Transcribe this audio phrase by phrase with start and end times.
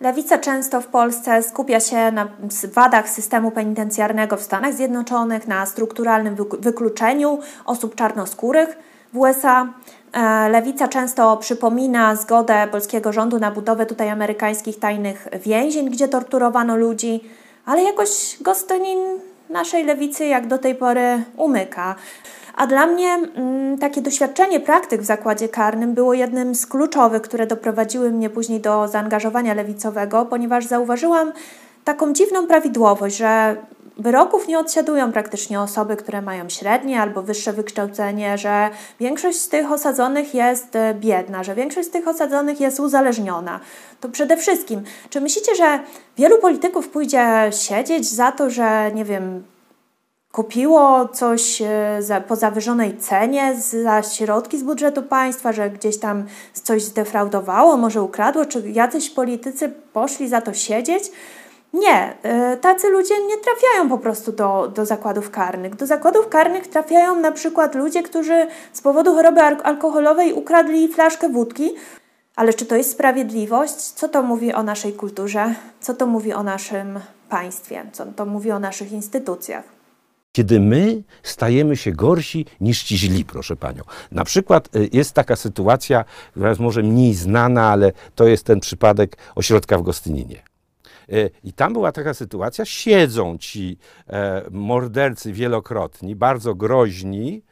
[0.00, 2.28] Lewica często w Polsce skupia się na
[2.74, 8.78] wadach systemu penitencjarnego w Stanach Zjednoczonych, na strukturalnym wykluczeniu osób czarnoskórych
[9.12, 9.68] w USA.
[10.12, 16.76] E, Lewica często przypomina zgodę polskiego rządu na budowę tutaj amerykańskich tajnych więzień, gdzie torturowano
[16.76, 17.24] ludzi,
[17.66, 18.98] ale jakoś Gostynin
[19.50, 21.94] naszej lewicy jak do tej pory umyka.
[22.56, 27.46] A dla mnie mm, takie doświadczenie praktyk w zakładzie karnym było jednym z kluczowych, które
[27.46, 31.32] doprowadziły mnie później do zaangażowania lewicowego, ponieważ zauważyłam
[31.84, 33.56] taką dziwną prawidłowość, że
[33.98, 38.70] wyroków nie odsiadują praktycznie osoby, które mają średnie albo wyższe wykształcenie, że
[39.00, 43.60] większość z tych osadzonych jest e, biedna, że większość z tych osadzonych jest uzależniona.
[44.00, 45.80] To przede wszystkim, czy myślicie, że
[46.18, 49.42] wielu polityków pójdzie siedzieć za to, że nie wiem,
[50.32, 56.82] kupiło coś e, po zawyżonej cenie za środki z budżetu państwa, że gdzieś tam coś
[56.82, 61.04] zdefraudowało, może ukradło, czy jacyś politycy poszli za to siedzieć?
[61.72, 65.76] Nie, e, tacy ludzie nie trafiają po prostu do, do zakładów karnych.
[65.76, 71.70] Do zakładów karnych trafiają na przykład ludzie, którzy z powodu choroby alkoholowej ukradli flaszkę wódki.
[72.36, 73.74] Ale czy to jest sprawiedliwość?
[73.74, 75.54] Co to mówi o naszej kulturze?
[75.80, 77.86] Co to mówi o naszym państwie?
[77.92, 79.78] Co to mówi o naszych instytucjach?
[80.32, 83.82] kiedy my stajemy się gorsi niż ci źli, proszę panią.
[84.12, 88.60] Na przykład y, jest taka sytuacja, która jest może mniej znana, ale to jest ten
[88.60, 90.47] przypadek ośrodka w Gostyninie.
[91.12, 93.78] Y, I tam była taka sytuacja, siedzą ci
[94.08, 97.42] e, mordercy wielokrotni, bardzo groźni,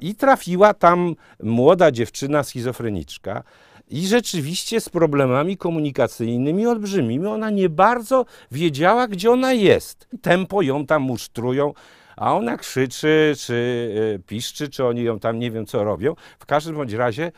[0.00, 3.42] i trafiła tam młoda dziewczyna schizofreniczka,
[3.88, 7.26] i rzeczywiście z problemami komunikacyjnymi olbrzymimi.
[7.26, 10.08] Ona nie bardzo wiedziała, gdzie ona jest.
[10.22, 11.72] Tempo ją tam musztrują,
[12.16, 16.14] a ona krzyczy, czy y, piszczy, czy oni ją tam nie wiem co robią.
[16.38, 17.32] W każdym bądź razie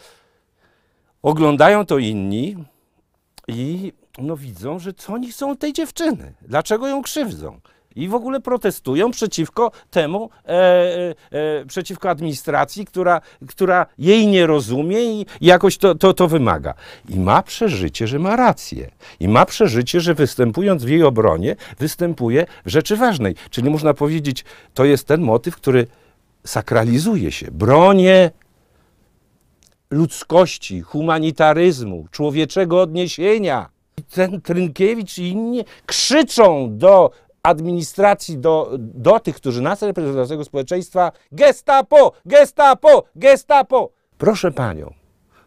[1.23, 2.57] oglądają to inni
[3.49, 7.61] i no widzą, że co oni chcą tej dziewczyny, dlaczego ją krzywdzą
[7.99, 14.47] i w ogóle protestują przeciwko temu, e, e, e, przeciwko administracji, która, która jej nie
[14.47, 16.75] rozumie i jakoś to, to, to wymaga.
[17.09, 18.91] I ma przeżycie, że ma rację.
[19.21, 23.35] I ma przeżycie, że występując w jej obronie, występuje w rzeczy ważnej.
[23.51, 24.45] Czyli można powiedzieć,
[24.75, 25.87] to jest ten motyw, który
[26.45, 27.51] sakralizuje się.
[27.51, 28.31] Bronię
[29.91, 33.78] ludzkości, humanitaryzmu, człowieczego odniesienia.
[34.03, 37.11] Ten Trynkiewicz i inni krzyczą do
[37.43, 43.91] administracji do, do tych, którzy nas reprezentują, tego społeczeństwa, gestapo, gestapo, gestapo.
[44.19, 44.93] Proszę panią,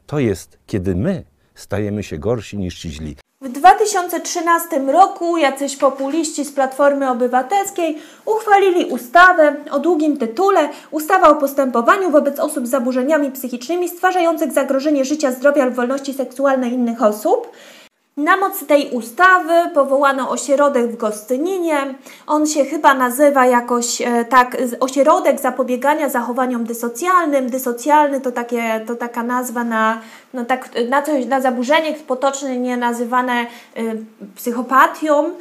[0.05, 1.23] to jest, kiedy my
[1.55, 3.15] stajemy się gorsi niż ci źli.
[3.41, 11.35] W 2013 roku jacyś populiści z Platformy Obywatelskiej uchwalili ustawę o długim tytule Ustawa o
[11.35, 17.51] postępowaniu wobec osób z zaburzeniami psychicznymi stwarzających zagrożenie życia, zdrowia lub wolności seksualnej innych osób.
[18.17, 21.95] Na mocy tej ustawy powołano ośrodek w Gostyninie.
[22.27, 27.49] On się chyba nazywa jakoś e, tak ośrodek zapobiegania zachowaniom dysocjalnym.
[27.49, 30.01] Dysocjalny to, takie, to taka nazwa na,
[30.33, 33.45] no tak, na, coś, na zaburzenie potocznie nazywane
[33.77, 34.05] y,
[34.35, 35.31] psychopatią.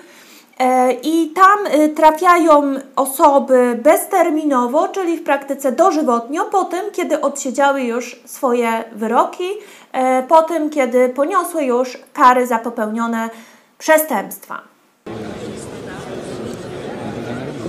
[0.60, 1.58] E, I tam
[1.94, 9.56] trafiają osoby bezterminowo, czyli w praktyce dożywotnio, po tym, kiedy odsiedziały już swoje wyroki, e,
[10.28, 13.30] po tym, kiedy poniosły już kary za popełnione
[13.78, 14.60] przestępstwa.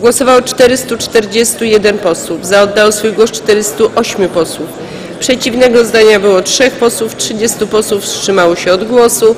[0.02, 4.70] Głosowało 441 posłów, za oddało swój głos 408 posłów.
[5.20, 9.36] Przeciwnego zdania było 3 posłów, 30 posłów wstrzymało się od głosu.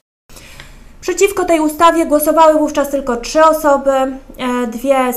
[1.01, 3.91] Przeciwko tej ustawie głosowały wówczas tylko trzy osoby.
[3.91, 4.17] E,
[4.67, 5.13] dwie e,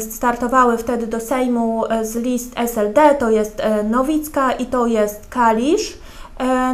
[0.00, 5.98] startowały wtedy do Sejmu e, z list SLD, to jest Nowicka i to jest Kalisz.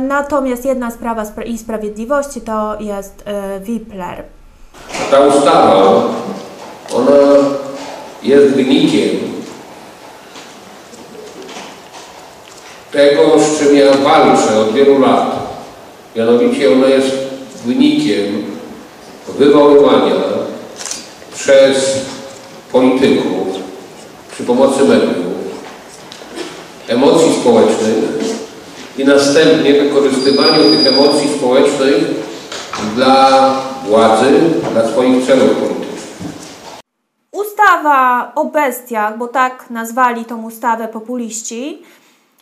[0.01, 3.25] Natomiast jedna sprawa i Sprawiedliwości to jest
[3.61, 4.23] Wipler.
[5.11, 6.03] Ta ustawa,
[6.95, 7.17] ona
[8.23, 9.11] jest wynikiem
[12.93, 15.37] tego, z czym ja walczę od wielu lat.
[16.17, 17.11] Mianowicie ona jest
[17.65, 18.45] wynikiem
[19.39, 20.15] wywoływania
[21.35, 21.99] przez
[22.73, 23.49] polityków
[24.33, 25.35] przy pomocy mediów
[26.89, 27.95] emocji społecznych
[28.99, 32.05] i następnie wykorzystywanie tych emocji społecznych
[32.95, 33.55] dla
[33.89, 34.41] władzy,
[34.73, 35.85] dla swoich celów politycznych.
[37.33, 41.83] Ustawa o bestiach, bo tak nazwali tą ustawę populiści,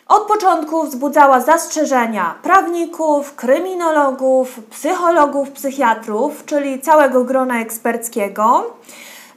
[0.09, 8.77] od początku wzbudzała zastrzeżenia prawników, kryminologów, psychologów, psychiatrów, czyli całego grona eksperckiego.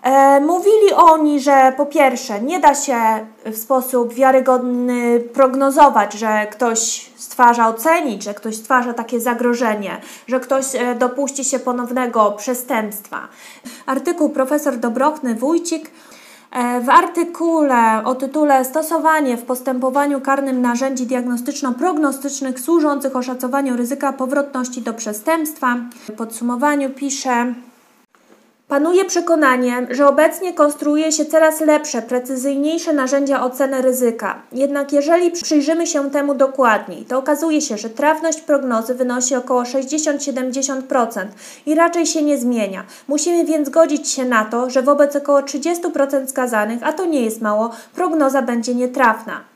[0.05, 2.97] E, mówili oni, że po pierwsze nie da się
[3.45, 10.65] w sposób wiarygodny prognozować, że ktoś stwarza ocenić, że ktoś stwarza takie zagrożenie, że ktoś
[10.75, 13.27] e, dopuści się ponownego przestępstwa.
[13.85, 15.91] Artykuł profesor Dobrochny Wójcik
[16.51, 24.81] e, w artykule o tytule Stosowanie w postępowaniu karnym narzędzi diagnostyczno-prognostycznych służących oszacowaniu ryzyka powrotności
[24.81, 25.75] do przestępstwa
[26.07, 27.53] w podsumowaniu pisze
[28.67, 34.41] Panuje przekonanie, że obecnie konstruuje się coraz lepsze, precyzyjniejsze narzędzia oceny ryzyka.
[34.51, 41.25] Jednak jeżeli przyjrzymy się temu dokładniej, to okazuje się, że trafność prognozy wynosi około 60-70%
[41.65, 42.83] i raczej się nie zmienia.
[43.07, 47.41] Musimy więc godzić się na to, że wobec około 30% skazanych, a to nie jest
[47.41, 49.54] mało, prognoza będzie nietrafna.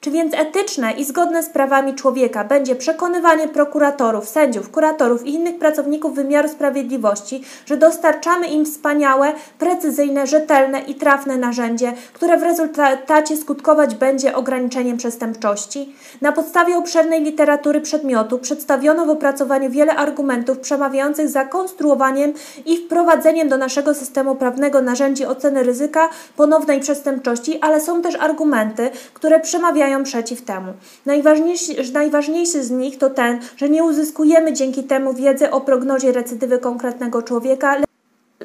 [0.00, 5.58] Czy więc etyczne i zgodne z prawami człowieka będzie przekonywanie prokuratorów, sędziów, kuratorów i innych
[5.58, 13.36] pracowników wymiaru sprawiedliwości, że dostarczamy im wspaniałe, precyzyjne, rzetelne i trafne narzędzie, które w rezultacie
[13.36, 15.94] skutkować będzie ograniczeniem przestępczości?
[16.20, 22.32] Na podstawie obszernej literatury przedmiotu przedstawiono w opracowaniu wiele argumentów przemawiających za konstruowaniem
[22.66, 28.90] i wprowadzeniem do naszego systemu prawnego narzędzi oceny ryzyka ponownej przestępczości, ale są też argumenty,
[29.14, 30.72] które przemawiają przeciw temu.
[31.06, 36.58] Najważniejszy, najważniejszy z nich to ten, że nie uzyskujemy dzięki temu wiedzy o prognozie recydywy
[36.58, 37.76] konkretnego człowieka,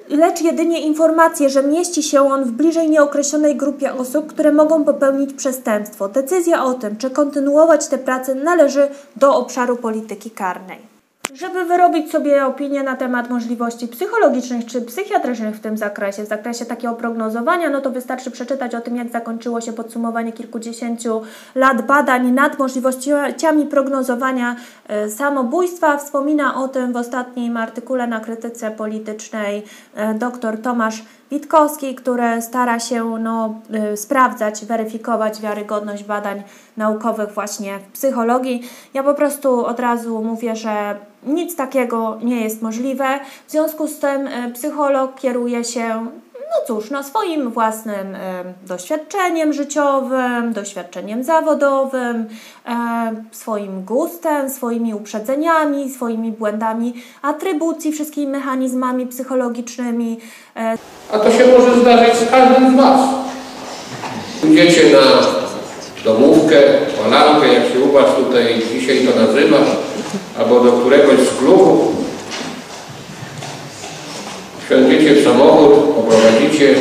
[0.09, 5.33] lecz jedynie informację, że mieści się on w bliżej nieokreślonej grupie osób, które mogą popełnić
[5.33, 6.09] przestępstwo.
[6.09, 10.92] Decyzja o tym, czy kontynuować tę pracę, należy do obszaru polityki karnej.
[11.31, 16.65] Żeby wyrobić sobie opinię na temat możliwości psychologicznych czy psychiatrycznych w tym zakresie, w zakresie
[16.65, 21.21] takiego prognozowania, no to wystarczy przeczytać o tym, jak zakończyło się podsumowanie kilkudziesięciu
[21.55, 24.55] lat badań nad możliwościami prognozowania
[24.87, 25.97] e, samobójstwa.
[25.97, 29.63] Wspomina o tym w ostatnim artykule na krytyce politycznej
[29.95, 33.61] e, dr Tomasz Witkowski, który stara się no,
[33.93, 36.43] y, sprawdzać, weryfikować wiarygodność badań
[36.77, 38.61] naukowych właśnie w psychologii.
[38.93, 40.95] Ja po prostu od razu mówię, że
[41.25, 43.19] nic takiego nie jest możliwe.
[43.47, 46.07] W związku z tym y, psycholog kieruje się
[46.53, 48.19] no cóż, no swoim własnym y,
[48.67, 60.19] doświadczeniem życiowym, doświadczeniem zawodowym, y, swoim gustem, swoimi uprzedzeniami, swoimi błędami atrybucji, wszystkimi mechanizmami psychologicznymi.
[60.57, 60.59] Y.
[61.13, 62.99] A to się może zdarzyć z każdym z Was.
[64.43, 64.99] Idziecie na
[66.03, 66.55] domówkę,
[67.03, 69.57] palankę, jak się u Was tutaj dzisiaj to nazywa,
[70.39, 72.02] albo do któregoś z klubów,
[74.73, 76.75] wsiądziecie w samochód, poprowadzicie,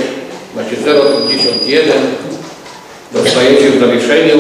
[0.57, 1.93] macie 0,51,
[3.13, 4.39] dostajecie w zawieszeniu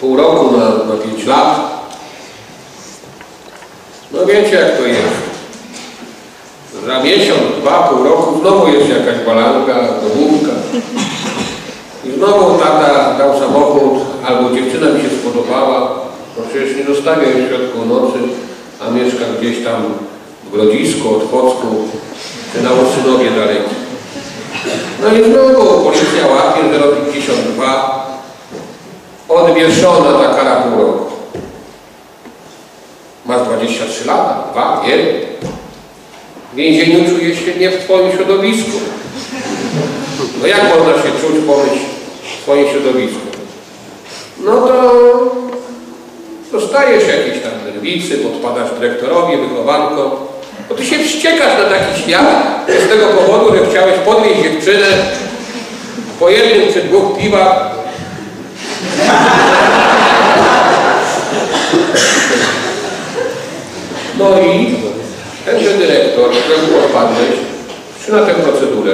[0.00, 1.60] pół roku na, na 5 lat.
[4.12, 5.32] No wiecie jak to jest.
[6.86, 10.52] Za miesiąc, dwa, pół roku znowu jest jakaś balanka, domówka.
[12.04, 15.94] I znowu tata dał samochód, albo dziewczyna mi się spodobała,
[16.36, 18.18] bo przecież nie zostawia w środku nocy,
[18.80, 19.82] a mieszka gdzieś tam
[20.52, 21.66] Grodzisku, Otwocku,
[22.52, 23.74] czy na Łosynowie daleki.
[25.02, 26.60] No i znowu policja łapie
[27.12, 28.18] 052,
[29.28, 31.12] odwieszona ta kara pół roku.
[33.26, 35.14] Masz 23 lata, dwa, jeden.
[36.52, 38.70] W więzieniu czuje się nie w Twoim środowisku.
[40.40, 41.84] No jak można się czuć, pomyśl
[42.22, 43.26] w swoim środowisku?
[44.44, 44.92] No to
[46.52, 50.10] dostajesz jakieś tam nerwicy, podpadasz dyrektorowi, wychowankom,
[50.72, 52.26] bo ty się wściekasz na taki świat
[52.68, 54.86] z tego powodu, że chciałeś podnieść dziewczynę
[56.20, 57.70] po jednym czy dwóch piwach.
[64.18, 64.74] No i
[65.46, 67.28] tenże dyrektor, któremu odpadłeś,
[67.98, 68.92] wszczyna tę procedurę.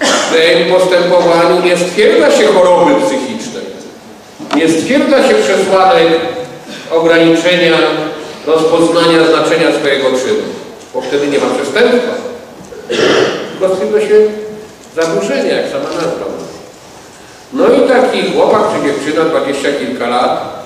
[0.00, 3.64] W tym postępowaniu nie stwierdza się choroby psychicznej.
[4.56, 6.08] Nie stwierdza się przesłanek
[6.90, 7.76] ograniczenia
[8.46, 10.44] rozpoznania znaczenia swojego czynu,
[10.94, 12.14] bo wtedy nie ma przestępstwa.
[13.50, 14.16] Tylko stwierdza się
[14.96, 16.24] zaburzenie, jak sama nazwa.
[17.52, 20.64] No i taki chłopak czy dziewczyna, dwadzieścia kilka lat,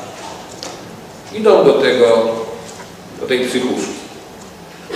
[1.35, 2.29] idą do tego,
[3.21, 3.99] do tej psychuszki.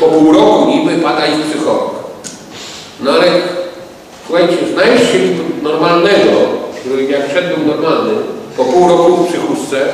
[0.01, 1.95] Po pół roku niby pada ich psycholog.
[3.01, 3.27] No ale
[4.27, 5.19] słuchajcie, znajdź się
[5.63, 6.41] normalnego,
[6.81, 8.13] który jak wszedł był normalny,
[8.57, 9.87] po pół roku w psychuszce,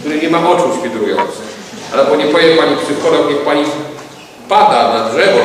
[0.00, 1.51] który nie ma oczu świdrujących.
[1.92, 3.64] Albo nie powie pani psycholog, niech pani
[4.48, 5.38] pada na drzewo,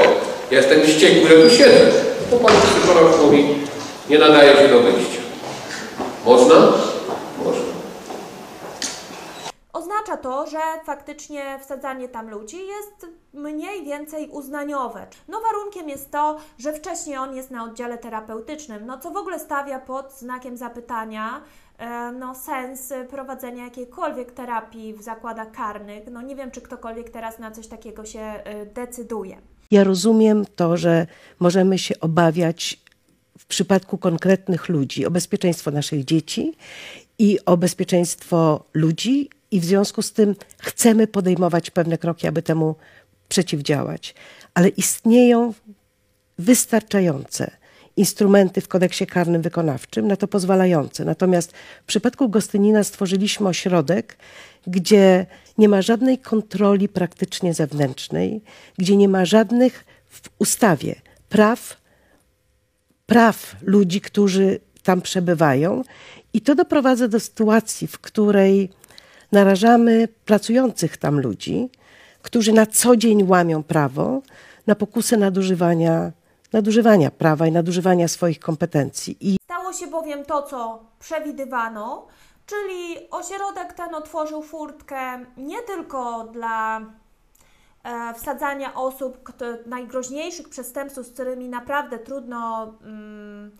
[0.52, 1.92] ja jestem wściekły, że tu siedzę.
[2.32, 3.56] To pan psycholog mówi,
[4.10, 5.22] nie nadaje się do wyjścia.
[6.26, 6.56] Można?
[7.44, 7.68] Można.
[9.74, 15.08] Oznacza to, że faktycznie wsadzanie tam ludzi jest mniej więcej uznaniowe.
[15.28, 19.40] No warunkiem jest to, że wcześniej on jest na oddziale terapeutycznym, no co w ogóle
[19.40, 21.42] stawia pod znakiem zapytania
[22.20, 26.04] no, sens prowadzenia jakiejkolwiek terapii w zakładach karnych.
[26.12, 29.38] No, nie wiem, czy ktokolwiek teraz na coś takiego się e, decyduje.
[29.72, 31.08] Ja rozumiem to, że
[31.40, 32.80] możemy się obawiać
[33.40, 36.56] w przypadku konkretnych ludzi o bezpieczeństwo naszych dzieci
[37.20, 42.76] i o bezpieczeństwo ludzi, i w związku z tym chcemy podejmować pewne kroki, aby temu
[43.30, 44.16] przeciwdziałać.
[44.54, 45.54] Ale istnieją
[46.40, 47.52] wystarczające
[47.98, 51.06] instrumenty w kodeksie karnym wykonawczym na to pozwalające.
[51.06, 51.52] Natomiast
[51.84, 54.18] w przypadku Gostynina stworzyliśmy ośrodek,
[54.68, 55.26] gdzie
[55.58, 58.42] nie ma żadnej kontroli praktycznie zewnętrznej,
[58.78, 60.96] gdzie nie ma żadnych w ustawie
[61.30, 61.78] praw,
[63.06, 65.84] praw ludzi, którzy tam przebywają.
[66.34, 68.70] I to doprowadza do sytuacji, w której
[69.32, 71.70] narażamy pracujących tam ludzi,
[72.22, 74.22] którzy na co dzień łamią prawo,
[74.68, 76.12] na pokusę nadużywania,
[76.54, 79.18] nadużywania prawa i nadużywania swoich kompetencji.
[79.20, 82.08] I Stało się bowiem to, co przewidywano,
[82.46, 86.82] czyli ośrodek ten otworzył furtkę nie tylko dla
[87.84, 92.74] e, wsadzania osób, kto, najgroźniejszych przestępców, z którymi naprawdę trudno.
[92.84, 93.52] Mm,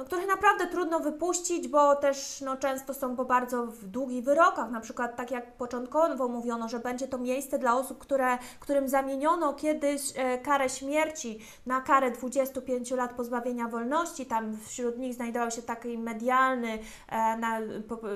[0.00, 4.70] no, których naprawdę trudno wypuścić, bo też no, często są po bardzo w długich wyrokach.
[4.70, 9.52] Na przykład, tak jak początkowo mówiono, że będzie to miejsce dla osób, które, którym zamieniono
[9.52, 14.26] kiedyś e, karę śmierci na karę 25 lat pozbawienia wolności.
[14.26, 16.78] Tam wśród nich znajdował się taki medialny,
[17.08, 17.60] e, na,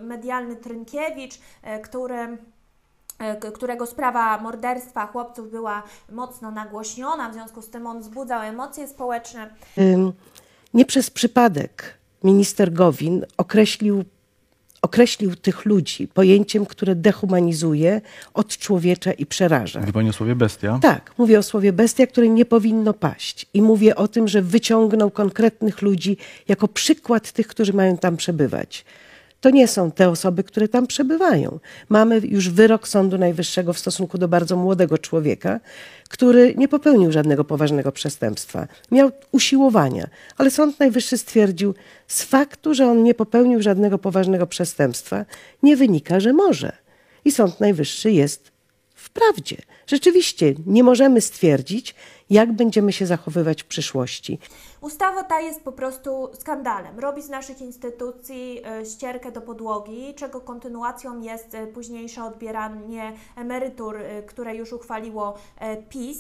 [0.03, 2.39] medialny Trynkiewicz, e, który
[3.19, 8.89] e, którego sprawa morderstwa chłopców była mocno nagłośniona, w związku z tym on wzbudzał emocje
[8.89, 9.51] społeczne.
[10.75, 14.05] Nie przez przypadek minister Gowin określił,
[14.83, 18.01] określił tych ludzi pojęciem, które dehumanizuje,
[18.35, 19.81] odczłowiecza i przeraża.
[19.81, 20.79] Mówi Pani o słowie bestia?
[20.83, 23.47] Tak, mówię o słowie bestia, które nie powinno paść.
[23.55, 26.17] I mówię o tym, że wyciągnął konkretnych ludzi
[26.49, 28.85] jako przykład tych, którzy mają tam przebywać.
[29.45, 31.59] To nie są te osoby, które tam przebywają.
[31.89, 35.61] Mamy już wyrok Sądu Najwyższego w stosunku do bardzo młodego człowieka,
[36.09, 38.67] który nie popełnił żadnego poważnego przestępstwa.
[38.91, 40.07] Miał usiłowania,
[40.39, 41.75] ale Sąd Najwyższy stwierdził,
[42.07, 45.25] z faktu, że on nie popełnił żadnego poważnego przestępstwa,
[45.63, 46.73] nie wynika, że może.
[47.25, 48.54] I Sąd Najwyższy jest
[49.15, 49.57] wprawdzie.
[49.87, 51.95] Rzeczywiście nie możemy stwierdzić,
[52.31, 54.39] jak będziemy się zachowywać w przyszłości.
[54.81, 56.99] Ustawa ta jest po prostu skandalem.
[56.99, 63.97] Robi z naszych instytucji e, ścierkę do podłogi, czego kontynuacją jest e, późniejsze odbieranie emerytur,
[63.97, 65.39] e, które już uchwaliło
[65.89, 66.19] PiS,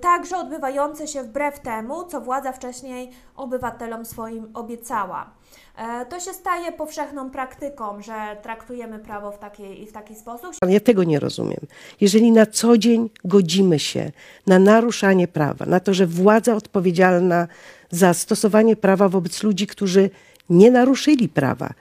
[0.00, 5.30] także odbywające się wbrew temu, co władza wcześniej obywatelom swoim obiecała.
[5.76, 10.54] E, To się staje powszechną praktyką, że traktujemy prawo w taki, w taki sposób.
[10.68, 11.60] Ja tego nie rozumiem.
[12.00, 14.12] Jeżeli na co dzień godzimy się
[14.46, 17.48] na naruszanie prawa, na to, że władza odpowiedzialna
[17.90, 20.10] za stosowanie prawa wobec ludzi, którzy
[20.50, 21.74] nie naruszyli prawa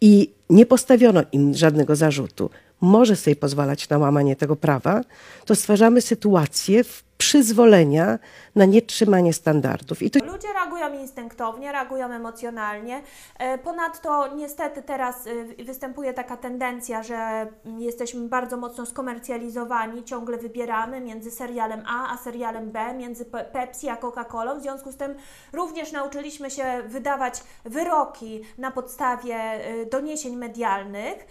[0.00, 5.00] i nie postawiono im żadnego zarzutu, może sobie pozwalać na łamanie tego prawa,
[5.44, 8.18] to stwarzamy sytuację w przyzwolenia
[8.54, 10.02] na nietrzymanie standardów.
[10.02, 13.02] I to Ludzie reagują instynktownie, reagują emocjonalnie.
[13.38, 17.46] E, Ponadto niestety teraz e, występuje taka tendencja, że
[17.78, 23.88] jesteśmy bardzo mocno skomercjalizowani, ciągle wybieramy między serialem A a serialem B, między Pe- Pepsi
[23.88, 24.58] a Coca-Colą.
[24.58, 25.14] W związku z tym
[25.52, 31.26] również nauczyliśmy się wydawać wyroki na podstawie e, doniesień medialnych.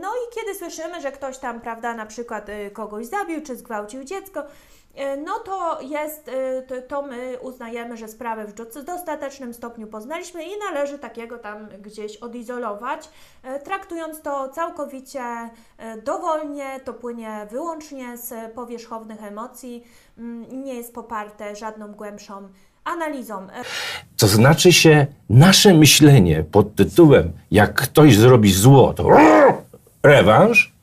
[0.00, 4.42] No i kiedy słyszymy, że ktoś tam, prawda, na przykład kogoś zabił czy zgwałcił dziecko,
[5.24, 6.28] no to jest,
[6.72, 11.68] e, to, my uznajemy, że sprawę w do- dostatecznym stopniu poznaliśmy i należy takiego tam
[11.82, 13.08] gdzieś odizolować,
[13.42, 15.20] e, traktując to całkowicie
[15.78, 19.84] e, dowolnie, to płynie wyłącznie z powierzchownych emocji,
[20.18, 22.48] mm, nie jest poparte żadną głębszą
[22.84, 23.42] analizą.
[23.42, 23.62] E,
[24.16, 29.08] To znaczy się nasze myślenie pod tytułem jak ktoś zrobi zło, to
[30.02, 30.75] rewanż,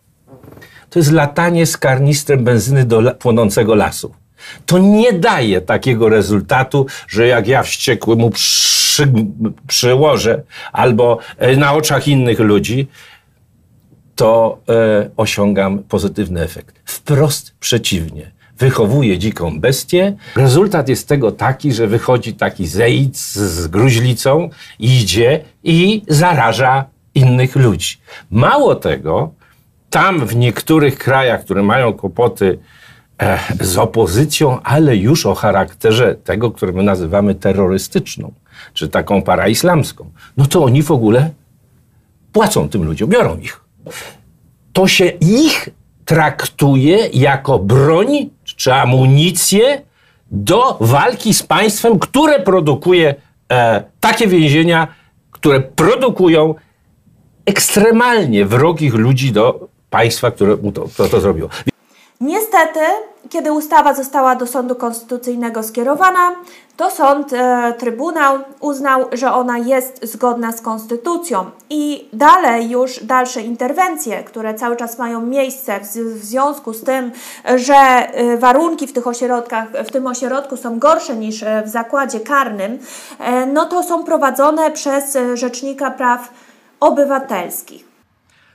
[0.93, 4.13] to jest latanie z karnistrem benzyny do płonącego lasu.
[4.65, 9.13] To nie daje takiego rezultatu, że jak ja wściekły mu przy,
[9.67, 12.87] przyłożę albo e, na oczach innych ludzi,
[14.15, 16.75] to e, osiągam pozytywny efekt.
[16.85, 18.31] Wprost przeciwnie.
[18.57, 20.15] Wychowuję dziką bestię.
[20.35, 26.85] Rezultat jest tego taki, że wychodzi taki zejc z gruźlicą, idzie i zaraża
[27.15, 27.97] innych ludzi.
[28.31, 29.33] Mało tego,
[29.93, 32.59] tam w niektórych krajach, które mają kłopoty
[33.21, 38.33] e, z opozycją, ale już o charakterze tego, które my nazywamy terrorystyczną,
[38.73, 41.29] czy taką paraislamską, no to oni w ogóle
[42.31, 43.61] płacą tym ludziom, biorą ich.
[44.73, 45.69] To się ich
[46.05, 49.81] traktuje jako broń czy amunicję
[50.31, 53.15] do walki z państwem, które produkuje
[53.51, 54.87] e, takie więzienia,
[55.31, 56.55] które produkują
[57.45, 61.49] ekstremalnie wrogich ludzi do państwa, które to, to, to zrobiło.
[62.21, 62.79] Niestety,
[63.29, 66.31] kiedy ustawa została do Sądu Konstytucyjnego skierowana,
[66.77, 73.41] to sąd, e, Trybunał uznał, że ona jest zgodna z Konstytucją i dalej już dalsze
[73.41, 77.11] interwencje, które cały czas mają miejsce w, w związku z tym,
[77.55, 82.19] że e, warunki w tych ośrodkach, w tym ośrodku są gorsze niż e, w zakładzie
[82.19, 82.79] karnym,
[83.19, 86.29] e, no to są prowadzone przez e, Rzecznika Praw
[86.79, 87.92] Obywatelskich.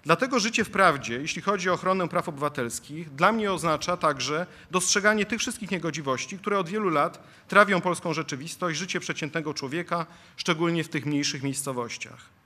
[0.04, 5.26] Dlatego życie w prawdzie, jeśli chodzi o ochronę praw obywatelskich, dla mnie oznacza także dostrzeganie
[5.26, 10.88] tych wszystkich niegodziwości, które od wielu lat trawią polską rzeczywistość, życie przeciętnego człowieka, szczególnie w
[10.88, 12.37] tych mniejszych miejscowościach.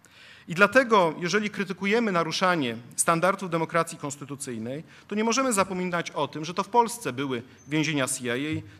[0.48, 6.54] I dlatego, jeżeli krytykujemy naruszanie standardów demokracji konstytucyjnej, to nie możemy zapominać o tym, że
[6.54, 8.34] to w Polsce były więzienia CIA,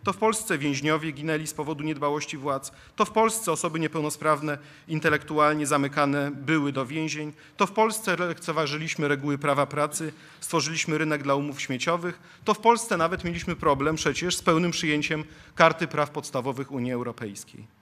[0.04, 5.66] to w Polsce więźniowie ginęli z powodu niedbałości władz, to w Polsce osoby niepełnosprawne intelektualnie
[5.66, 11.60] zamykane były do więzień, to w Polsce lekceważyliśmy reguły prawa pracy, stworzyliśmy rynek dla umów
[11.60, 16.92] śmieciowych, to w Polsce nawet mieliśmy problem przecież z pełnym przyjęciem Karty Praw Podstawowych Unii
[16.92, 17.81] Europejskiej.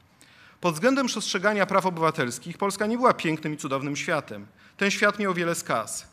[0.60, 4.46] Pod względem przestrzegania praw obywatelskich Polska nie była pięknym i cudownym światem.
[4.76, 6.08] Ten świat miał wiele skaz.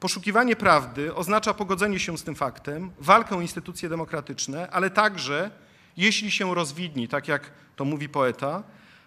[0.00, 5.50] Poszukiwanie prawdy oznacza pogodzenie się z tym faktem, walkę o instytucje demokratyczne, ale także,
[5.96, 8.62] jeśli się rozwidni, tak jak to mówi poeta,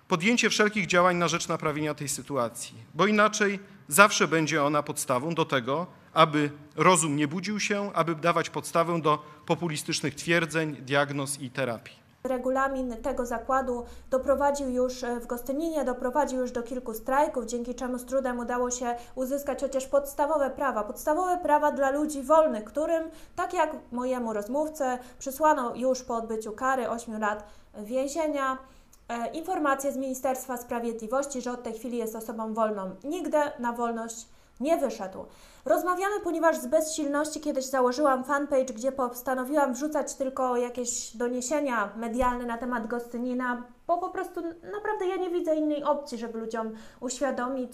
[0.08, 5.46] podjęcie wszelkich działań na rzecz naprawienia tej sytuacji, bo inaczej zawsze będzie ona podstawą do
[5.46, 12.05] tego, aby rozum nie budził się, aby dawać podstawę do populistycznych twierdzeń, diagnoz i terapii.
[12.25, 17.98] Regulamin tego zakładu doprowadził już e, w Gostyninie, doprowadził już do kilku strajków, dzięki czemu
[17.98, 23.53] z trudem udało się uzyskać chociaż podstawowe prawa, podstawowe prawa dla ludzi wolnych, którym, tak
[23.53, 24.84] jak mojemu rozmówcy,
[25.20, 27.44] przysłano już po odbyciu kary 8 lat
[27.77, 28.58] więzienia
[29.10, 32.96] e, informację z Ministerstwa Sprawiedliwości, że od tej chwili jest osobą wolną.
[33.03, 34.27] Nigdy na wolność
[34.60, 35.25] nie wyszedł.
[35.65, 42.57] Rozmawiamy, ponieważ z bezsilności kiedyś założyłam fanpage, gdzie postanowiłam wrzucać tylko jakieś doniesienia medialne na
[42.57, 44.41] temat Gostynina, bo po prostu
[44.73, 47.71] naprawdę ja nie widzę innej opcji, żeby ludziom uświadomić.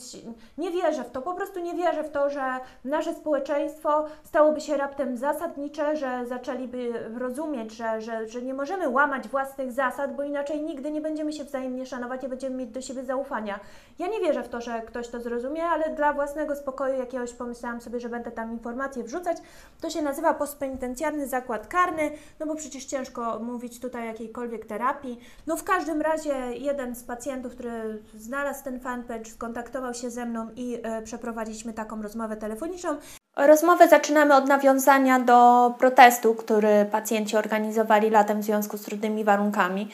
[0.58, 2.42] Nie wierzę w to, po prostu nie wierzę w to, że
[2.86, 9.28] nasze społeczeństwo stałoby się raptem zasadnicze, że zaczęliby rozumieć, że, że, że nie możemy łamać
[9.28, 13.04] własnych zasad, bo inaczej nigdy nie będziemy się wzajemnie szanować, nie będziemy mieć do siebie
[13.04, 13.60] zaufania.
[14.00, 17.81] Ja nie wierzę w to, że ktoś to zrozumie, ale dla własnego spokoju jakiegoś pomyślałam
[17.82, 19.38] sobie, że będę tam informacje wrzucać.
[19.82, 25.20] To się nazywa postpenitencjarny zakład karny, no bo przecież ciężko mówić tutaj jakiejkolwiek terapii.
[25.48, 30.48] No w każdym razie jeden z pacjentów, który znalazł ten fanpage, skontaktował się ze mną
[30.56, 32.98] i e, przeprowadziliśmy taką rozmowę telefoniczną.
[33.36, 39.90] Rozmowę zaczynamy od nawiązania do protestu, który pacjenci organizowali latem w związku z trudnymi warunkami.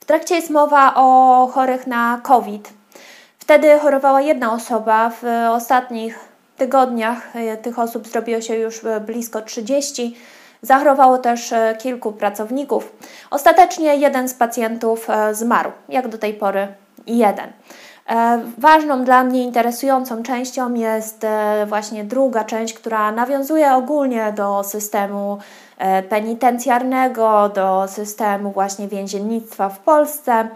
[0.00, 2.72] W trakcie jest mowa o chorych na COVID.
[3.38, 6.29] Wtedy chorowała jedna osoba, w ostatnich
[6.60, 10.16] tygodniach e, tych osób zrobiło się już e, blisko 30.
[10.62, 12.92] Zachorowało też e, kilku pracowników.
[13.30, 16.68] Ostatecznie jeden z pacjentów zmarł, jak do tej pory
[17.06, 17.52] jeden.
[18.58, 21.26] Ważną dla mnie interesującą częścią jest
[21.66, 25.38] właśnie druga część, która nawiązuje ogólnie do systemu
[26.08, 30.48] penitencjarnego, do systemu właśnie więziennictwa w Polsce.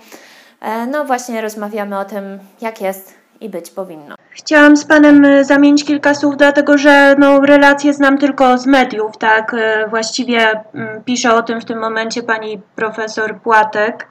[0.90, 4.14] No właśnie rozmawiamy o tym, jak jest i być powinno.
[4.30, 9.18] Chciałam z Panem e, zamienić kilka słów, dlatego że no, relacje znam tylko z mediów,
[9.18, 9.54] tak?
[9.54, 14.08] E, właściwie mm, pisze o tym w tym momencie pani profesor Płatek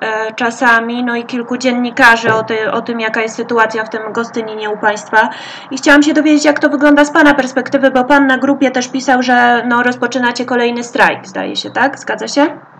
[0.00, 4.12] e, czasami, no i kilku dziennikarzy o, ty, o tym, jaka jest sytuacja w tym
[4.12, 5.28] Gostyninie u Państwa.
[5.70, 8.88] I chciałam się dowiedzieć, jak to wygląda z Pana perspektywy, bo Pan na grupie też
[8.88, 11.98] pisał, że no, rozpoczynacie kolejny strajk, zdaje się, tak?
[11.98, 12.75] Zgadza się?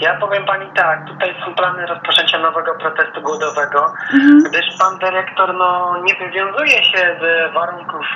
[0.00, 4.38] Ja powiem Pani tak, tutaj są plany rozpoczęcia nowego protestu głodowego, mhm.
[4.48, 8.06] gdyż Pan Dyrektor no, nie wywiązuje się z warunków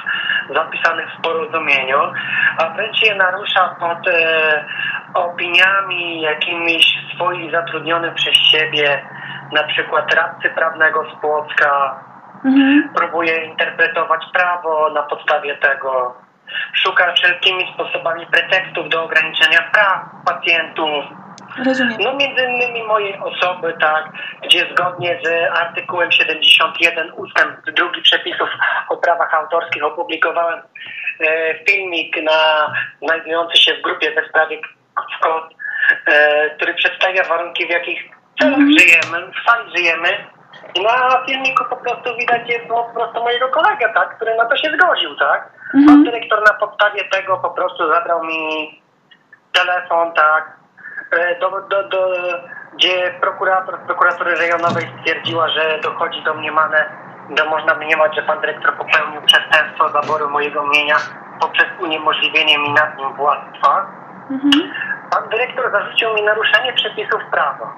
[0.55, 1.98] zapisanych w porozumieniu,
[2.59, 4.64] a wręcz je narusza pod e,
[5.14, 9.02] opiniami jakimiś swoich zatrudnionych przez siebie,
[9.52, 12.00] na przykład radcy prawnego z Płocka,
[12.44, 12.90] mhm.
[12.94, 16.14] próbuje interpretować prawo na podstawie tego,
[16.72, 21.05] szuka wszelkimi sposobami pretekstów do ograniczenia praw pacjentów,
[21.67, 21.97] Rozumiem.
[22.01, 24.12] No między innymi mojej osoby, tak,
[24.43, 28.49] gdzie zgodnie z artykułem 71 ustęp drugi przepisów
[28.88, 30.61] o prawach autorskich opublikowałem
[31.21, 34.59] e, filmik na, znajdujący się w grupie we sprawie
[35.23, 35.55] KOT,
[36.07, 38.03] e, który przedstawia warunki, w jakich
[38.41, 38.79] celach mm.
[38.79, 40.09] żyjemy, w sali żyjemy.
[40.75, 44.45] I na filmiku po prostu widać jest no, po prostu mojego kolegę, tak, który na
[44.45, 45.53] to się zgodził, tak.
[45.75, 45.87] Mm.
[45.87, 48.83] Pan dyrektor na podstawie tego po prostu zabrał mi
[49.53, 50.62] telefon, tak,
[51.40, 52.09] do, do, do,
[52.75, 56.87] gdzie prokurator z prokuratury rejonowej stwierdziła, że dochodzi domniemane
[57.31, 60.96] gdy można mniemać, że pan dyrektor popełnił przestępstwo zaboru mojego mienia
[61.40, 63.87] poprzez uniemożliwienie mi nad nim władztwa.
[65.11, 67.72] Pan dyrektor zarzucił mi naruszenie przepisów prawa.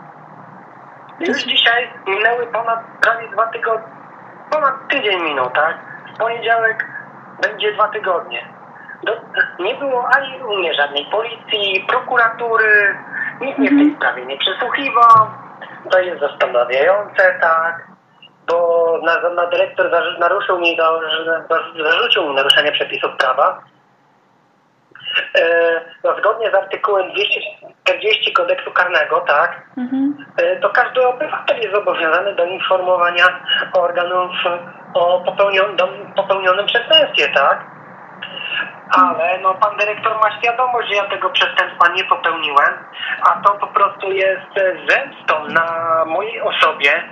[1.21, 3.89] Już dzisiaj minęły ponad prawie dwa tygodnie,
[4.51, 5.77] ponad tydzień minął, tak?
[6.15, 6.87] W poniedziałek
[7.43, 8.49] będzie dwa tygodnie.
[9.05, 9.13] Do,
[9.65, 12.99] nie było ani u mnie żadnej policji, prokuratury,
[13.41, 15.27] nikt mnie w tej sprawie nie przesłuchiwał.
[15.91, 17.87] To jest zastanawiające, tak?
[18.49, 21.01] Bo na, na dyrektor naruszył mi, za-
[21.85, 23.61] zarzucił mi naruszenie przepisów prawa.
[25.39, 29.63] E, no, zgodnie z artykułem 240 kodeksu karnego, tak,
[30.37, 33.25] e, to każdy obywatel jest zobowiązany do informowania
[33.73, 34.31] organów
[34.95, 35.77] o popełnionym,
[36.17, 37.65] popełnionym przestępstwie, tak?
[38.91, 42.75] Ale no, pan dyrektor ma świadomość, że ja tego przestępstwa nie popełniłem,
[43.23, 44.55] a to po prostu jest
[44.89, 47.03] zemstą na mojej osobie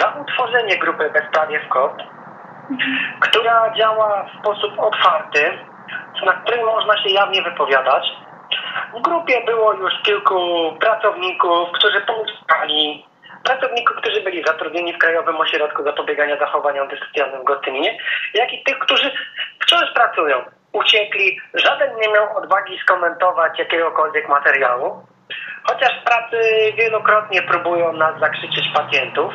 [0.00, 2.02] za utworzenie grupy Bezprawie w KOT,
[3.20, 5.58] która działa w sposób otwarty,
[6.26, 8.12] na której można się jawnie wypowiadać.
[8.94, 13.06] W grupie było już kilku pracowników, którzy pouczali,
[13.44, 17.98] pracowników, którzy byli zatrudnieni w Krajowym Ośrodku Zapobiegania Zachowaniom Dyscyplinarnym w Gostyninie,
[18.34, 19.12] jak i tych, którzy
[19.60, 20.44] wciąż pracują.
[20.72, 25.06] Uciekli, żaden nie miał odwagi skomentować jakiegokolwiek materiału,
[25.64, 26.38] chociaż pracy
[26.76, 29.32] wielokrotnie próbują nas zakrzyczeć pacjentów.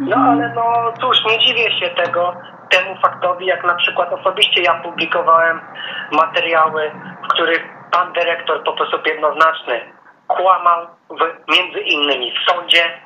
[0.00, 2.36] No ale no cóż, nie dziwię się tego,
[2.70, 5.60] temu faktowi, jak na przykład osobiście ja publikowałem
[6.12, 6.90] materiały,
[7.24, 9.80] w których pan dyrektor w sposób jednoznaczny
[10.28, 13.00] kłamał w, między innymi w sądzie,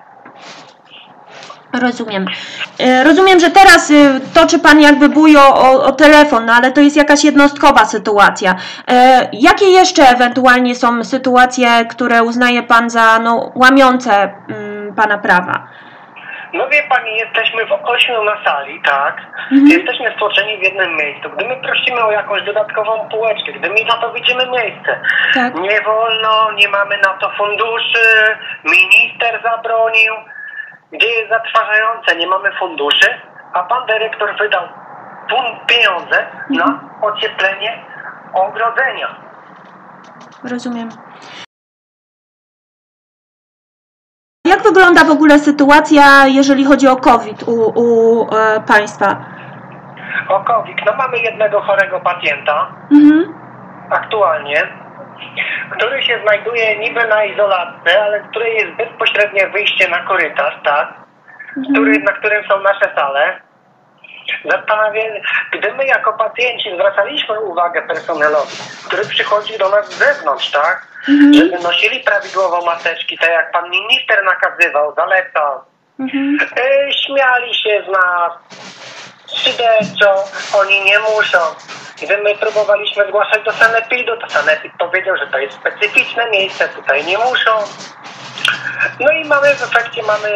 [1.81, 2.27] Rozumiem.
[2.81, 6.81] E, Rozumiem, że teraz y, toczy Pan jakby bujo o, o telefon, no ale to
[6.81, 8.55] jest jakaś jednostkowa sytuacja.
[8.89, 15.69] E, Jakie jeszcze ewentualnie są sytuacje, które uznaje Pan za no, łamiące mm, Pana prawa?
[16.53, 19.17] No wie pani, jesteśmy w ośmiu na sali, tak?
[19.51, 21.31] Jesteśmy stłoczeni w jednym miejscu.
[21.37, 25.01] Gdy my prosimy o jakąś dodatkową półeczkę, gdy my na to widzimy miejsce,
[25.35, 25.55] Tak.
[25.55, 30.15] nie wolno, nie mamy na to funduszy, minister zabronił,
[30.93, 33.21] gdzie jest zatrważające, nie mamy funduszy,
[33.53, 34.63] a pan dyrektor wydał
[35.67, 37.85] pieniądze na ocieplenie
[38.35, 39.17] ogrodzenia.
[40.51, 40.89] Rozumiem.
[44.47, 49.17] Jak wygląda w ogóle sytuacja, jeżeli chodzi o COVID u, u e, Państwa?
[50.29, 53.35] O COVID, no mamy jednego chorego pacjenta, Mhm.
[53.91, 54.84] aktualnie,
[55.77, 60.95] który się znajduje niby na izolatce, ale której jest bezpośrednie wyjście na korytarz, tak?
[61.73, 63.41] Który, na którym są nasze sale.
[64.45, 65.07] Zastanawiam,
[65.53, 70.87] gdy my jako pacjenci zwracaliśmy uwagę personelowi, który przychodzi do nas z zewnątrz, tak?
[71.35, 75.61] Żeby nosili prawidłowo maseczki, tak jak pan minister nakazywał, zalecał.
[76.57, 78.33] E, śmiali się z nas,
[79.33, 80.07] szyderczą,
[80.55, 81.39] oni nie muszą.
[82.03, 87.05] Gdy my próbowaliśmy zgłaszać do Sanepidu, to Sanepid powiedział, że to jest specyficzne miejsce, tutaj
[87.05, 87.51] nie muszą.
[89.01, 90.31] No i mamy w efekcie mamy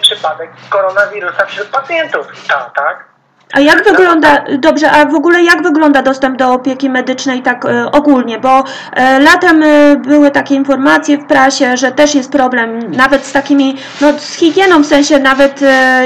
[0.00, 2.26] przypadek koronawirusa wśród pacjentów.
[2.48, 3.07] Tak, tak.
[3.52, 7.92] A jak wygląda, dobrze, a w ogóle jak wygląda dostęp do opieki medycznej tak e,
[7.92, 8.38] ogólnie?
[8.38, 13.32] Bo e, latem e, były takie informacje w prasie, że też jest problem nawet z
[13.32, 15.60] takimi, no z higieną w sensie nawet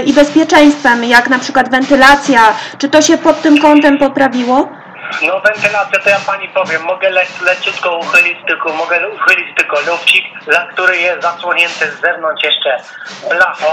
[0.06, 2.40] i bezpieczeństwem, jak na przykład wentylacja.
[2.78, 4.68] Czy to się pod tym kątem poprawiło?
[5.26, 10.24] No wentylację to ja pani powiem, mogę le leciutko uchylić tylko, mogę uchylić tylko lufcik,
[10.72, 12.82] który jest zasłonięty z zewnątrz jeszcze
[13.30, 13.66] blachą,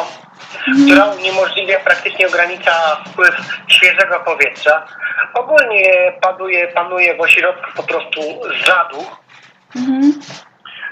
[0.85, 3.35] która uniemożliwia, praktycznie ogranicza wpływ
[3.67, 4.85] świeżego powietrza.
[5.33, 8.21] Ogólnie panuje, panuje w ośrodku po prostu
[8.65, 9.17] zaduch.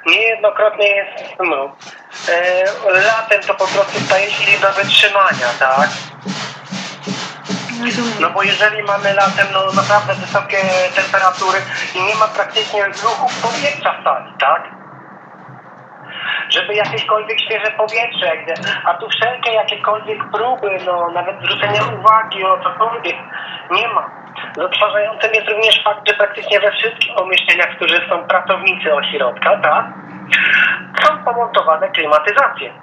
[0.06, 1.76] Niejednokrotnie jest no,
[2.30, 5.90] e, latem to po prostu staje się nie do wytrzymania, tak?
[8.20, 10.58] No bo jeżeli mamy latem no naprawdę wysokie
[10.96, 11.60] temperatury
[11.96, 14.87] i nie ma praktycznie ruchu powietrza w sali, tak?
[16.50, 18.32] Żeby jakiekolwiek świeże powietrze,
[18.86, 23.16] a tu wszelkie jakiekolwiek próby, no nawet zwrócenia uwagi o cokolwiek,
[23.72, 24.10] nie ma.
[24.58, 29.86] Zatrważającym jest również fakt, że praktycznie we wszystkich pomieszczeniach, w których są pracownicy ośrodka, tak?
[31.04, 32.74] Są pomontowane klimatyzacje.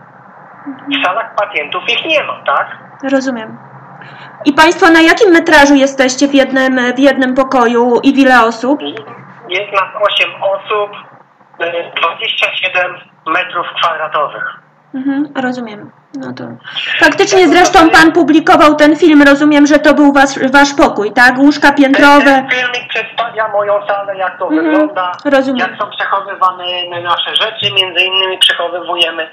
[0.66, 2.66] W salach pacjentów ich nie ma, tak?
[3.12, 3.58] Rozumiem.
[4.44, 8.80] I Państwo na jakim metrażu jesteście w jednym, w jednym pokoju i w ile osób?
[9.48, 10.90] Jest nas 8 osób,
[11.58, 14.44] 27 metrów kwadratowych.
[14.94, 15.90] Mhm, rozumiem.
[16.14, 16.44] No to...
[17.00, 21.38] Faktycznie zresztą Pan publikował ten film, rozumiem, że to był was, Wasz pokój, tak?
[21.38, 22.24] Łóżka piętrowe.
[22.24, 25.68] Ten filmik przedstawia moją salę, jak to Mhm, wygląda, rozumiem.
[25.70, 26.64] jak są przechowywane
[27.02, 29.30] nasze rzeczy, między innymi przechowywujemy,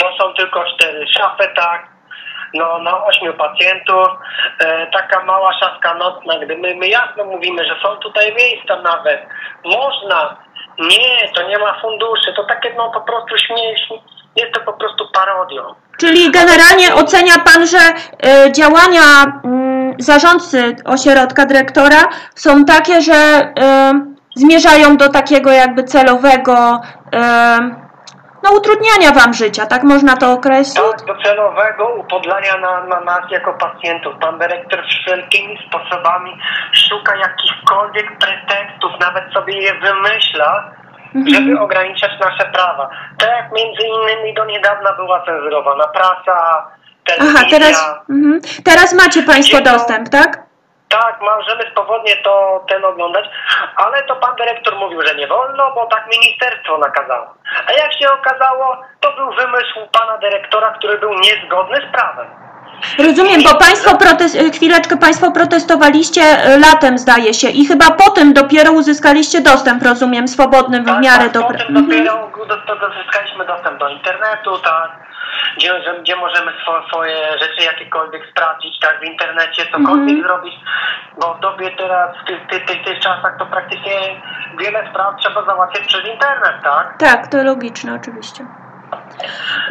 [0.00, 1.86] bo są tylko cztery szafy, tak.
[2.54, 4.08] no, na ośmiu pacjentów.
[4.58, 9.26] E, taka mała szafka nocna, gdy my, my jasno mówimy, że są tutaj miejsca nawet.
[9.64, 10.36] Można.
[10.78, 12.32] Nie, to nie ma funduszy.
[12.36, 13.96] To takie no po prostu śmieszne.
[14.36, 15.62] Jest to po prostu parodią.
[15.98, 19.02] Czyli generalnie ocenia Pan, że e, działania
[19.44, 23.92] mm, zarządcy ośrodka, dyrektora są takie, że e,
[24.36, 26.80] zmierzają do takiego jakby celowego
[27.12, 27.81] e,
[28.42, 30.74] no, utrudniania Wam życia, tak można to określić?
[30.74, 34.14] Tak, do celowego upodlania na, na nas jako pacjentów.
[34.20, 36.38] Pan dyrektor wszelkimi sposobami
[36.72, 40.70] szuka jakichkolwiek pretekstów, nawet sobie je wymyśla,
[41.26, 42.90] żeby ograniczać nasze prawa.
[43.18, 46.66] Tak jak między innymi do niedawna była cenzurowana prasa,
[47.04, 47.40] telewizja.
[47.40, 48.40] Aha, teraz, mhm.
[48.64, 50.51] teraz macie Państwo dostęp, tak?
[50.92, 53.24] Tak, możemy swobodnie to ten oglądać,
[53.76, 57.34] ale to pan dyrektor mówił, że nie wolno, bo tak ministerstwo nakazało.
[57.66, 62.51] A jak się okazało, to był wymysł pana dyrektora, który był niezgodny z prawem.
[62.98, 68.32] Rozumiem, bo Państwo protest, e, chwileczkę Państwo protestowaliście e, latem zdaje się i chyba potem
[68.32, 71.42] dopiero uzyskaliście dostęp, rozumiem, swobodny w Tak, miarę tak, do...
[71.42, 71.86] Potem Mhm.
[71.86, 74.90] dopiero do, do, do, zyskaliśmy dostęp do internetu, tak,
[75.56, 80.22] gdzie, gdzie możemy swo, swoje rzeczy jakiekolwiek sprawdzić, tak, w internecie, cokolwiek Mhm.
[80.22, 80.54] zrobić,
[81.20, 83.92] bo w dobie teraz, w tych, tych, tych, tych czasach, to praktycznie
[84.60, 86.96] wiele spraw trzeba załatwiać przez internet, tak?
[86.98, 88.44] Tak, to logiczne oczywiście.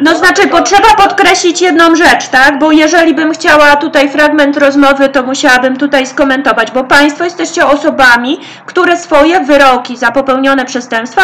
[0.00, 2.58] No znaczy, potrzeba podkreślić jedną rzecz, tak?
[2.58, 8.40] Bo jeżeli bym chciała tutaj fragment rozmowy, to musiałabym tutaj skomentować, bo Państwo jesteście osobami,
[8.66, 11.22] które swoje wyroki za popełnione przestępstwa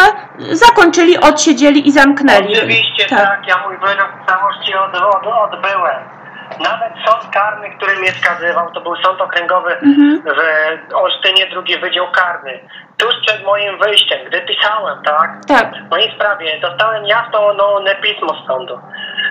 [0.51, 2.57] zakończyli, odsiedzieli i zamknęli.
[2.57, 3.41] Oczywiście tak.
[3.47, 6.18] ja mój wyrok w całości od, od, odbyłem.
[6.59, 9.77] Nawet sąd karny, który mnie skazywał, to był sąd okręgowy
[10.25, 12.59] w Olsztynie, drugi wydział karny.
[12.97, 15.29] Tuż przed moim wyjściem, gdy pisałem, tak?
[15.47, 15.73] Tak.
[15.75, 18.79] W mojej sprawie dostałem jasno one pismo z sądu,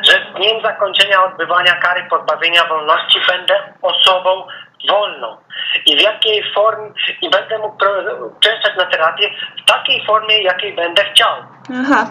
[0.03, 4.47] że z dniem zakończenia odbywania kary pozbawienia wolności będę osobą
[4.89, 5.37] wolną.
[5.87, 6.91] I w jakiej formie,
[7.23, 7.85] i będę mógł
[8.37, 9.31] uczęszczać na terapię
[9.63, 11.33] w takiej formie, jakiej będę chciał.
[11.81, 12.07] Aha.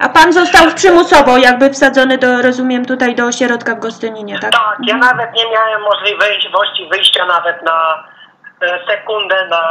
[0.00, 4.52] A Pan został przymusowo jakby wsadzony do, rozumiem, tutaj do ośrodka w Gostyninie, tak?
[4.52, 8.04] Tak, ja nawet nie miałem możliwości wyjścia nawet na
[8.60, 9.62] e, sekundę na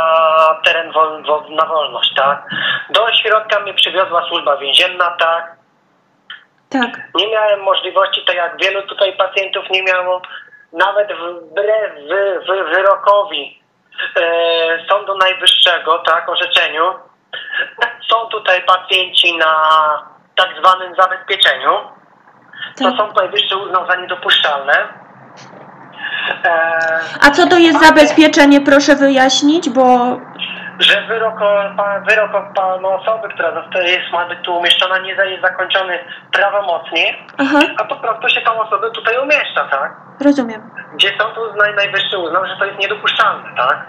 [0.66, 2.50] teren wol, wol, na wolność, tak.
[2.90, 5.56] Do ośrodka mnie przywiozła służba więzienna, tak.
[6.70, 6.90] Tak.
[7.16, 10.22] Nie miałem możliwości, tak jak wielu tutaj pacjentów nie miało,
[10.74, 13.64] nawet wbrew wy, wy, wyrokowi
[14.16, 16.94] e, Sądu Najwyższego, tak, orzeczeniu,
[18.10, 19.56] są tutaj pacjenci na
[20.36, 21.72] tak zwanym zabezpieczeniu.
[22.78, 22.98] To Tak.
[22.98, 24.74] Sąd Najwyższy uznał za niedopuszczalne.
[26.46, 30.18] E, A co to jest zabezpieczenie, proszę wyjaśnić, bo...
[30.80, 33.50] że wyrok, o- pa, wyrok o panu osoby, która
[33.82, 36.00] jest, ma być tu umieszczona, nie jest zakończony
[36.32, 39.96] prawomocnie, Aha, a po prostu się tą osobę tutaj umieszcza, tak?
[40.22, 40.70] rozumiem.
[40.94, 43.88] Gdzie sąd uznaj, najwyższy uznał, że to jest niedopuszczalne, tak?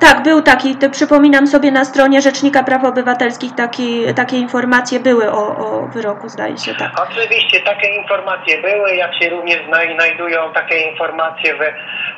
[0.00, 5.32] Tak, był taki, to przypominam sobie na stronie Rzecznika Praw Obywatelskich taki, takie informacje były
[5.32, 6.90] o, o wyroku, zdaje się, tak.
[7.10, 11.58] Oczywiście takie informacje były, jak się również znaj- znajdują takie informacje w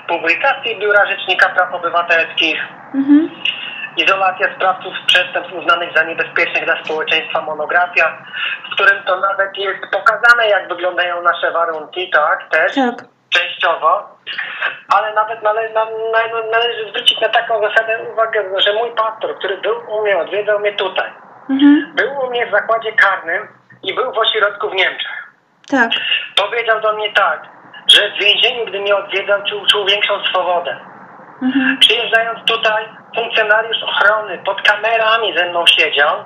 [0.09, 2.61] publikacji Biura Rzecznika Praw Obywatelskich.
[2.95, 3.31] Mhm.
[3.97, 8.19] Izolacja sprawców przestępstw uznanych za niebezpiecznych dla społeczeństwa monografia,
[8.71, 13.14] w którym to nawet jest pokazane, jak wyglądają nasze warunki, tak, też Tak.
[13.39, 14.19] Częściowo,
[14.97, 16.21] ale nawet nale, na, na,
[16.53, 20.73] należy zwrócić na taką zasadę uwagę, że mój pastor, który był u mnie, odwiedzał mnie
[20.73, 21.11] tutaj,
[21.51, 21.93] Mhm.
[21.97, 23.49] był u mnie w zakładzie karnym
[23.83, 25.33] i był w ośrodku w Niemczech.
[25.71, 25.91] Tak.
[26.37, 27.43] Powiedział do mnie tak,
[27.87, 30.77] że w więzieniu, gdy mnie odwiedzał, czuł, czuł większą swobodę.
[31.43, 31.79] Mhm.
[31.81, 36.25] Przyjeżdżając tutaj, funkcjonariusz ochrony pod kamerami ze mną siedział,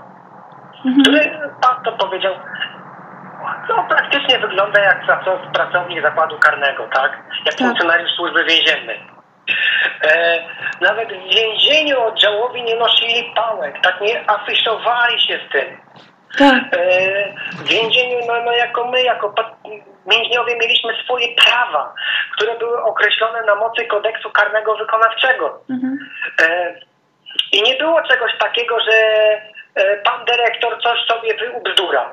[0.85, 1.03] Mhm.
[1.03, 2.35] który pastor powiedział,
[3.69, 7.13] no praktycznie wygląda jak praco- pracownik zakładu karnego, tak?
[7.45, 7.59] Jak Tak.
[7.59, 9.01] funkcjonariusz służby więziennej.
[10.05, 10.39] E,
[10.81, 15.81] nawet w więzieniu oddziałowi nie nosili pałek, tak nie afiszowali się z tym.
[16.39, 16.63] Tak.
[16.73, 16.79] E,
[17.53, 19.35] w więzieniu, no, no jako my, jako
[20.07, 21.95] więźniowie mieliśmy swoje prawa,
[22.37, 25.61] które były określone na mocy kodeksu karnego wykonawczego.
[25.71, 25.99] Mhm.
[26.43, 26.75] E,
[27.53, 28.93] I nie było czegoś takiego, że
[29.75, 32.07] e, pan dyrektor coś sobie wyubzdurał.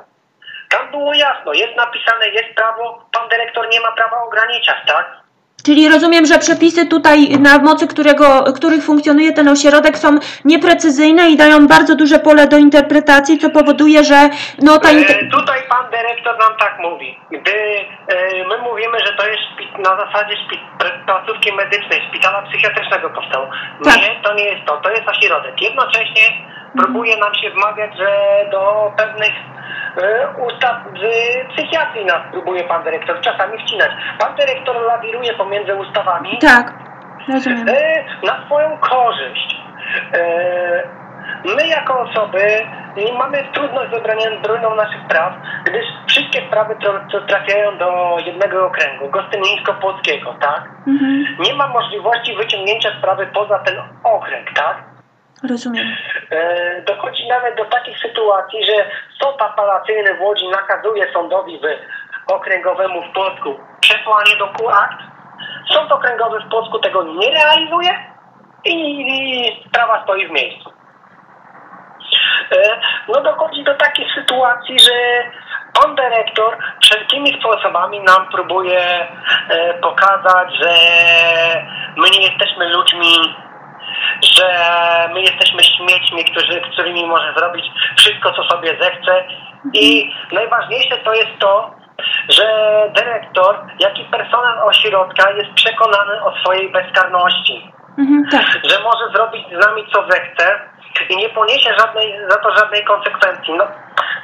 [0.76, 5.26] Tam było jasno, jest napisane, jest prawo, pan dyrektor nie ma prawa ograniczać, tak?
[5.66, 10.10] Czyli rozumiem, że przepisy tutaj, na mocy którego, których funkcjonuje ten ośrodek, są
[10.46, 14.30] nieprecyzyjne i dają bardzo duże pole do interpretacji, co powoduje, że
[14.62, 14.90] no ta.
[14.90, 17.20] E, tutaj pan dyrektor nam tak mówi.
[17.32, 17.56] Gdy
[18.08, 19.44] e, my mówimy, że to jest
[19.78, 20.36] na zasadzie
[21.06, 23.48] placówki medycznej, szpitala psychiatrycznego powstał.
[23.84, 23.98] Tak.
[23.98, 25.62] Nie, to nie jest to, to jest ośrodek.
[25.62, 26.24] Jednocześnie
[26.78, 28.10] próbuje nam się wmawiać, że
[28.52, 29.34] do pewnych
[30.48, 31.04] ustaw z
[31.56, 33.92] psychiatrii nas próbuje pan dyrektor czasami wcinać.
[34.20, 36.74] Pan dyrektor lawiruje pomiędzy ustawami Tak,
[37.34, 37.66] rozumiem.
[37.70, 39.56] e, na swoją korzyść.
[40.14, 41.06] E,
[41.56, 42.48] My jako osoby
[42.98, 45.34] nie mamy trudność z bronią naszych praw,
[45.66, 50.70] gdyż wszystkie sprawy tra- tra- trafiają do jednego okręgu, gostynińsko-płockiego, tak?
[50.88, 54.84] Mhm, Nie ma możliwości wyciągnięcia sprawy poza ten okręg, tak?
[55.44, 55.96] Rozumiem.
[56.32, 58.74] E, dochodzi nawet do takich sytuacji, że
[59.22, 65.00] sąd apelacyjny w Łodzi nakazuje sądowi w okręgowemu w Płocku przesłanie do akt.
[65.74, 68.16] Sąd okręgowy w Płocku tego nie realizuje
[68.66, 70.74] i, sprawa stoi w miejscu.
[72.52, 74.92] E, no dochodzi do takiej sytuacji, że
[75.74, 78.80] pan dyrektor wszelkimi sposobami nam próbuje
[79.50, 80.74] e, pokazać, że
[81.98, 83.36] my nie jesteśmy ludźmi,
[84.36, 84.48] że
[85.14, 87.66] my jesteśmy śmiećmi, którzy, którymi może zrobić
[87.98, 89.24] wszystko, co sobie zechce.
[89.74, 91.76] I najważniejsze to jest to,
[92.30, 92.48] że
[92.96, 98.46] dyrektor, jak i personel ośrodka jest przekonany o swojej bezkarności Mhm, tak.
[98.72, 100.60] że może zrobić z nami co zechce
[101.10, 103.54] i nie poniesie żadnej, za to żadnej konsekwencji.
[103.54, 103.68] No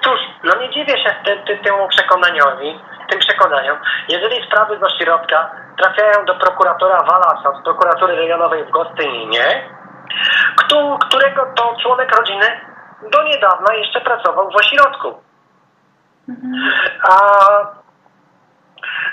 [0.03, 2.79] cóż, no nie dziwię się tym, tym, temu przekonaniowi,
[3.09, 3.77] tym przekonaniom.
[4.09, 9.69] Jeżeli sprawy z ośrodka trafiają do prokuratora Walasa z prokuratury rejonowej w Gostyninie,
[10.57, 12.61] któ- którego to członek rodziny
[13.11, 15.21] do niedawna jeszcze pracował w ośrodku.
[17.09, 17.15] A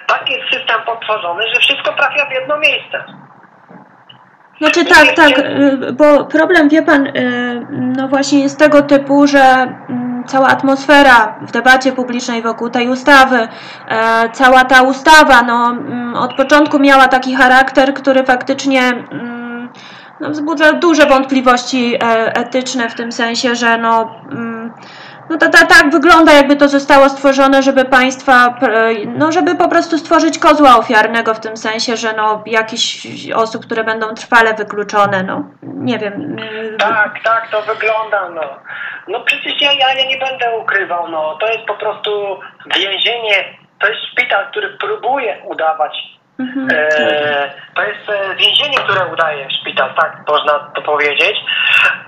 [0.06, 3.04] tak jest system potworzony, że wszystko trafia w jedno miejsce.
[4.58, 9.40] Znaczy tak, tak, y, bo problem wie pan, y, no właśnie jest tego typu, że
[9.40, 13.48] mm, cała atmosfera w debacie publicznej wokół tej ustawy,
[13.88, 19.68] e, cała ta ustawa, no mm, od początku miała taki charakter, który faktycznie mm,
[20.20, 21.98] no, wzbudza duże wątpliwości e,
[22.36, 24.10] etyczne w tym sensie, że no
[25.30, 28.58] no to, to tak wygląda, jakby to zostało stworzone, żeby państwa,
[29.06, 33.84] no żeby po prostu stworzyć kozła ofiarnego w tym sensie, że no jakichś osób, które
[33.84, 36.36] będą trwale wykluczone, no nie wiem.
[36.78, 38.58] Tak, tak, to wygląda, no.
[39.08, 41.36] No przecież ja, ja, ja nie będę ukrywał, no.
[41.40, 42.40] To jest po prostu
[42.74, 46.17] więzienie, to jest szpital, który próbuje udawać.
[46.38, 46.68] Mhm.
[46.72, 51.36] E, to jest e, więzienie, które udaje szpital, tak można to powiedzieć,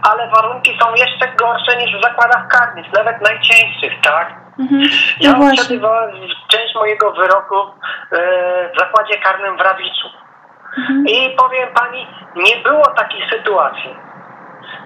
[0.03, 4.35] ale warunki są jeszcze gorsze niż w zakładach karnych, nawet najcięższych, tak?
[4.59, 4.83] Mhm.
[5.21, 6.11] Ja No odsiadywałem
[6.49, 8.19] część mojego wyroku e,
[8.75, 10.09] w zakładzie karnym w Rawiczu.
[10.79, 11.05] Mhm.
[11.07, 13.97] I powiem pani, nie było takiej sytuacji,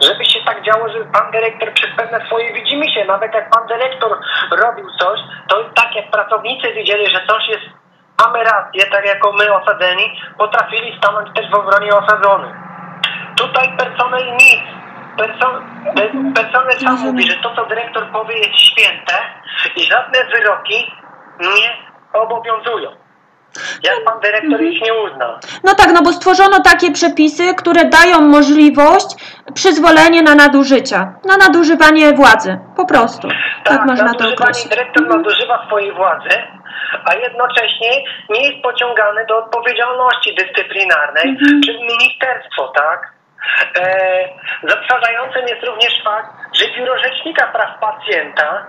[0.03, 3.67] żeby się tak działo, że pan dyrektor przez pewne swoje widzimy się, nawet jak pan
[3.67, 4.19] dyrektor
[4.51, 7.84] robił coś, to tak jak pracownicy widzieli, że coś jest,
[8.23, 12.57] mamy rację, tak jako my osadzeni, potrafili stanąć też w obronie osadzonych.
[13.37, 14.61] Tutaj personel nic.
[15.19, 15.53] Person,
[15.97, 19.15] pe- personel sam mówi, że to, co dyrektor powie, jest święte
[19.77, 20.93] i żadne wyroki
[21.41, 21.77] nie
[22.13, 23.04] obowiązują.
[23.83, 25.39] Jak pan dyrektor ich nie uzna.
[25.65, 29.07] No tak, no bo stworzono takie przepisy, które dają możliwość,
[29.55, 33.29] przyzwolenie na nadużycia, na nadużywanie władzy, po prostu.
[33.65, 34.69] Tak, można to określić.
[34.69, 36.29] dyrektor nadużywa swojej władzy,
[37.05, 37.91] a jednocześnie
[38.31, 41.61] nie jest pociągany do odpowiedzialności dyscyplinarnej Mhm.
[41.61, 43.15] przez ministerstwo, tak?
[43.77, 44.29] E,
[44.63, 48.67] zatrważającym jest również fakt, że Biuro Rzecznika Praw Pacjenta,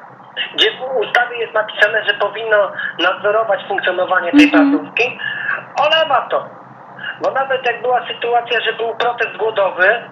[0.53, 4.71] gdzie w ustawie jest napisane, że powinno nadzorować funkcjonowanie tej Mhm.
[4.71, 5.19] placówki,
[5.81, 6.49] olewa to.
[7.21, 10.03] Bo nawet jak była sytuacja, że był protest głodowy,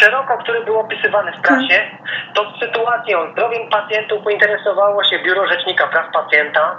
[0.00, 1.90] szeroko, który był opisywany w prasie,
[2.34, 6.78] to z sytuacją zdrowiem pacjentów pointeresowało się Biuro Rzecznika Praw Pacjenta,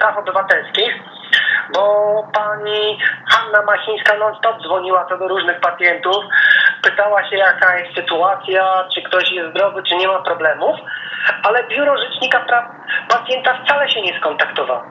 [0.00, 1.02] praw Obywatelskich,
[1.74, 1.82] bo
[2.32, 2.98] pani
[3.30, 6.24] Hanna Machińska non-stop dzwoniła co do różnych pacjentów,
[6.82, 10.76] pytała się jaka jest sytuacja, czy ktoś jest zdrowy, czy nie ma problemów,
[11.42, 12.64] ale Biuro Rzecznika Praw
[13.08, 14.84] Pacjenta wcale się nie skontaktowało.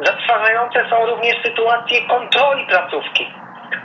[0.00, 3.34] Zatrważające są również sytuacje kontroli placówki.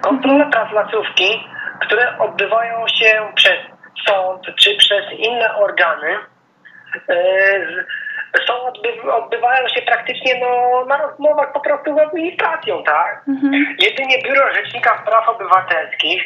[0.01, 1.47] Kontrole praw placówki,
[1.81, 3.57] które odbywają się przez
[4.07, 6.17] sąd czy przez inne organy,
[7.07, 8.06] z-
[8.47, 13.21] są odby- odbywają się praktycznie no, na rozmowach po prostu z administracją, tak?
[13.79, 16.23] Jedynie Biuro Rzecznika Praw Obywatelskich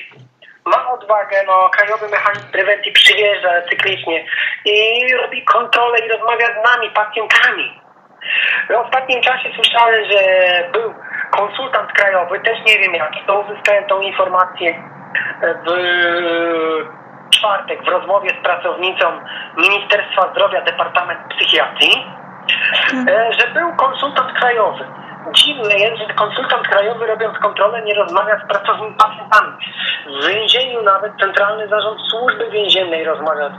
[0.65, 4.25] ma odwagę, no, Krajowy Mechanizm Prewencji przyjeżdża cyklicznie
[4.65, 7.81] i robi kontrolę i rozmawia z nami, pacjentami.
[8.69, 10.19] W ostatnim czasie słyszałem, że
[10.73, 10.93] był
[11.31, 14.83] konsultant krajowy, też nie wiem jaki, to uzyskałem tą informację
[15.65, 15.69] w
[17.41, 19.05] czwartek w rozmowie z pracownicą
[19.57, 22.05] Ministerstwa Zdrowia Departament Psychiatrii,
[23.07, 24.85] e, że był konsultant krajowy.
[25.31, 29.51] Dziwne jest, że konsultant krajowy robiąc kontrolę nie rozmawia z pracownikami pacjentami.
[30.21, 33.53] W więzieniu nawet Centralny Zarząd Służby Więziennej rozmawia z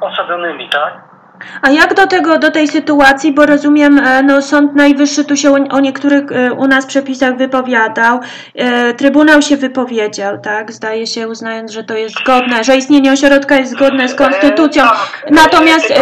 [0.00, 1.13] osadzonymi, tak?
[1.62, 5.50] A jak do tego, do tej sytuacji, bo rozumiem, e, no Sąd Najwyższy tu się
[5.50, 8.20] o, o niektórych e, u nas przepisach wypowiadał,
[8.54, 13.56] e, Trybunał się wypowiedział, tak, zdaje się uznając, że to jest zgodne, że istnienie ośrodka
[13.56, 14.84] jest zgodne z konstytucją.
[14.84, 15.94] E, tak, Natomiast, e,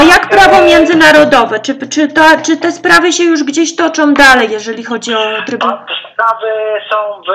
[0.00, 4.48] a jak prawo międzynarodowe, czy, czy, ta, czy te sprawy się już gdzieś toczą dalej,
[4.50, 5.78] jeżeli chodzi o Trybunał?
[6.12, 6.48] Sprawy
[6.90, 7.30] są w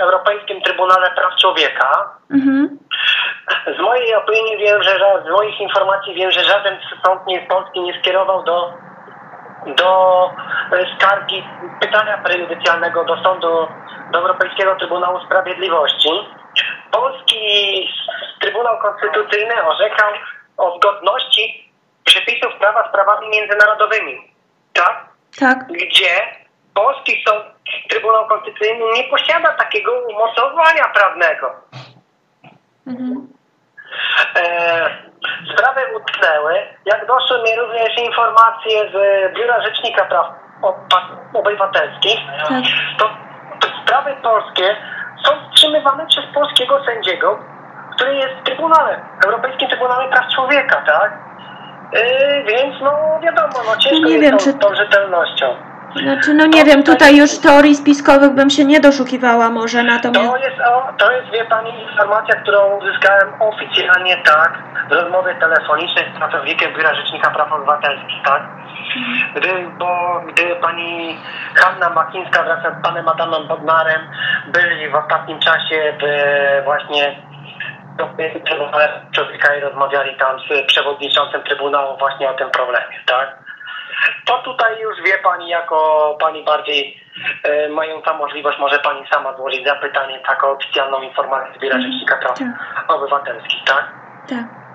[0.00, 2.10] Europejskim Trybunale Praw Człowieka.
[2.30, 2.78] Mhm.
[3.48, 8.00] Z mojej opinii wiem, że z moich informacji wiem, że żaden sąd nie, polski nie
[8.00, 8.72] skierował do,
[9.66, 10.30] do
[10.72, 11.44] e, skargi
[11.80, 13.68] pytania prejudycjalnego do sądu,
[14.12, 16.08] do Europejskiego Trybunału Sprawiedliwości.
[16.92, 17.38] Polski
[18.40, 20.10] Trybunał Konstytucyjny orzekał
[20.56, 21.72] o zgodności
[22.04, 24.32] przepisów prawa z prawami międzynarodowymi.
[24.72, 25.06] Tak?
[25.40, 27.44] Tak, gdzie polski sąd,
[27.88, 31.54] Trybunał Konstytucyjny nie posiada takiego umocowania prawnego.
[32.86, 33.35] mhm.
[34.36, 34.42] E,
[35.52, 36.54] sprawy utknęły.
[36.84, 38.94] Jak doszły mi również informacje z
[39.34, 40.26] Biura Rzecznika Praw
[41.34, 42.18] Obywatelskich,
[42.48, 42.64] Tak.
[42.98, 43.08] to,
[43.60, 44.76] to sprawy polskie
[45.24, 47.38] są wstrzymywane przez polskiego sędziego,
[47.96, 51.12] który jest w Trybunale, Europejskim Trybunale Praw Człowieka, tak?
[51.92, 52.92] E, więc no
[53.22, 55.56] wiadomo, no ciężko nie jest wiem, tą, czy- tą rzetelnością.
[55.94, 60.30] Znaczy, no nie wiem, tutaj już teorii spiskowych bym się nie doszukiwała może, natomiast...
[60.30, 60.56] To jest,
[60.98, 64.58] to jest, wie Pani, informacja, którą uzyskałem oficjalnie, tak,
[64.88, 68.42] w rozmowie telefonicznej z pracownikiem Biura Rzecznika Praw Obywatelskich, tak?
[69.34, 71.18] Gdy, bo gdy Pani
[71.54, 74.00] Hanna Makińska wraz z Panem Adamem Bodnarem
[74.48, 77.16] byli w ostatnim czasie w, właśnie
[78.44, 83.45] Trybunale Człowieka i rozmawiali tam z przewodniczącym Trybunału właśnie o tym problemie, tak?
[84.24, 87.00] To tutaj już wie Pani, jako Pani bardziej
[87.42, 92.38] e, mająca możliwość, może Pani sama złożyć zapytanie, taką oficjalną informację z Biura Rzecznika Praw
[92.38, 92.48] tak.
[92.88, 93.92] Obywatelskich, tak?
[94.28, 94.65] Tak.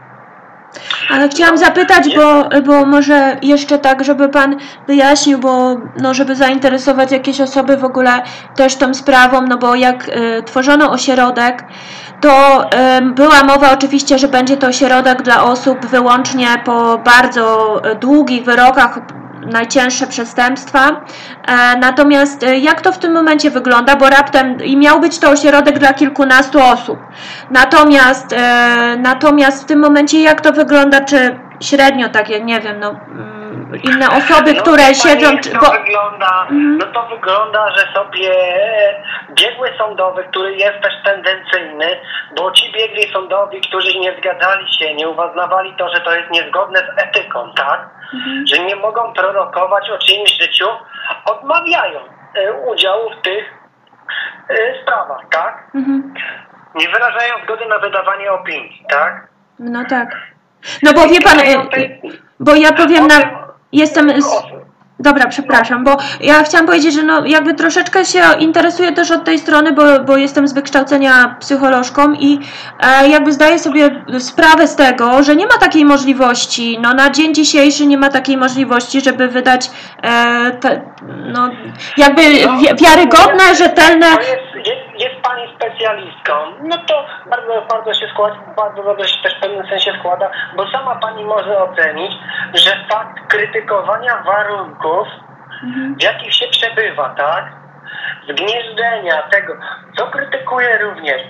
[1.10, 4.56] Ale chciałam zapytać, bo, bo może jeszcze tak, żeby Pan
[4.88, 8.22] wyjaśnił, bo no, żeby zainteresować jakieś osoby w ogóle
[8.56, 11.64] też tą sprawą, no bo jak y, tworzono ośrodek,
[12.22, 17.96] to y, była mowa oczywiście, że będzie to ośrodek dla osób wyłącznie po bardzo y,
[17.96, 19.00] długich wyrokach,
[19.46, 21.06] najcięższe przestępstwa.
[21.48, 25.30] E, natomiast e, jak to w tym momencie wygląda, bo raptem i miał być to
[25.30, 27.00] ośrodek dla kilkunastu osób.
[27.52, 32.90] Natomiast, e, natomiast w tym momencie jak to wygląda, czy średnio takie, nie wiem, no
[32.90, 39.04] mm, inne osoby, No, które siedzą, to bo, wygląda, no to wygląda, że sobie e,
[39.32, 41.86] biegły sądowy, który jest też tendencyjny,
[42.38, 46.80] bo ci biegli sądowi, którzy nie zgadzali się, nie uznawali to, że to jest niezgodne
[46.80, 47.90] z etyką, tak?
[48.46, 50.68] Że nie mogą prorokować o czyimś życiu,
[51.26, 52.00] odmawiają
[52.36, 53.54] e, udziału w tych
[54.50, 55.68] e, sprawach, tak?
[55.76, 56.14] mhm,
[56.76, 59.28] Nie wyrażają zgody na wydawanie opinii, tak?
[59.60, 60.31] no tak.
[60.84, 61.56] No bo wie Pan, e,
[62.40, 63.16] bo ja powiem na,
[63.72, 64.22] jestem...
[64.22, 64.26] Z,
[65.02, 69.40] Dobra, przepraszam, bo ja chciałam powiedzieć, że no jakby troszeczkę się interesuję też od tej
[69.40, 72.40] strony, bo, bo jestem z wykształcenia psycholożką i
[72.80, 77.36] e, jakby zdaję sobie sprawę z tego, że nie ma takiej możliwości, no na dzień
[77.36, 79.72] dzisiejszy nie ma takiej możliwości, żeby wydać
[80.04, 80.82] e, te,
[81.34, 81.50] no
[81.98, 84.08] jakby wi- wiarygodne, rzetelne...
[84.66, 86.34] Jest, jest, pani specjalistką,
[86.64, 90.72] no to bardzo, bardzo się składa, bardzo dobrze się też w pewnym sensie składa, bo
[90.72, 92.12] sama pani może ocenić,
[92.54, 95.08] że fakt krytykowania warunków,
[95.98, 97.52] w jakich się przebywa, tak?
[98.30, 99.54] Zgnieżdżenia tego,
[99.98, 101.22] co krytykuje również,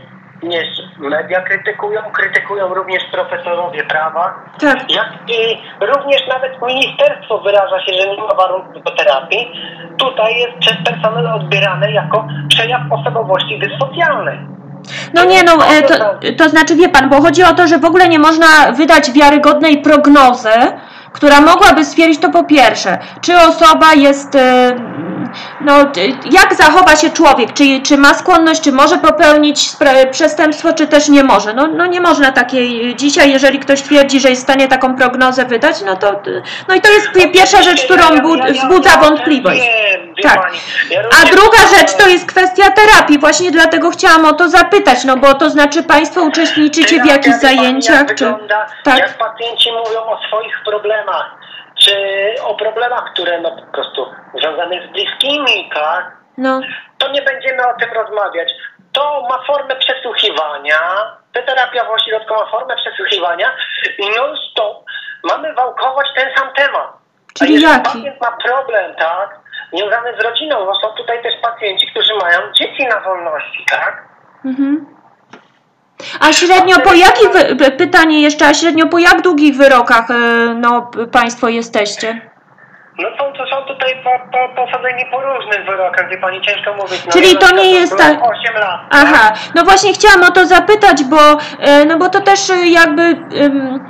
[0.42, 0.68] również
[1.00, 8.08] media krytykują, krytykują również profesorowie prawa, Tak, jak i również nawet ministerstwo wyraża się, że
[8.08, 9.52] nie ma warunków do terapii,
[9.98, 14.40] tutaj jest przez personel odbierane jako przejaw osobowości dysocjalnej.
[15.14, 15.96] No nie, no e, to,
[16.38, 19.82] to znaczy wie pan, bo chodzi o to, że w ogóle nie można wydać wiarygodnej
[19.82, 20.50] prognozy,
[21.14, 24.76] która mogłaby stwierdzić to po pierwsze, czy osoba jest, e,
[25.62, 25.86] no e,
[26.32, 29.70] jak zachowa się człowiek, czy, czy ma skłonność, czy może popełnić
[30.12, 31.54] przestępstwo, czy też nie może.
[31.54, 35.46] No, no nie można takiej, dzisiaj jeżeli ktoś twierdzi, że jest w stanie taką prognozę
[35.46, 36.22] wydać, no to,
[36.68, 39.62] no i to jest pi- pierwsza rzecz, którą bu- wzbudza wątpliwość.
[40.24, 40.52] Tak.
[41.22, 43.20] A druga rzecz to jest kwestia terapii.
[43.20, 48.16] Właśnie dlatego chciałam o to zapytać, no bo to znaczy Państwo uczestniczycie w jakichś zajęciach,
[48.16, 48.26] czy...
[48.84, 49.00] Tak.
[49.00, 51.01] Jak pacjenci mówią o swoich problemach,
[51.80, 51.96] czy
[52.44, 54.06] o problemach, które no po prostu
[54.40, 56.12] związane z bliskimi, tak?
[56.38, 56.62] No,
[56.98, 58.50] to nie będziemy o tym rozmawiać.
[58.92, 60.80] To ma formę przesłuchiwania,
[61.34, 63.52] ta terapia w ośrodku ma formę przesłuchiwania
[63.98, 64.86] i non stop
[65.24, 66.92] mamy wałkować ten sam temat.
[67.38, 67.84] Czyli A jeżeli jaki?
[67.84, 69.40] pacjent ma problem, tak,
[69.74, 74.04] związany z rodziną, bo są tutaj też pacjenci, którzy mają dzieci na wolności, tak?
[74.46, 75.01] mhm.
[76.20, 77.30] A średnio po jakich,
[77.78, 80.14] pytanie jeszcze, a średnio po jak długich wyrokach e,
[80.56, 82.32] no, Państwo jesteście?
[83.00, 87.06] No są, to są tutaj po, po, posadzeni po różnych wyrokach, wie pani ciężko mówić.
[87.06, 88.80] No, Czyli to nie jest tak- 8 lat.
[88.90, 91.18] Aha, no właśnie chciałam o to zapytać, bo,
[91.60, 93.86] e, no bo to też jakby ym,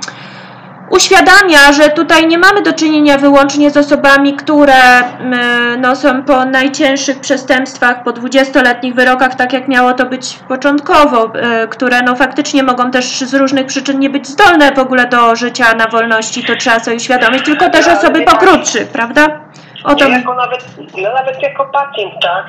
[0.92, 4.82] uświadamia, że tutaj nie mamy do czynienia wyłącznie z osobami, które
[5.20, 5.34] m,
[5.80, 11.68] no, są po najcięższych przestępstwach, po 20-letnich wyrokach, tak jak miało to być początkowo, e,
[11.68, 15.74] które no faktycznie mogą też z różnych przyczyn nie być zdolne w ogóle do życia
[15.74, 19.40] na wolności, to trzeba sobie uświadomić, tylko też osoby po krótszych, prawda?
[19.84, 20.64] O to Ja jako nawet,
[20.96, 22.46] ja nawet jako pacjent, tak,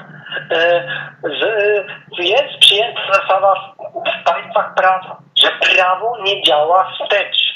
[1.24, 1.58] że
[2.20, 7.54] e, jest przyjęta zasada w, państwach prawa, że prawo nie działa wstecz.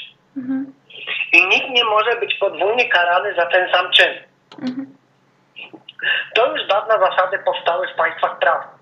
[1.32, 4.14] I nikt nie może być podwójnie karany za ten sam czyn.
[6.34, 8.78] To już dawno zasady powstały w państwach prawa.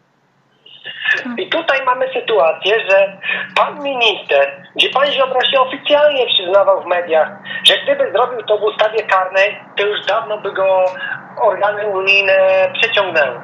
[1.38, 3.18] I tutaj mamy sytuację, że
[3.56, 7.28] pan minister, gdzie pan Ziobro się oficjalnie przyznawał w mediach,
[7.64, 10.84] że gdyby zrobił to w ustawie karnej, to już dawno by go
[11.40, 13.40] organy unijne przeciągnęły.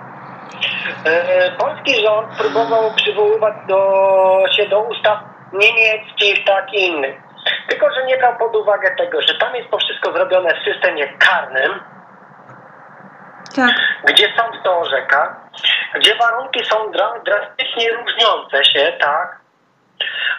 [1.04, 5.18] E, Polski rząd próbował przywoływać do, się do ustaw
[5.52, 7.21] niemieckich, tak i innych.
[7.68, 11.09] Tylko, że nie brał pod uwagę tego, że tam jest to wszystko zrobione w systemie
[11.18, 11.80] karnym,
[13.57, 13.74] tak.
[14.05, 15.40] gdzie sąd to orzeka,
[15.95, 19.40] gdzie warunki są dra drastycznie różniące się, tak?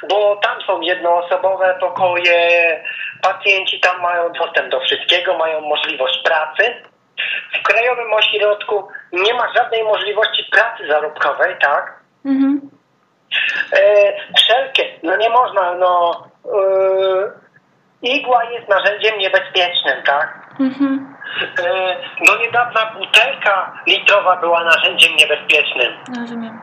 [0.09, 2.83] Bo tam są jednoosobowe pokoje,
[3.21, 6.83] pacjenci tam mają dostęp do wszystkiego, mają możliwość pracy.
[7.59, 11.99] W Krajowym Ośrodku nie ma żadnej możliwości pracy zarobkowej, tak?
[12.25, 12.69] Mhm.
[13.73, 16.11] E, wszelkie, no nie można, no
[18.01, 20.39] igła jest narzędziem niebezpiecznym, tak?
[20.59, 21.15] Mhm.
[21.59, 25.93] E, do niedawna butelka litrowa była narzędziem niebezpiecznym.
[26.19, 26.59] Rozumiem.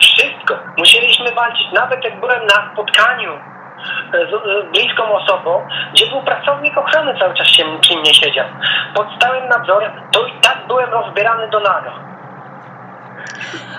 [0.00, 0.58] Wszystko.
[0.78, 1.72] Musieliśmy walczyć.
[1.72, 3.38] Nawet jak byłem na spotkaniu
[4.12, 8.46] z, z bliską osobą, gdzie był pracownik ochrony cały czas się przy mnie siedział.
[8.94, 12.11] Pod stałym nadzorem, to i tak byłem rozbierany do naga.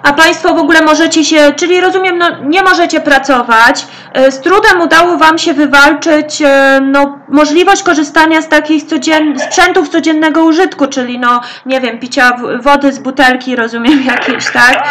[0.04, 3.86] A Państwo w ogóle możecie się, czyli rozumiem, no nie możecie pracować.
[4.14, 9.40] E, Z trudem udało Wam się wywalczyć e, no, możliwość korzystania z takich codzien...
[9.40, 14.84] sprzętów codziennego użytku, czyli no, nie wiem, picia wody z butelki, rozumiem jakieś, tak?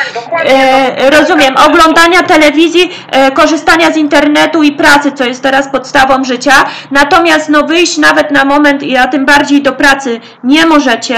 [0.44, 6.52] E, rozumiem, oglądania telewizji, e, korzystania z internetu i pracy, co jest teraz podstawą życia.
[6.90, 11.16] Natomiast no wyjść nawet na moment, a tym bardziej do pracy nie możecie.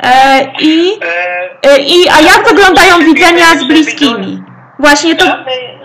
[0.00, 0.98] E, I
[1.62, 2.42] E, I, a jak
[2.72, 4.42] wyglądają widzenia z bliskimi?
[4.78, 5.24] Właśnie to.
[5.24, 5.80] żadnej,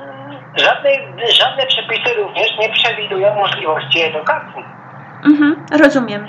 [0.55, 0.99] żadnej,
[1.31, 4.63] żadne przepisy również nie przewidują możliwości edukacji.
[5.25, 6.27] Mhm, rozumiem.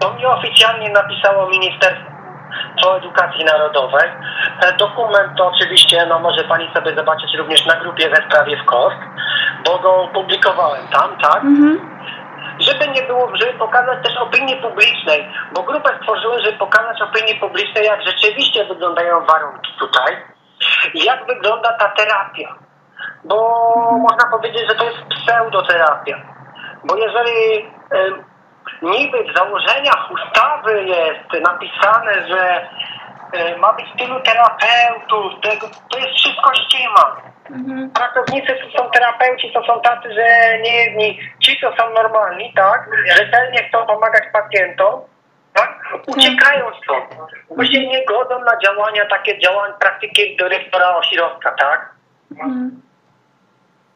[0.00, 4.08] To mi oficjalnie napisało Ministerstwo Edukacji Narodowej.
[4.78, 8.96] Dokument to oczywiście, no może pani sobie zobaczyć również na grupie we sprawie w KOST,
[9.66, 11.44] bo go opublikowałem tam, tak?
[11.44, 11.99] Mhm.
[12.60, 17.84] Żeby nie było, żeby pokazać też opinii publicznej, bo grupę stworzyłem, żeby pokazać opinii publicznej,
[17.84, 20.16] jak rzeczywiście wyglądają warunki tutaj,
[20.94, 22.54] jak wygląda ta terapia.
[23.24, 23.36] Bo
[23.98, 26.16] można powiedzieć, że to jest pseudoterapia.
[26.84, 27.70] Bo jeżeli
[28.82, 32.68] niby w założeniach ustawy jest napisane, że
[33.58, 37.16] ma być tylu terapeutów, tego, to jest wszystko ściema.
[37.50, 37.90] Mhm.
[37.90, 42.90] Pracownicy to są terapeuci, to są tacy, że nie jedni, ci co są normalni, tak,
[43.16, 45.00] rzetelnie chcą pomagać pacjentom,
[45.52, 51.94] tak, uciekają stąd, bo się nie godzą na działania, takie działania, praktyki dyrektora ośrodka, tak.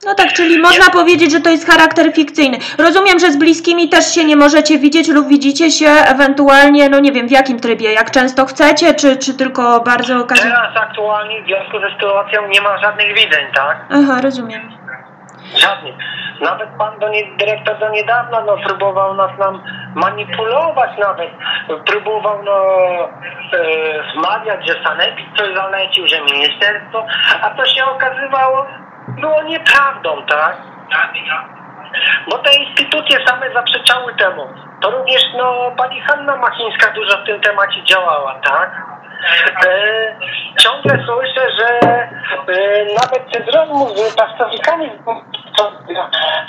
[0.06, 2.58] No tak, czyli można powiedzieć, że to jest charakter fikcyjny.
[2.78, 7.12] Rozumiem, że z bliskimi też się nie możecie widzieć lub widzicie się ewentualnie, no nie
[7.12, 10.68] wiem, w jakim trybie, jak często chcecie, czy, czy tylko bardzo okazjonalnie.
[10.72, 13.76] Teraz aktualnie w związku ze sytuacją nie ma żadnych widzeń, tak.
[13.90, 14.72] Aha, rozumiem.
[15.56, 15.94] Żadnych.
[16.40, 19.62] Nawet pan do nie, dyrektor do niedawna no, próbował nas nam
[19.94, 21.30] manipulować nawet.
[21.86, 22.52] Próbował no,
[23.52, 27.06] e, wmawiać, że Sanepid coś zalecił, że ministerstwo,
[27.42, 28.66] a to się okazywało
[29.08, 30.56] było nieprawdą, tak?
[32.30, 34.48] Bo te instytucje same zaprzeczały temu.
[34.80, 38.70] To również no, pani Hanna Machińska dużo w tym temacie działała, tak?
[39.66, 40.16] E,
[40.58, 44.90] ciągle słyszę, że e, nawet przez rozmów z pracownikami,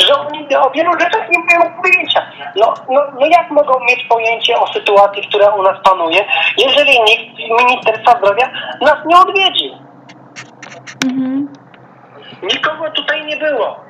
[0.07, 2.21] że oni o wielu rzeczach nie mają pojęcia.
[2.55, 6.25] No, no, no jak mogą mieć pojęcie o sytuacji, która u nas panuje,
[6.57, 8.49] jeżeli nikt z Ministerstwa Zdrowia
[8.81, 9.71] nas nie odwiedził?
[12.53, 13.85] Nikogo tutaj nie było.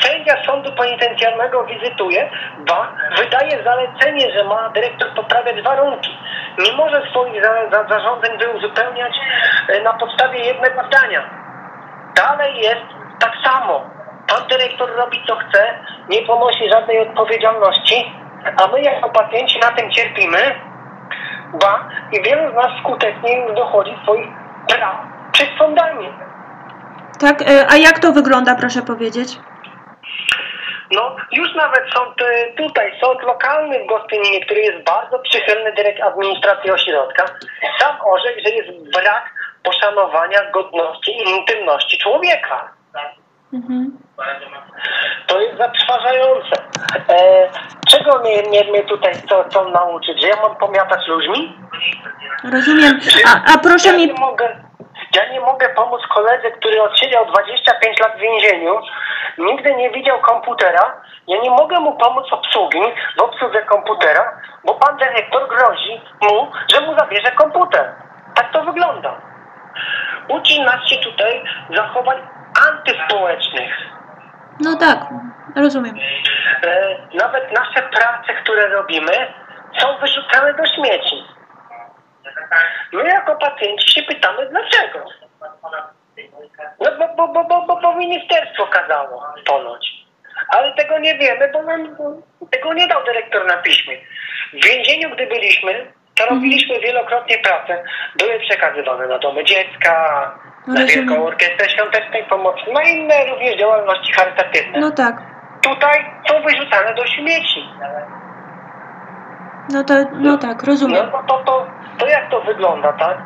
[0.00, 6.18] Sędzia sądu penitencjarnego wizytuje, ba, wydaje zalecenie, że ma dyrektor poprawiać warunki.
[6.58, 9.12] Nie może swoich za, za, zarządzeń uzupełniać
[9.68, 11.30] e, na podstawie jednego zdania.
[12.16, 12.86] dalej jest
[13.20, 13.90] tak samo.
[14.28, 18.12] Pan dyrektor robi co chce, nie ponosi żadnej odpowiedzialności,
[18.56, 20.60] a my jako pacjenci na tym cierpimy,
[21.52, 24.28] ba i wielu z nas skutecznie już dochodzi swoich
[24.68, 24.96] praw
[25.32, 26.08] przed sądami.
[27.20, 29.28] Tak, e, a jak to wygląda, proszę powiedzieć?
[30.92, 32.14] No, już nawet sąd
[32.56, 37.24] tutaj, sąd lokalny w Gostyninie, który jest bardzo przychylny dyrekt administracji ośrodka,
[37.78, 42.72] sam orzekł, że jest brak poszanowania godności i intymności człowieka.
[43.52, 43.98] Mhm.
[45.26, 46.56] To jest zatrważające.
[47.08, 47.48] E,
[47.88, 50.20] czego mnie, mnie, mnie tutaj chcą, chcą nauczyć?
[50.20, 51.56] Że ja mam pomiatać ludźmi?
[52.52, 53.00] Rozumiem.
[53.26, 54.12] A, a proszę ja mi.
[54.12, 54.56] Mogę,
[55.16, 58.80] ja nie mogę pomóc koledze, który odsiedział 25 lat w więzieniu,
[59.38, 61.02] nigdy nie widział komputera.
[61.26, 62.80] Ja nie mogę mu pomóc obsługi,
[63.18, 67.94] w obsłudze komputera, bo pan dyrektor grozi mu, że mu zabierze komputer.
[68.34, 69.20] Tak to wygląda.
[70.28, 71.44] Uczy nas się tutaj
[71.76, 72.18] zachowań
[72.68, 73.72] antyspołecznych.
[74.60, 74.98] No tak,
[75.56, 75.96] rozumiem.
[76.62, 79.12] E, nawet nasze prace, które robimy,
[79.78, 81.24] są wyrzucane do śmieci.
[82.92, 85.04] My jako pacjenci się pytamy, dlaczego?
[86.80, 89.90] No bo, bo, bo, bo, bo, bo ministerstwo kazało ponoć.
[90.48, 91.96] Ale tego nie wiemy, bo nam
[92.50, 93.96] tego nie dał dyrektor na piśmie.
[94.52, 97.84] W więzieniu, gdy byliśmy, to robiliśmy wielokrotnie pracę.
[98.18, 99.92] Były przekazywane na domy dziecka,
[100.66, 100.86] na Rozumiem.
[101.08, 104.80] Wielką Orkiestrę Świątecznej Pomocy, na inne również działalności charytatywne.
[104.80, 105.16] No tak.
[105.62, 107.68] Tutaj są wyrzucane do śmieci.
[109.72, 111.10] No to, no tak, No rozumiem.
[111.10, 111.66] to, to, to,
[112.00, 113.18] to jak to wygląda, tak?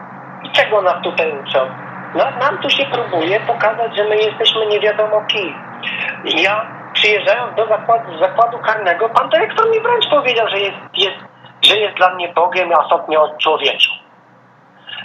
[0.42, 1.70] I czego nas tutaj uczą?
[2.14, 5.54] No, nam tu się próbuje pokazać, że my jesteśmy nie wiadomo kim.
[6.24, 11.16] Ja przyjeżdżając do zakładu, zakładu karnego, pan dyrektor mi wręcz powiedział, że jest, jest,
[11.62, 13.94] że jest dla mnie Bogiem, a stopnie od człowieku.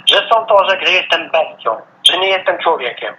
[0.06, 3.14] Że są to, że jestem bestią, że nie jestem człowiekiem.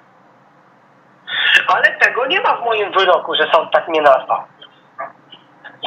[1.68, 4.43] Ale tego nie ma w moim wyroku, że sąd tak mnie nazwał.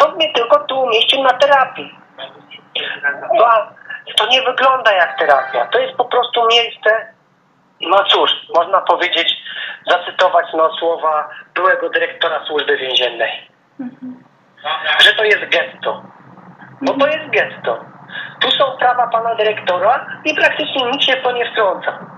[0.01, 1.99] Sąd mnie tylko tu umieścił na terapii.
[3.35, 3.69] No, a
[4.17, 5.67] to nie wygląda jak terapia.
[5.67, 7.15] To jest po prostu miejsce,
[7.81, 9.35] no cóż, można powiedzieć,
[9.91, 13.51] zacytować no, słowa byłego dyrektora służby więziennej.
[14.99, 16.03] Że to jest getto.
[16.83, 17.85] Bo to jest getto.
[18.41, 22.14] Tu są prawa pana dyrektora i praktycznie nikt się w to nie wtrąca.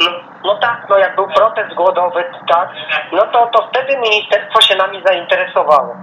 [0.00, 0.10] No,
[0.44, 2.68] no tak, no jak był protest głodowy, tak,
[3.12, 5.96] no to, to wtedy ministerstwo się nami zainteresowało.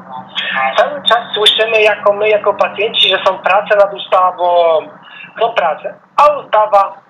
[0.78, 4.78] Cały czas słyszymy jako my, jako pacjenci, że są prace nad ustawą,
[5.39, 7.08] są prace, a ustawa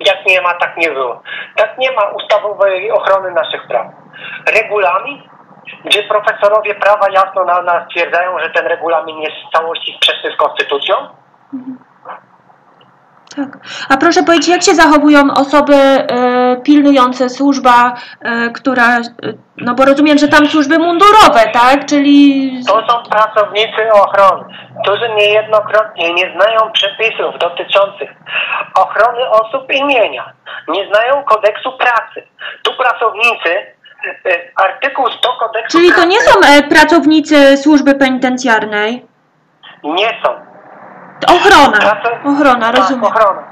[0.00, 1.22] jak nie ma, tak nie było.
[1.56, 3.86] Tak nie ma ustawowej ochrony naszych praw.
[4.54, 5.22] Regulamin,
[5.84, 10.36] gdzie profesorowie prawa jasno na nas stwierdzają, że ten regulamin jest w całości sprzeczny z
[10.36, 10.94] konstytucją,
[13.36, 13.58] Tak.
[13.88, 16.06] A proszę powiedzieć, jak się zachowują osoby e,
[16.64, 19.02] pilnujące służba, e, która, e,
[19.56, 21.86] no bo rozumiem, że tam służby mundurowe, tak?
[21.86, 24.44] Czyli To są pracownicy ochrony,
[24.82, 28.10] którzy niejednokrotnie nie znają przepisów dotyczących
[28.74, 30.32] ochrony osób imienia,
[30.68, 32.22] nie znają kodeksu pracy.
[32.62, 33.66] Tu pracownicy,
[34.56, 39.06] artykuł 100 kodeksu Czyli to nie są pracownicy służby penitencjarnej.
[39.84, 40.49] nie są.
[41.26, 41.78] Ochrona.
[42.24, 43.04] Ochrona, tak, rozumiem.
[43.04, 43.42] ochrona.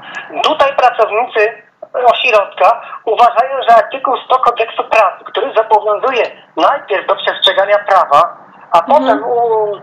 [0.43, 1.63] Tutaj pracownicy
[1.93, 6.23] ośrodka uważają, że artykuł 100 kodeksu pracy, który zobowiązuje
[6.57, 8.37] najpierw do przestrzegania prawa,
[8.71, 8.87] a Mhm.
[8.87, 9.75] potem u,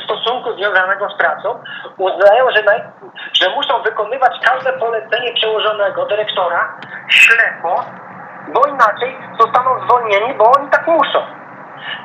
[0.00, 1.62] w stosunku związanego z pracą,
[1.98, 2.82] uznają, że, naj,
[3.32, 6.72] że muszą wykonywać każde polecenie przełożonego dyrektora
[7.08, 7.84] ślepo,
[8.48, 11.18] bo inaczej zostaną zwolnieni, bo oni tak muszą.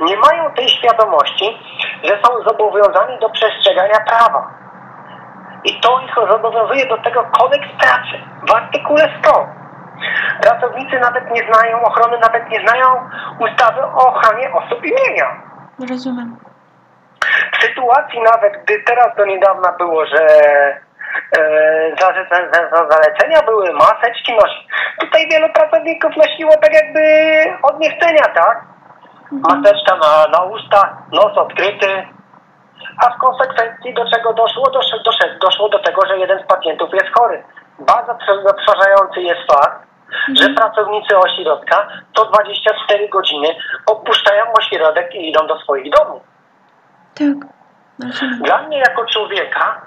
[0.02, 1.60] Nie mają tej świadomości,
[2.04, 4.48] że są zobowiązani do przestrzegania prawa.
[5.64, 8.16] I to ich zobowiązuje do tego kodeks pracy
[8.48, 9.48] w artykule 100.
[10.42, 13.10] Pracownicy nawet nie znają ochrony, nawet nie znają
[13.40, 15.42] ustawy o ochronie osób imienia.
[15.90, 16.38] Rozumiem.
[17.54, 20.28] W sytuacji nawet, gdy teraz do niedawna było, że
[21.38, 24.68] e, za, za, za, za zalecenia były maseczki nosić.
[25.00, 27.02] Tutaj wielu pracowników nosiło tak jakby
[27.64, 28.64] od niechcenia, tak?
[29.32, 32.08] Maseczka na, na usta, nos odkryty,
[33.06, 34.70] a w konsekwencji do czego doszło?
[34.70, 37.44] Doszło, doszło, doszło do tego, że jeden z pacjentów jest chory.
[37.80, 39.88] Bardzo zatrważający jest fakt,
[40.34, 43.48] że pracownicy ośrodka to 24 godziny
[43.86, 46.22] opuszczają ośrodek i idą do swoich domów.
[47.16, 47.50] Tak.
[48.44, 49.82] Dla mnie jako człowieka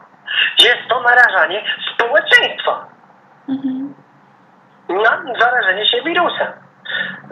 [0.58, 1.64] jest to narażanie
[1.94, 2.86] społeczeństwa
[3.48, 3.94] Mhm.
[4.88, 6.52] na zarażenie się wirusem.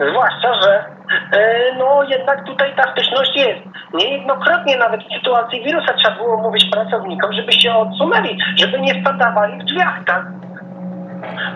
[0.09, 0.85] Zwłaszcza, że
[1.31, 3.61] e, no jednak tutaj ta styczność jest.
[3.93, 9.59] Niejednokrotnie nawet w sytuacji wirusa trzeba było mówić pracownikom, żeby się odsunęli, żeby nie stadawali
[9.59, 10.25] w drzwiach, tak?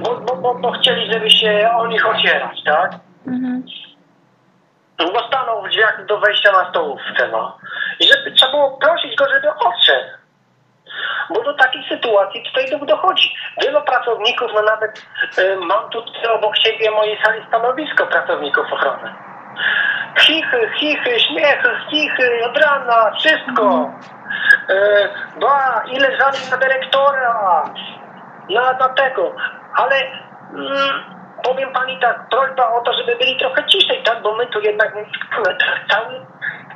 [0.03, 2.91] Bo, bo, bo, bo chcieli, żeby się o nich ocierać, tak?
[3.27, 3.63] Mhm.
[4.97, 7.57] Bo stanął w drzwiach do wejścia na stołówce, no.
[7.99, 10.18] I żeby trzeba było prosić go, żeby odszedł.
[11.29, 13.33] Bo do takiej sytuacji tutaj dochodzi.
[13.61, 15.05] Wielu pracowników, no nawet
[15.39, 19.13] y, mam tutaj obok siebie mojej sali stanowisko pracowników ochrony.
[20.19, 23.91] Chichy, chichy, śmiechy, chichy, od rana, wszystko.
[24.69, 27.63] Y, ba, ile żali na dyrektora,
[28.49, 29.35] na, na tego.
[29.75, 29.95] Ale
[30.53, 31.03] mm,
[31.43, 34.21] powiem pani tak, prośba o to, żeby byli trochę ciszej, tak?
[34.21, 34.93] Bo my tu jednak
[35.89, 36.25] cały,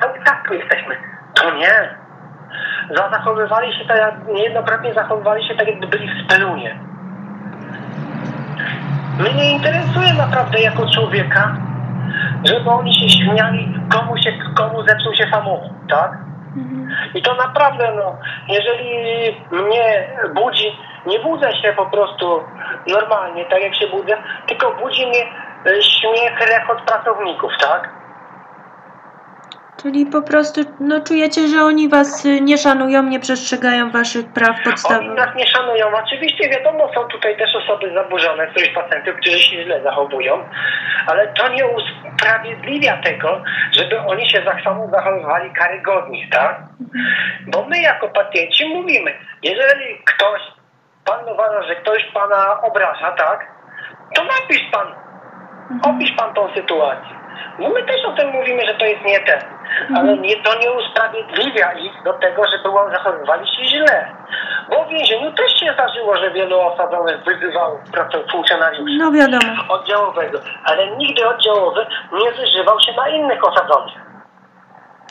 [0.02, 0.98] cały czas tu jesteśmy.
[1.34, 2.03] To nie.
[2.90, 6.80] Za- Zachowywali się tak, jak niejednokrotnie zachowywali się tak, jakby byli w spelunie.
[9.20, 11.56] Mnie nie interesuje naprawdę jako człowieka,
[12.44, 16.18] żeby oni się śmiali, komu, się, komu zepsuł się samochód, tak?
[17.16, 18.18] I to naprawdę, no,
[18.48, 18.90] jeżeli
[19.52, 22.44] mnie budzi, nie budzę się po prostu
[22.88, 24.18] normalnie, tak jak się budzę,
[24.48, 25.22] tylko budzi mnie
[25.66, 27.90] e, śmiech, rechot pracowników, tak?
[29.84, 34.50] Czyli po prostu no, czujecie, że oni was y, nie szanują, nie przestrzegają waszych praw
[34.56, 35.18] Oni podstawowych.
[35.18, 35.86] nas nie szanują.
[36.04, 40.50] Oczywiście wiadomo, są tutaj też osoby zaburzone, których pacjentów, którzy się źle zachowują,
[41.08, 44.44] ale to nie usprawiedliwia tego, żeby oni się
[44.92, 46.60] zachowywali karygodnie, tak?
[47.48, 49.14] Bo my jako pacjenci mówimy,
[49.44, 50.42] jeżeli ktoś,
[51.06, 53.48] pan uważa, że ktoś pana obraża, tak?
[54.16, 54.88] To napisz pan,
[55.84, 57.24] opisz pan tą sytuację.
[57.60, 59.40] No my też o tym mówimy, że to jest nie ten,
[59.96, 64.08] ale nie, to nie usprawiedliwia ich do tego, że było, zachowywali się źle.
[64.70, 69.12] Bo w więzieniu też się zdarzyło, że wielu osadzonych wyzywało pracę funkcjonariuszy No
[69.70, 74.13] oddziałowego, ale nigdy oddziałowy nie wyżywał się na innych osadzonych.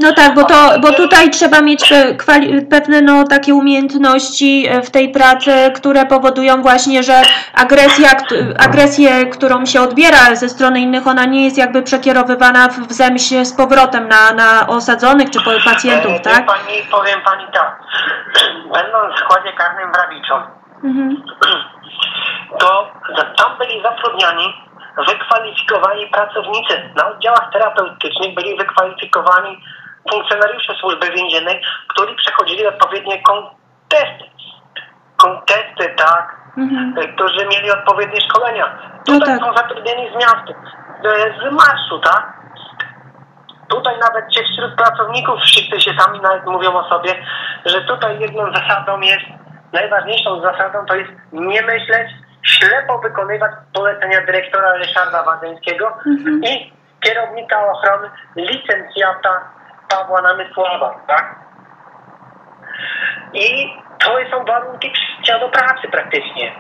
[0.00, 4.82] No tak, bo, to, bo tutaj trzeba mieć pe, kwali, pewne no, takie umiejętności e,
[4.82, 7.22] w tej pracy, które powodują właśnie, że
[7.54, 8.10] agresja,
[8.58, 13.52] agresję, którą się odbiera ze strony innych, ona nie jest jakby przekierowywana w, zemście z
[13.52, 16.40] powrotem na, na osadzonych czy pacjentów, tak?
[16.40, 17.80] wie Pani, powiem pani tak,
[18.62, 20.34] będąc w składzie karnym w Rawiczu,
[20.84, 21.22] Mhm.
[22.60, 22.92] to
[23.36, 24.54] tam byli zatrudniani
[25.08, 26.90] wykwalifikowani pracownicy.
[26.96, 29.62] Na oddziałach terapeutycznych byli wykwalifikowani
[30.10, 34.24] funkcjonariusze służby więziennej, którzy przechodzili odpowiednie kontesty.
[35.16, 36.94] Kontesty, tak, Mhm.
[36.98, 38.78] e, którzy mieli odpowiednie szkolenia.
[39.08, 39.46] No Tutaj tak.
[39.48, 40.52] są zatrudnieni z miasta,
[41.04, 42.32] e, z marszu, tak?
[43.68, 47.14] Tutaj nawet ci wśród pracowników wszyscy się sami nawet mówią o sobie,
[47.64, 49.24] że tutaj jedną zasadą jest,
[49.72, 52.10] najważniejszą zasadą to jest nie myśleć,
[52.42, 55.98] ślepo wykonywać polecenia dyrektora Ryszarda Wadzyńskiego
[56.42, 59.40] i kierownika ochrony licencjata
[59.92, 61.34] Pawła Namysława, tak?
[63.34, 66.52] I to są warunki przyjścia do pracy praktycznie.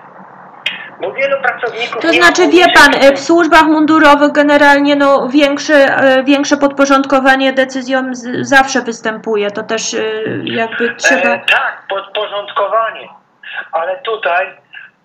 [1.00, 2.02] Bo wielu pracowników...
[2.02, 8.14] To znaczy, wie pan, e, w służbach mundurowych generalnie no, większe, e, większe podporządkowanie decyzjom
[8.14, 9.50] z, zawsze występuje.
[9.50, 9.98] To też e,
[10.44, 11.34] jakby trzeba.
[11.34, 13.08] E, tak, podporządkowanie.
[13.72, 14.46] Ale tutaj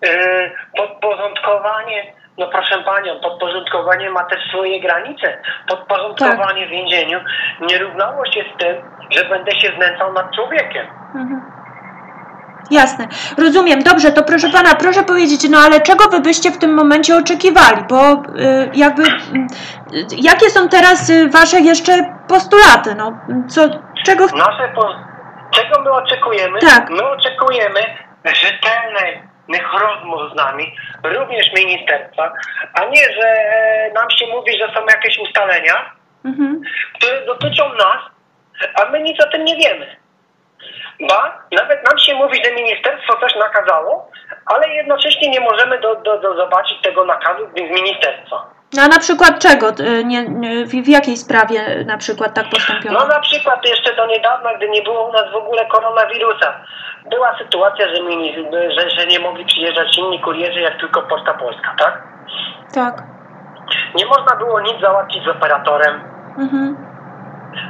[0.06, 5.42] e, podporządkowanie, no proszę panią, podporządkowanie ma też swoje granice.
[5.68, 6.68] Podporządkowanie Tak.
[6.68, 7.20] w więzieniu
[7.60, 8.76] nie równało się z tym,
[9.10, 10.86] że będę się znęcał nad człowiekiem.
[12.70, 13.08] Jasne,
[13.38, 13.82] rozumiem.
[13.82, 17.82] Dobrze, to proszę pana, proszę powiedzieć, no ale czego wy byście w tym momencie oczekiwali?
[17.88, 19.06] Bo y, jakby, y,
[20.16, 21.92] jakie są teraz y, wasze jeszcze
[22.28, 22.94] postulaty?
[22.94, 23.12] No,
[23.48, 23.60] co,
[24.04, 24.26] czego...
[24.26, 24.94] Nasze po...
[25.50, 26.58] Czego my oczekujemy?
[26.58, 26.90] Tak.
[26.90, 27.80] My oczekujemy
[29.48, 32.32] rzetelnych rozmów z nami, również ministerstwa,
[32.74, 36.60] a nie, że e, nam się mówi, że są jakieś ustalenia, Mhm.
[36.94, 37.98] które dotyczą nas,
[38.74, 39.96] a my nic o tym nie wiemy.
[41.08, 44.10] Ba, nawet nam się mówi, że ministerstwo coś nakazało,
[44.46, 48.50] ale jednocześnie nie możemy do, do, do zobaczyć tego nakazu z ministerstwa.
[48.76, 49.68] No, a na przykład czego?
[49.68, 52.98] y, Nie, nie, w, w jakiej sprawie na przykład tak postąpiono?
[53.00, 56.54] No na przykład jeszcze do niedawna, gdy nie było u nas w ogóle koronawirusa,
[57.10, 61.74] była sytuacja, że, mini, że, że nie mogli przyjeżdżać inni kurierzy, jak tylko Poczta Polska,
[61.78, 62.02] tak?
[62.74, 63.02] Tak.
[63.94, 66.00] Nie można było nic załatwić z operatorem.
[66.38, 66.76] Mhm.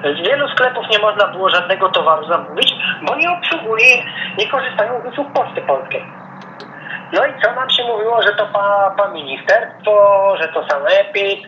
[0.05, 4.05] Z wielu sklepów nie można było żadnego towaru zamówić, bo nie obsługuje,
[4.39, 6.07] nie korzystają z usług Poczty Polskiej.
[7.13, 11.41] No i co nam się mówiło, że to pa, pa ministerstwo, że to sanepid,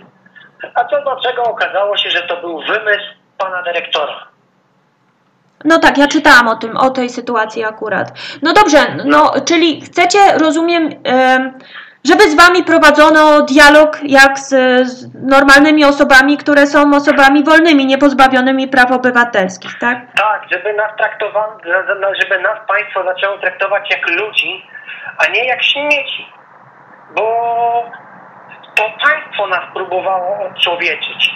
[0.74, 3.04] a co do czego okazało się, że to był wymysł
[3.38, 4.26] pana dyrektora.
[5.64, 8.12] No tak, ja czytałam o tym, o tej sytuacji akurat.
[8.42, 11.58] No dobrze, no czyli chcecie, rozumiem, em,
[12.05, 14.48] żeby z wami prowadzono dialog jak z,
[14.88, 19.98] z normalnymi osobami, które są osobami wolnymi, niepozbawionymi praw obywatelskich, tak?
[20.16, 21.59] Tak, żeby nas traktowano,
[22.22, 24.66] żeby nas państwo zaczęło traktować jak ludzi,
[25.18, 26.32] a nie jak śmieci.
[27.14, 27.24] Bo
[28.74, 31.30] to państwo nas próbowało odczłowieczyć.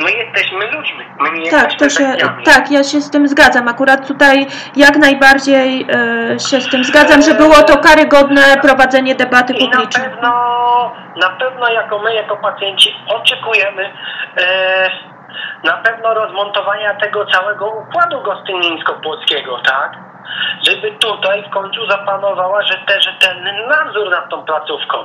[0.00, 2.44] My jesteśmy ludźmi, my nie Tak, jesteśmy to się, bestiami.
[2.44, 3.68] tak, ja się z tym zgadzam.
[3.68, 4.46] Akurat tutaj
[4.76, 5.86] jak najbardziej
[6.34, 10.10] e, się z tym zgadzam, że było to karygodne prowadzenie debaty I na publicznej.
[10.10, 10.30] pewno,
[11.16, 13.92] na pewno jako my, jako pacjenci oczekujemy
[14.36, 14.90] e,
[15.64, 19.92] na pewno rozmontowania tego całego układu gostynińsko-płockiego, tak?
[20.68, 24.96] Żeby tutaj w końcu zapanowała rzete, rzetelny nadzór nad tą placówką.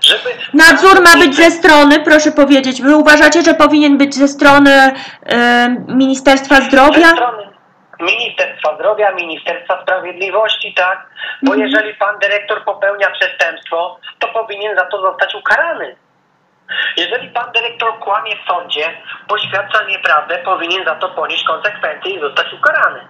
[0.00, 4.92] Żeby Nadzór ma być ze strony, proszę powiedzieć, wy uważacie, że powinien być ze strony
[5.88, 7.08] Ministerstwa ze Zdrowia?
[7.08, 7.48] strony
[8.00, 11.06] Ministerstwa Zdrowia, Ministerstwa Sprawiedliwości, tak?
[11.42, 11.68] Bo Mhm.
[11.68, 15.96] jeżeli pan dyrektor popełnia przestępstwo, to powinien za to zostać ukarany.
[16.96, 18.84] Jeżeli pan dyrektor kłamie w sądzie,
[19.28, 23.00] poświadcza nieprawdę, powinien za to ponieść konsekwencje i zostać ukarany.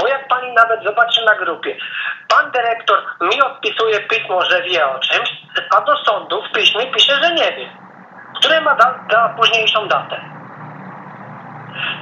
[0.00, 1.76] Bo jak pani nawet zobaczy na grupie,
[2.28, 5.30] pan dyrektor mi odpisuje pismo, że wie o czymś,
[5.76, 7.68] a do sądu w piśmie pisze, że nie wie.
[8.36, 10.20] Które ma da, da późniejszą datę.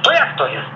[0.03, 0.67] To jak to jest?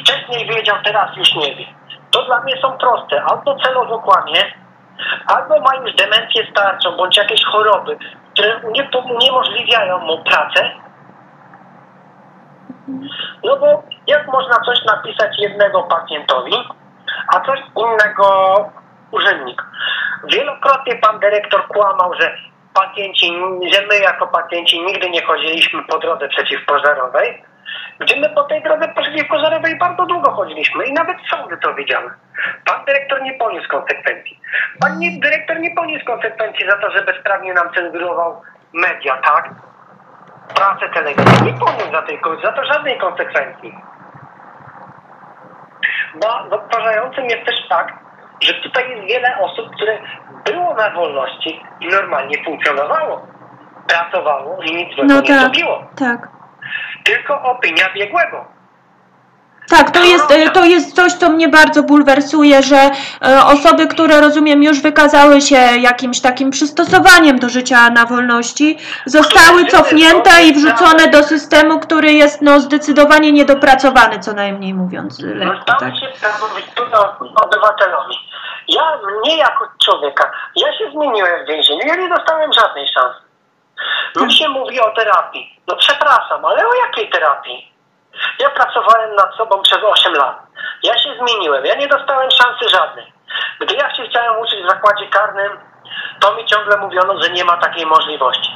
[0.00, 1.66] Wcześniej wiedział, teraz już nie wie.
[2.10, 3.22] To dla mnie są proste.
[3.22, 4.52] Albo celowo kłamie,
[5.26, 7.98] albo ma już demencję starczą, bądź jakieś choroby,
[8.32, 10.70] które unie- uniemożliwiają mu pracę.
[13.44, 16.54] No bo jak można coś napisać jednego pacjentowi,
[17.34, 18.54] a coś innego
[19.10, 19.62] urzędnik?
[20.32, 22.36] Wielokrotnie pan dyrektor kłamał, że
[22.74, 23.32] pacjenci,
[23.72, 27.42] że my jako pacjenci nigdy nie chodziliśmy po drodze przeciwpożarowej,
[27.98, 32.10] gdzie my po tej drodze przeciwpożarowej bardzo długo chodziliśmy i nawet sądy to wiedziały.
[32.64, 34.40] Pan dyrektor nie poniósł konsekwencji.
[34.80, 38.42] Pan dyrektor nie poniósł konsekwencji za to, że bezprawnie nam cenzurował
[38.72, 39.50] media, tak?
[40.54, 41.52] Pracę, telewizję.
[41.52, 43.74] Nie poniósł za, tej, za to żadnej konsekwencji.
[46.14, 47.94] Bo zatrważającym jest też fakt,
[48.42, 49.98] że tutaj jest wiele osób, które
[50.44, 53.26] było na wolności i normalnie funkcjonowało.
[53.88, 55.84] Pracowało i nic złego No nie tak, zrobiło.
[55.98, 56.28] tak.
[57.04, 58.44] Tylko opinia biegłego.
[59.68, 64.20] Tak, to jest, e, to jest coś, co mnie bardzo bulwersuje, że e, osoby, które
[64.20, 71.08] rozumiem już wykazały się jakimś takim przystosowaniem do życia na wolności, zostały cofnięte i wrzucone
[71.08, 75.64] do systemu, który jest no, zdecydowanie niedopracowany, co najmniej mówiąc lekko.
[75.64, 75.80] Tak.
[75.80, 76.06] się
[77.44, 78.14] obywatelowi.
[78.68, 83.20] Ja, mnie jako człowieka, ja się zmieniłem w więzieniu, ja nie dostałem żadnej szansy.
[84.16, 85.60] Mi się mówi o terapii.
[85.68, 87.69] No przepraszam, ale o jakiej terapii?
[88.38, 90.36] Ja pracowałem nad sobą przez 8 lat.
[90.82, 93.12] Ja się zmieniłem, ja nie dostałem szansy żadnej.
[93.60, 95.58] Gdy ja się chciałem uczyć w zakładzie karnym,
[96.20, 98.52] to mi ciągle mówiono, że nie ma takiej możliwości.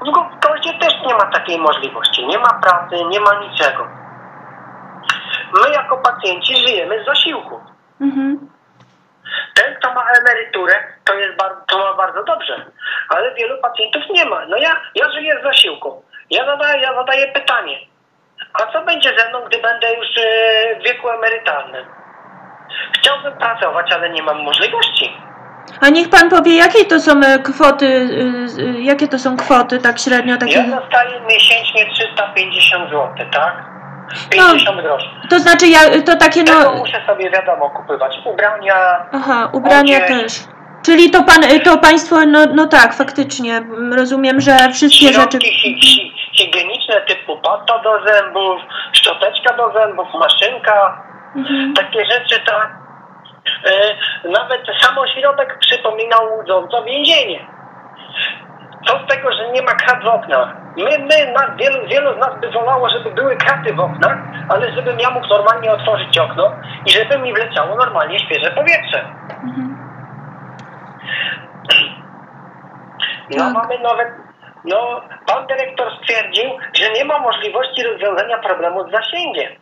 [0.00, 2.26] W Goździe też nie ma takiej możliwości.
[2.26, 3.88] Nie ma pracy, nie ma niczego.
[5.52, 7.60] My jako pacjenci żyjemy z zasiłku.
[8.00, 8.50] Mhm.
[9.54, 12.66] Ten, kto ma emeryturę, to, jest bardzo, to ma bardzo dobrze,
[13.08, 14.46] ale wielu pacjentów nie ma.
[14.46, 16.02] No ja, ja żyję z zasiłku.
[16.30, 17.78] Ja zadaję, ja zadaję pytanie,
[18.62, 21.86] a co będzie ze mną, gdy będę już e, w wieku emerytalnym?
[22.98, 25.12] Chciałbym pracować, ale nie mam możliwości.
[25.80, 27.86] A niech pan powie, jakie to są e, kwoty,
[28.58, 30.52] y, jakie to są kwoty tak średnio takie.
[30.52, 33.64] Ja dostaję miesięcznie 350 zł, tak?
[34.30, 35.06] 50 groszy.
[35.30, 36.74] To znaczy ja, to takie Tego no.
[36.74, 38.18] muszę sobie wiadomo kupować.
[38.24, 38.74] Ubrania,
[39.12, 40.08] Aha, ubrania Odzież.
[40.08, 40.32] też.
[40.82, 45.20] Czyli to pan, to państwo, no, no tak, faktycznie, rozumiem, że wszystkie rzeczy.
[45.20, 48.60] środki hi, hi, higieniczne typu pasta do zębów,
[48.92, 51.02] szczoteczka do zębów, maszynka,
[51.36, 51.74] Mhm.
[51.74, 52.70] takie rzeczy tak.
[53.66, 57.46] E, nawet sam ośrodek przypominał łudząco więzienie.
[58.86, 60.48] Co z tego, że nie ma krat w oknach?
[60.76, 64.18] My, my nas, wielu, wielu z nas by wolało, żeby były kraty w oknach,
[64.48, 66.52] ale żebym ja mógł normalnie otworzyć okno
[66.86, 69.04] i żeby mi wleciało normalnie świeże powietrze.
[73.30, 73.54] No Tak.
[73.54, 74.08] mamy nawet,
[74.66, 76.44] no pan dyrektor stwierdził,
[76.74, 79.52] że nie ma możliwości rozwiązania problemu z zasięgiem.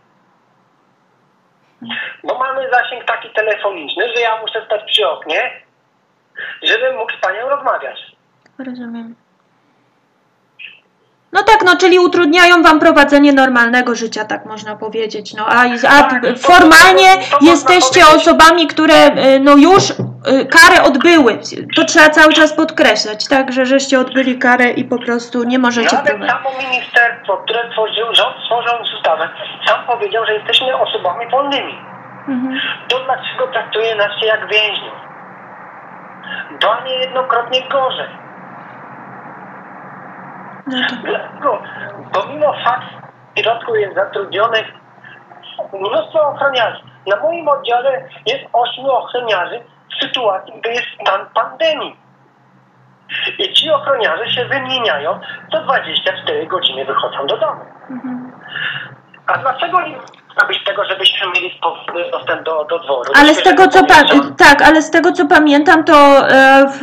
[2.24, 5.52] Bo mamy zasięg taki telefoniczny, że ja muszę stać przy oknie,
[6.62, 7.98] żebym mógł z panią rozmawiać.
[8.59, 9.14] Rozumiem.
[11.32, 15.34] No tak, no czyli utrudniają wam prowadzenie normalnego życia, tak można powiedzieć.
[15.34, 17.09] No a, a Tak, formalnie
[17.40, 19.92] jesteście osobami, które y, no już
[20.24, 21.38] karę odbyły.
[21.76, 25.96] To trzeba cały czas podkreślać, tak, że żeście odbyli karę i po prostu nie możecie
[25.96, 26.36] Nawet prowadzić.
[26.36, 29.28] samo ministerstwo, które tworzył, rząd stworząc ustawę,
[29.66, 31.78] sam powiedział, że jesteśmy osobami wolnymi.
[32.28, 32.60] Mhm.
[32.88, 34.94] To dlaczego traktuje nas się jak więźniów?
[36.62, 38.08] Ba niejednokrotnie gorzej.
[40.66, 41.62] No to, Dlaczego?
[42.12, 42.96] Pomimo faktu,
[43.36, 44.66] w środku jest zatrudnionych
[45.72, 46.82] mnóstwo ochroniarzy.
[47.06, 49.60] Na moim oddziale jest ośmiu ochroniarzy
[49.91, 51.97] w sytuacji, gdy jest stan pandemii.
[53.39, 55.20] I ci ochroniarze się wymieniają,
[55.53, 57.64] co 24 godziny wychodzą do domu.
[59.26, 59.80] A dlaczego
[60.39, 61.61] zrobić tego, żebyśmy mieli
[62.12, 63.12] dostęp do, do dworu?
[63.20, 63.78] Ale z tego co
[64.37, 66.82] tak, ale z tego co pamiętam, to e, w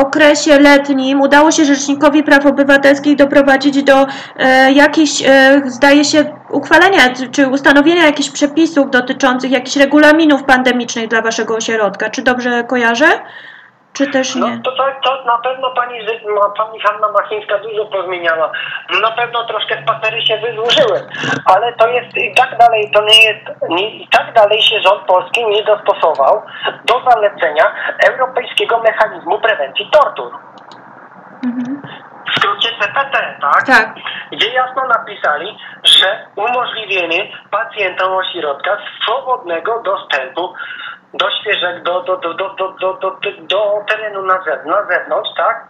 [0.00, 7.14] okresie letnim udało się Rzecznikowi Praw Obywatelskich doprowadzić do e, jakichś, e, zdaje się, uchwalenia
[7.14, 12.10] czy- czy ustanowienia jakichś przepisów dotyczących jakichś regulaminów pandemicznych dla waszego ośrodka.
[12.10, 13.06] Czy dobrze kojarzę?
[13.92, 14.60] Czy też No nie?
[14.62, 15.98] to, to, to na pewno pani,
[16.56, 18.52] pani Hanna Machińska dużo pozmieniała.
[19.02, 21.08] Na pewno troszkę spacery się wydłużyły,
[21.44, 25.02] ale to jest i tak dalej, to nie jest, nie, i tak dalej się rząd
[25.06, 26.42] polski nie dostosował
[26.84, 27.74] do zalecenia
[28.08, 30.32] Europejskiego Mechanizmu Prewencji Tortur.
[32.28, 33.66] W skrócie CPT, tak?
[33.66, 33.94] Tak.
[34.32, 40.54] Gdzie jasno napisali, że umożliwienie pacjentom ośrodka swobodnego dostępu
[41.14, 45.30] do świeżego, do, do, do, do, do, do, do, do terenu na, zew- na zewnątrz,
[45.36, 45.68] tak?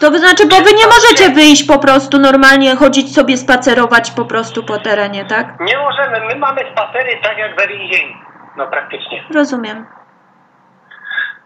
[0.00, 4.62] To znaczy, bo wy nie możecie wyjść po prostu normalnie, chodzić sobie, spacerować po prostu
[4.64, 5.60] po terenie, tak?
[5.60, 8.14] Nie możemy, my mamy spacery tak jak we więzieniu.
[8.56, 9.24] No praktycznie.
[9.34, 9.86] Rozumiem.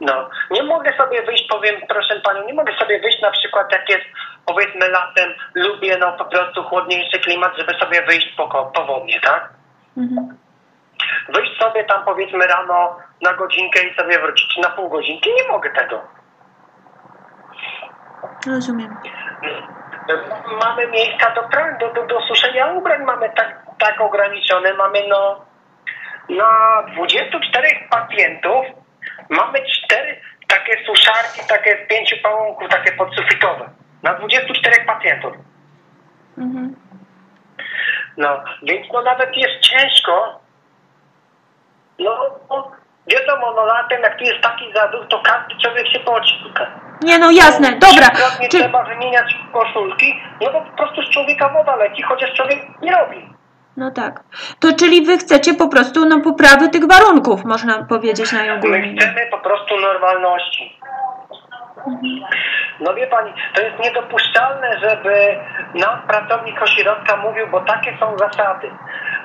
[0.00, 3.88] No, nie mogę sobie wyjść, powiem, proszę panią, nie mogę sobie wyjść na przykład jak
[3.88, 4.04] jest,
[4.46, 9.48] powiedzmy latem, lubię no po prostu chłodniejszy klimat, żeby sobie wyjść po, ko- powodnie, tak?
[9.96, 10.36] Mhm.
[11.34, 15.70] Wyjść sobie tam powiedzmy rano na godzinkę i sobie wrócić, na pół godzinki, nie mogę
[15.70, 16.02] tego.
[18.46, 18.96] Rozumiem.
[20.64, 21.42] Mamy miejsca do,
[21.80, 25.44] do, do, do suszenia ubrań, mamy tak, tak ograniczone, mamy no
[26.28, 28.66] na 24 pacjentów
[29.28, 33.70] mamy cztery takie suszarki, takie z pięciu pałąków, takie podsufitowe.
[34.02, 35.32] Na 24 pacjentów.
[36.38, 36.76] Mhm.
[38.16, 40.41] No, więc no nawet jest ciężko.
[42.04, 42.10] No,
[42.50, 42.70] no
[43.06, 46.34] wiadomo, no latem jak tu jest taki zadół, to każdy człowiek się poci.
[47.02, 48.08] Nie no, jasne, dobra.
[48.10, 52.58] Trzykrotnie Czy, trzeba wymieniać koszulki, no bo po prostu z człowieka woda leci, chociaż człowiek
[52.82, 53.28] nie robi.
[53.76, 54.20] no tak.
[54.60, 58.96] To czyli wy chcecie po prostu no, poprawy tych warunków, można powiedzieć My najogólniej.
[58.98, 60.78] chcemy po prostu normalności.
[62.80, 65.40] No wie pani, to jest niedopuszczalne, żeby
[65.74, 68.70] nam pracownik ośrodka mówił, bo takie są zasady.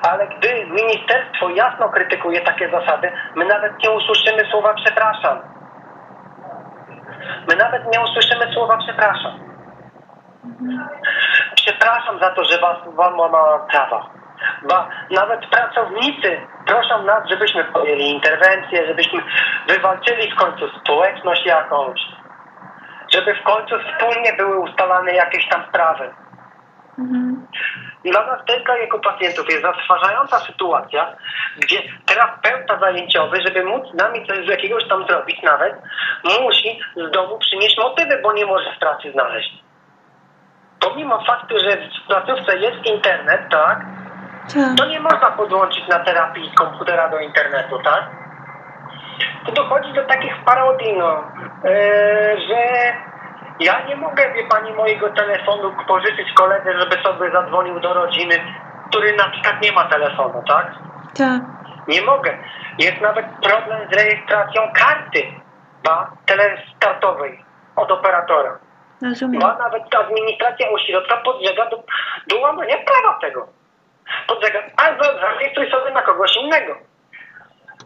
[0.02, 5.38] Ale gdy ministerstwo jasno krytykuje takie zasady, my nawet nie usłyszymy słowa przepraszam.
[7.48, 9.32] My nawet nie usłyszymy słowa przepraszam.
[11.54, 14.10] Przepraszam za to, że was łamałam prawa.
[14.68, 19.22] Ba, nawet pracownicy proszą nas, żebyśmy podjęli interwencję, żebyśmy
[19.68, 22.00] wywalczyli w końcu społeczność jakąś,
[23.14, 26.10] żeby w końcu wspólnie były ustalane jakieś tam sprawy.
[28.04, 31.16] Dla nas tylko jako pacjentów jest zatrważająca sytuacja,
[31.58, 35.74] gdzie terapeuta zajęciowy, żeby móc z nami coś z jakiegoś tam zrobić nawet,
[36.40, 39.50] musi z domu przynieść motywy, bo nie może w pracy znaleźć.
[40.80, 43.78] Pomimo faktu, że w placówce jest internet, tak,
[44.54, 44.76] Tak.
[44.76, 48.10] to nie można podłączyć na terapii komputera do internetu, tak?
[49.46, 51.24] To dochodzi do takich parodii, no,
[51.64, 51.70] yy,
[52.48, 52.58] że
[53.60, 58.34] ja nie mogę, wie pani, mojego telefonu pożyczyć koledze, żeby sobie zadzwonił do rodziny,
[58.90, 60.72] który na przykład nie ma telefonu, tak?
[61.18, 61.42] Tak.
[61.88, 62.38] Nie mogę.
[62.78, 65.22] Jest nawet problem z rejestracją karty
[65.84, 67.44] ba, telestartowej
[67.76, 68.58] od operatora.
[69.02, 69.40] Rozumiem.
[69.40, 71.82] Ba, nawet administracja ośrodka podlega do,
[72.26, 73.48] do łamania prawa tego.
[74.28, 76.76] Podlega, a za- zarejestruj sobie na kogoś innego.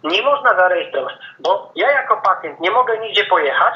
[0.05, 3.74] Nie można zarejestrować, bo ja jako pacjent nie mogę nigdzie pojechać.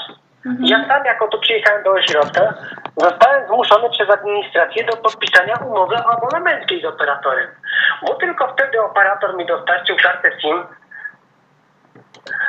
[0.61, 2.55] Ja sam jako tu przyjechałem do ośrodka,
[2.97, 7.47] zostałem zmuszony przez administrację do podpisania umowy abonamenckiej z operatorem.
[8.07, 10.65] Bo tylko wtedy operator mi dostarczył kartę SIM,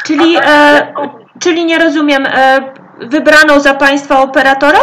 [0.06, 0.94] Czyli, e,
[1.44, 2.60] czyli nie rozumiem, e,
[2.98, 4.80] wybrano za państwa operatora?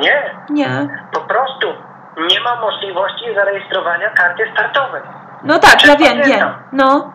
[0.00, 0.88] Nie, Nie.
[1.12, 1.66] po prostu
[2.30, 5.02] nie ma możliwości zarejestrowania karty startowej.
[5.42, 6.44] No tak, Przez ja wiem, pacjenta.
[6.46, 6.54] wiem.
[6.72, 7.12] No.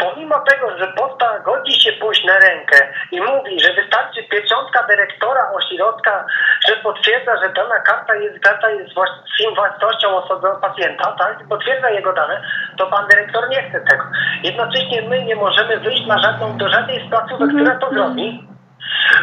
[0.00, 5.52] Pomimo tego, że posta godzi się pójść na rękę i mówi, że wystarczy pieczątka dyrektora
[5.52, 6.26] ośrodka,
[6.68, 11.48] że potwierdza, że dana karta jest, karta jest włas- własnością osoby pacjenta, tak?
[11.48, 12.42] Potwierdza jego dane,
[12.78, 14.04] to pan dyrektor nie chce tego.
[14.42, 18.48] Jednocześnie my nie możemy wyjść na żadną, do żadnej z placówek, która to zrobi.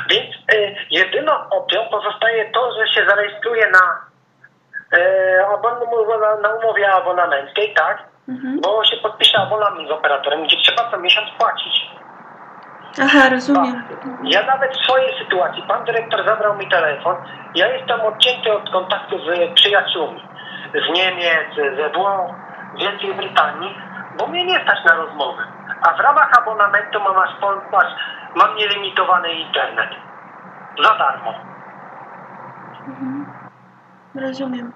[0.10, 4.02] Więc y, jedyną opcją pozostaje to, że się zarejestruje na,
[4.98, 5.38] y,
[6.20, 8.07] na, na umowie abonamenckiej, tak?
[8.62, 11.92] Bo się podpisze abonament z operatorem, gdzie trzeba co miesiąc płacić.
[13.04, 13.84] Aha, rozumiem.
[14.24, 17.16] Ja nawet w swojej sytuacji, pan dyrektor zabrał mi telefon,
[17.56, 20.22] ja jestem odcięty od kontaktu z przyjaciółmi
[20.74, 22.36] z Niemiec, ze Włoch,
[22.76, 23.78] z Wielkiej Brytanii,
[24.18, 25.44] bo mnie nie stać na rozmowy.
[25.82, 27.32] A w ramach abonamentu mam, aż,
[28.36, 29.90] mam nielimitowany internet.
[30.84, 31.34] za darmo.
[34.16, 34.74] Rozumiem.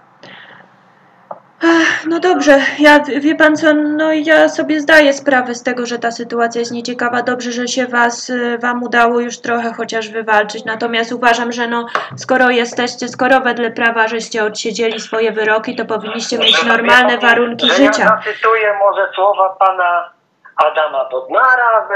[1.63, 5.99] Ach, no dobrze, ja wie pan co, no ja sobie zdaję sprawę z tego, że
[5.99, 7.21] ta sytuacja jest nieciekawa.
[7.21, 10.65] Dobrze, że się was, y, wam udało już trochę chociaż wywalczyć.
[10.65, 11.85] Natomiast uważam, że no,
[12.17, 17.73] skoro jesteście, skoro wedle prawa żeście odsiedzieli swoje wyroki, to powinniście mieć normalne warunki że
[17.75, 18.03] życia.
[18.03, 20.09] Ja zacytuję może słowa pana
[20.55, 21.91] Adama Bodnara w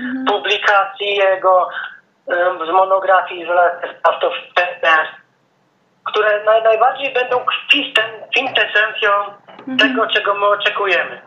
[0.00, 0.24] Mhm.
[0.26, 1.68] publikacji jego
[2.28, 3.46] em, z monografii
[3.98, 5.06] Spawtów PPR,
[6.04, 9.10] które naj, najbardziej będą kwisten, kwintesencją
[9.68, 9.78] Mhm.
[9.78, 11.22] tego, czego my oczekujemy.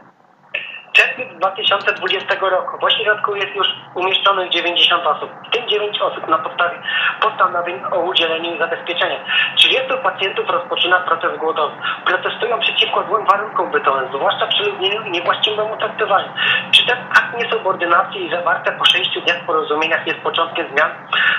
[0.93, 6.37] Czerwiec 2020 roku w ośrodku jest już umieszczonych 90 osób, w tym 9 osób na
[6.37, 6.79] podstawie
[7.21, 9.19] postanowień o udzieleniu zabezpieczenia.
[9.55, 11.75] 30 pacjentów rozpoczyna proces głodowy.
[12.05, 16.29] Protestują przeciwko złym warunkom bytowym, zwłaszcza przeludnieniu i niewłaściwemu traktowaniu.
[16.71, 20.91] Czy ten akt niesubordynacji zawarte po 6 dniach porozumieniach jest początkiem zmian?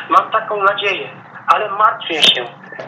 [0.09, 1.09] Mam taką nadzieję,
[1.55, 2.45] ale martwię się,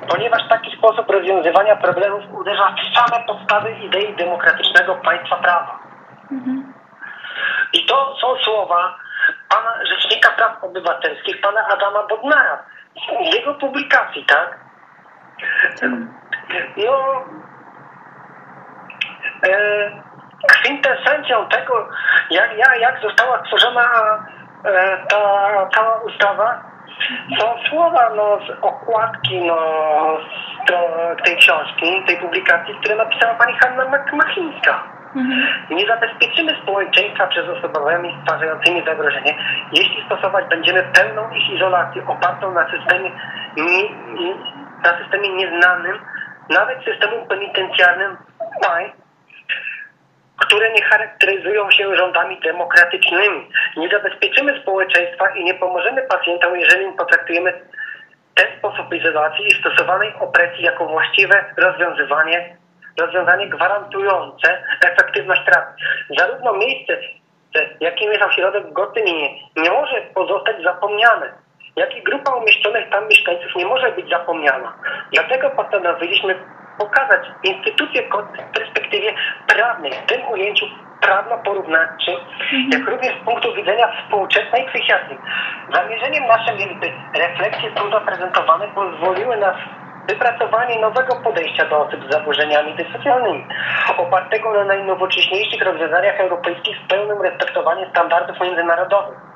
[0.09, 5.79] ponieważ taki sposób rozwiązywania problemów uderza w same podstawy idei demokratycznego państwa prawa.
[7.73, 8.95] I to są słowa
[9.49, 12.63] pana Rzecznika Praw Obywatelskich, pana Adama Bodnara,
[13.31, 14.59] z jego publikacji, tak?
[16.77, 17.25] No,
[19.49, 19.91] e,
[20.49, 21.89] kwintesencją tego,
[22.31, 23.83] jak, jak, jak została stworzona
[24.65, 26.68] e, ta cała ustawa,
[27.41, 29.57] są słowa no, z okładki no,
[30.17, 30.77] z to,
[31.25, 34.99] tej książki, tej publikacji, które napisała pani Hanna Machińska.
[35.71, 39.35] Nie zabezpieczymy społeczeństwa przed osobami stwarzającymi zagrożenie,
[39.73, 43.11] jeśli stosować będziemy pełną ich izolację opartą na systemie,
[43.57, 44.35] nie,
[44.85, 45.99] na systemie nieznanym,
[46.51, 48.17] nawet systemem penitencjarnym
[48.63, 48.98] państw,
[50.39, 53.51] które nie charakteryzują się rządami demokratycznymi.
[53.77, 57.53] Nie zabezpieczymy społeczeństwa i nie pomożemy pacjentom, jeżeli potraktujemy
[58.35, 62.57] ten sposób izolacji i stosowanej opresji jako właściwe rozwiązywanie,
[63.01, 65.85] rozwiązanie gwarantujące efektywność terapii.
[66.19, 66.97] Zarówno miejsce,
[67.81, 71.33] jakim jest ośrodek w Gotyninie, nie może pozostać zapomniane,
[71.77, 74.75] jak i grupa umieszczonych tam mieszkańców nie może być zapomniana.
[75.13, 76.35] Dlatego postanowiliśmy
[76.79, 79.15] pokazać instytucję w perspektywie
[79.47, 80.67] prawnej, w tym ujęciu
[81.01, 82.15] prawno-porównawczym,
[82.73, 85.19] jak również z punktu widzenia współczesnej psychiatrii.
[85.75, 89.55] Zamierzeniem naszym jest, by refleksje tu zaprezentowane pozwoliły na
[90.09, 93.47] wypracowanie nowego podejścia do osób z zaburzeniami dysocjalnymi,
[93.99, 99.28] opartego na najnowocześniejszych rozwiązaniach europejskich z pełnym respektowaniem standardów międzynarodowych.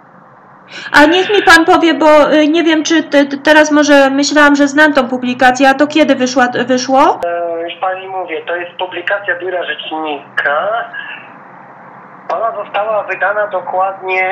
[0.92, 4.68] A niech mi pan powie, bo y, nie wiem, czy ty, teraz może myślałam, że
[4.68, 7.20] znam tą publikację, a to kiedy wyszła, wyszło?
[7.26, 10.84] E, Już pani mówię, to jest publikacja Biura Rzecznika.
[12.34, 14.24] Ona została wydana dokładnie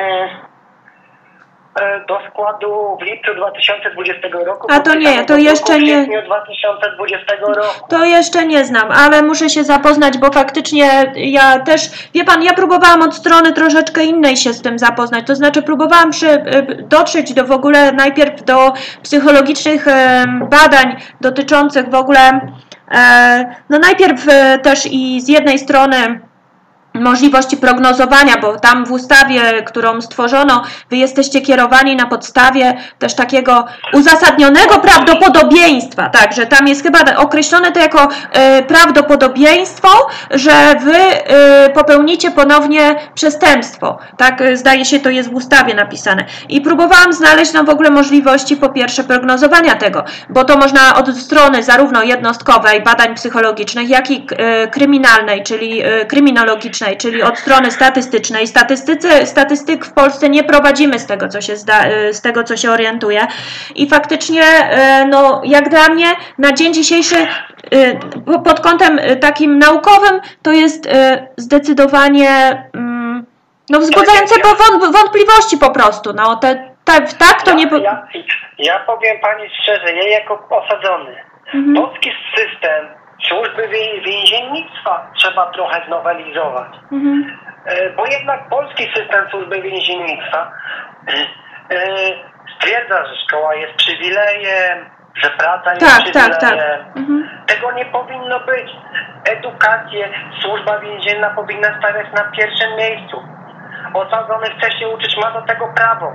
[2.07, 4.67] do składu w lipcu 2020 roku.
[4.71, 7.87] A to nie, to jeszcze nie- kwietniu 2020 roku.
[7.89, 11.81] To jeszcze nie znam, ale muszę się zapoznać, bo faktycznie ja też,
[12.13, 15.27] wie pan, ja próbowałam od strony troszeczkę innej się z tym zapoznać.
[15.27, 21.89] To znaczy, próbowałam przy, y, dotrzeć do w ogóle najpierw do psychologicznych em, badań dotyczących
[21.89, 22.19] w ogóle,
[22.91, 26.19] e, no najpierw e, też i z jednej strony
[26.93, 33.65] możliwości prognozowania, bo tam w ustawie, którą stworzono, wy jesteście kierowani na podstawie też takiego
[33.93, 39.89] uzasadnionego prawdopodobieństwa, tak, że tam jest chyba określone to jako e, prawdopodobieństwo,
[40.31, 46.25] że wy e, popełnicie ponownie przestępstwo, tak, e, zdaje się to jest w ustawie napisane.
[46.49, 51.17] I próbowałam znaleźć no w ogóle możliwości po pierwsze prognozowania tego, bo to można od
[51.17, 56.05] strony zarówno jednostkowej badań psychologicznych, jak i e, kryminalnej, czyli e,
[56.81, 58.47] kryminologicznej, czyli od strony statystycznej.
[58.47, 62.57] Statystycy, statystyk w Polsce nie prowadzimy z tego, co się, zda, e, z tego, co
[62.57, 63.27] się orientuje.
[63.75, 67.27] I faktycznie, e, no, jak dla mnie, na dzień dzisiejszy e,
[68.25, 70.89] po- pod kątem takim naukowym to jest
[71.37, 73.25] zdecydowanie mm,
[73.69, 74.35] no, wzbudzające
[74.91, 76.13] wątpliwości po prostu.
[76.13, 77.63] No, te, tak, tak to nie...
[77.63, 78.07] Ja, ja,
[78.57, 81.15] ja powiem pani szczerze, ja jako osadzony,
[81.53, 81.75] Mhm.
[81.75, 83.67] polski system służby
[84.05, 86.71] więziennictwa trzeba trochę znowelizować.
[86.91, 87.37] Mhm.
[87.65, 90.51] E, Bo jednak polski system służby więziennictwa
[91.07, 91.13] e,
[92.55, 96.31] stwierdza, że szkoła jest przywilejem, że praca jest Tak, przywilejem.
[96.31, 96.59] tak, tak.
[96.97, 97.29] Mhm.
[97.47, 98.69] Tego nie powinno być.
[99.25, 100.09] Edukację
[100.41, 103.23] służba więzienna powinna stawiać na pierwszym miejscu.
[103.93, 106.11] Osadzony chce się uczyć, ma do tego prawo.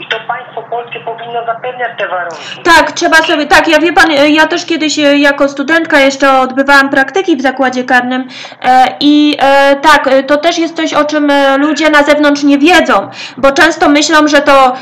[0.00, 2.62] I to państwo polskie powinno zapewniać te warunki.
[2.64, 6.90] Tak, trzeba sobie, tak, ja wie pan, ja też kiedyś e, jako studentka jeszcze odbywałam
[6.90, 8.28] praktyki w zakładzie karnym
[8.62, 13.10] e, i e, tak, to też jest coś, o czym ludzie na zewnątrz nie wiedzą,
[13.36, 14.72] bo często myślą, że to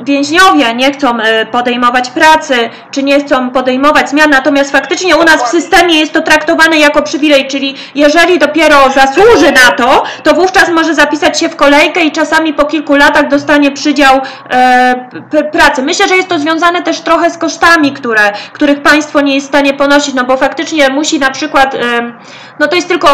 [0.00, 1.18] więźniowie nie chcą
[1.52, 6.20] podejmować pracy, czy nie chcą podejmować zmian, natomiast faktycznie u nas w systemie jest to
[6.20, 11.56] traktowane jako przywilej, czyli jeżeli dopiero zasłuży na to, to wówczas może zapisać się w
[11.56, 15.82] kolejkę i czasami po kilku latach dostanie przydział e, pracy.
[15.82, 19.48] Myślę, że jest to związane też trochę z kosztami, które, których państwo nie jest w
[19.48, 22.18] stanie ponosić, no bo faktycznie musi na przykład, em,
[22.60, 23.08] no to jest tylko,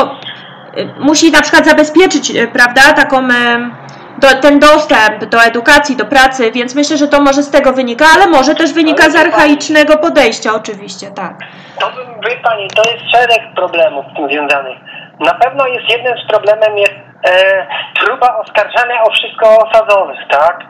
[0.77, 3.75] e, musi na przykład zabezpieczyć, e, prawda, taką, em,
[4.19, 8.05] do, ten dostęp do edukacji, do pracy, więc myślę, że to może z tego wynika,
[8.15, 11.39] ale może też wynika z archaicznego podejścia oczywiście, tak.
[11.81, 14.90] To bym, wie pani, to jest szereg problemów z tym związanych.
[15.21, 16.95] Na pewno jest jednym z problemem jest
[17.27, 17.67] e,
[18.05, 20.65] próba oskarżania o wszystko osadzonych, tak?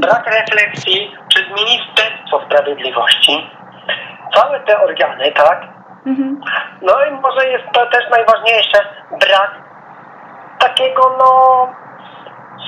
[0.00, 3.50] Brak refleksji przez Ministerstwo Sprawiedliwości.
[4.34, 5.62] Całe te organy, tak?
[6.06, 6.40] Mhm.
[6.82, 8.78] No i może jest to też najważniejsze,
[9.10, 9.50] brak
[10.58, 11.68] takiego no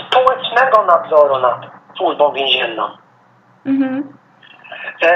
[0.07, 1.57] społecznego nadzoru nad
[1.97, 2.89] służbą więzienną.
[3.67, 4.19] Mhm.
[5.03, 5.11] E,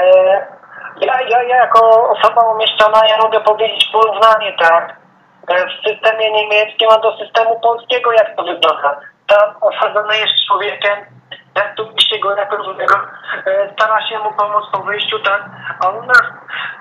[1.01, 5.04] ja, ja, ja jako osoba umieszczona, ja mogę powiedzieć porównanie, tak,
[5.49, 9.01] w systemie niemieckim, a do systemu polskiego, jak to wygląda.
[9.27, 10.97] Tam osadzony jest człowiekiem,
[11.55, 12.95] jak tu się go jako równego,
[13.47, 15.43] e, stara się mu pomóc po wyjściu, tak,
[15.81, 16.23] a u nas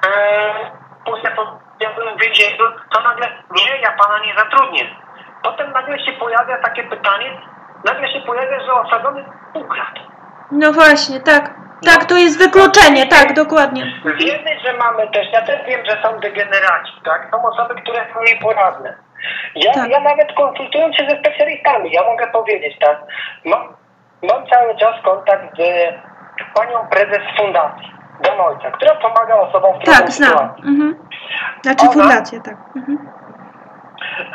[0.08, 0.72] e,
[1.06, 4.96] później po jakbym więzieniu, to nagle, nie, ja pana nie zatrudnię.
[5.44, 7.42] Potem nagle się pojawia takie pytanie,
[7.86, 10.02] nagle się pojawia, że osadzony ukradł.
[10.52, 11.63] No właśnie, tak.
[11.86, 13.84] Tak, to jest wykluczenie, tak, dokładnie.
[14.06, 17.28] Wiemy, że mamy też, ja też wiem, że są degeneraci, tak?
[17.32, 18.96] Są osoby, które są nieporadne.
[19.56, 19.90] Ja, Tak.
[19.92, 22.98] ja nawet konsultując się ze specjalistami, ja mogę powiedzieć, tak?
[23.46, 23.62] Mam,
[24.24, 25.64] mam cały czas kontakt z
[26.56, 27.92] panią prezes fundacji
[28.24, 30.54] Dom Ojca, która pomaga osobom w trudnej Tak, znam.
[30.66, 30.96] Mhm.
[31.62, 32.56] Znaczy Ona- fundację, tak.
[32.76, 32.98] Mhm.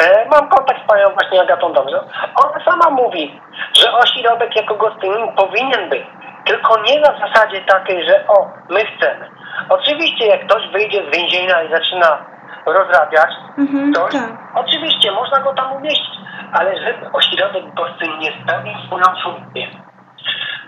[0.01, 2.01] E, mam kontakt z panią właśnie Agatą Dobrze.
[2.45, 3.41] Ona sama mówi,
[3.73, 6.07] że ośrodek jako gostynin powinien być.
[6.49, 9.31] Tylko nie na zasadzie takiej, że o, my chcemy.
[9.69, 12.25] Oczywiście jak ktoś wyjdzie z więzienia i zaczyna
[12.66, 14.23] rozrabiać, Mhm, to tak.
[14.55, 16.15] oczywiście można go tam umieścić,
[16.53, 19.66] ale żeby ośrodek gostynin spełnił swoją funkcję,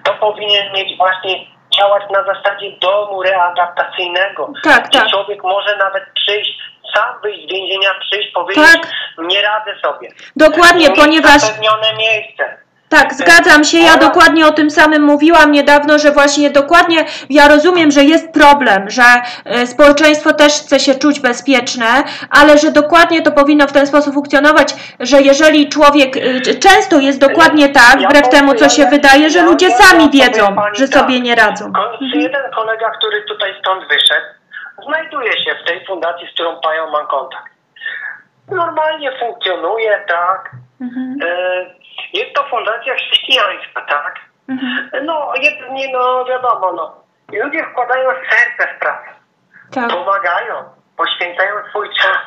[0.04, 1.34] to powinien mieć właśnie
[1.78, 4.52] działać na zasadzie domu readaptacyjnego.
[4.64, 5.08] Tak, gdzie tak.
[5.08, 6.58] człowiek może nawet przyjść,
[6.94, 8.90] sam wyjść z więzienia, przyjść, powiedzieć, Tak.
[9.18, 10.08] nie radzę sobie.
[10.36, 12.56] Dokładnie, ponieważ Zapewnione miejsce.
[12.90, 13.78] Tak, zgadzam się.
[13.78, 18.90] Ja dokładnie o tym samym mówiłam niedawno, że właśnie dokładnie ja rozumiem, że jest problem,
[18.90, 19.02] że
[19.44, 21.86] e, społeczeństwo też chce się czuć bezpieczne,
[22.30, 27.20] ale że dokładnie to powinno w ten sposób funkcjonować, że jeżeli człowiek e, często jest
[27.20, 31.00] dokładnie tak, wbrew temu, co się wydaje, że ludzie sami wiedzą, że tak.
[31.00, 31.72] sobie nie radzą.
[31.72, 34.26] Ko- Jeden kolega, który tutaj stąd wyszedł,
[34.88, 37.50] znajduje się w tej fundacji, z którą panią mam kontakt.
[38.48, 40.50] Normalnie funkcjonuje, tak.
[40.80, 41.16] Mhm.
[41.22, 41.79] E,
[42.12, 44.14] Jest to fundacja chrześcijańska, tak.
[44.48, 45.06] Mhm.
[45.06, 47.02] No, jedynie, no wiadomo, no.
[47.44, 49.10] Ludzie wkładają serce w pracę.
[49.74, 49.90] Tak.
[49.90, 50.54] pomagają,
[50.96, 52.18] poświęcają swój czas.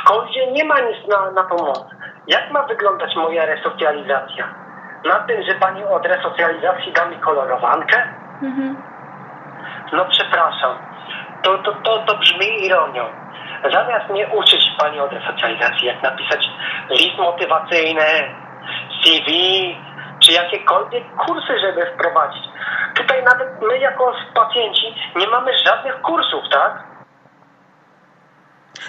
[0.00, 1.84] W końcu nie ma nic na, na pomoc.
[2.26, 4.54] Jak ma wyglądać moja resocjalizacja?
[5.04, 8.08] Na tym, że pani od resocjalizacji da mi kolorowankę?
[8.42, 8.82] Mhm.
[9.92, 10.78] No przepraszam,
[11.42, 13.04] to, to, to, to brzmi ironią.
[13.62, 16.48] Zamiast mnie uczyć pani od resocjalizacji, jak napisać
[16.90, 18.34] list motywacyjny,
[19.04, 19.30] CV,
[20.22, 22.42] czy jakiekolwiek kursy, żeby wprowadzić.
[22.94, 26.90] Tutaj nawet my jako pacjenci nie mamy żadnych kursów, tak?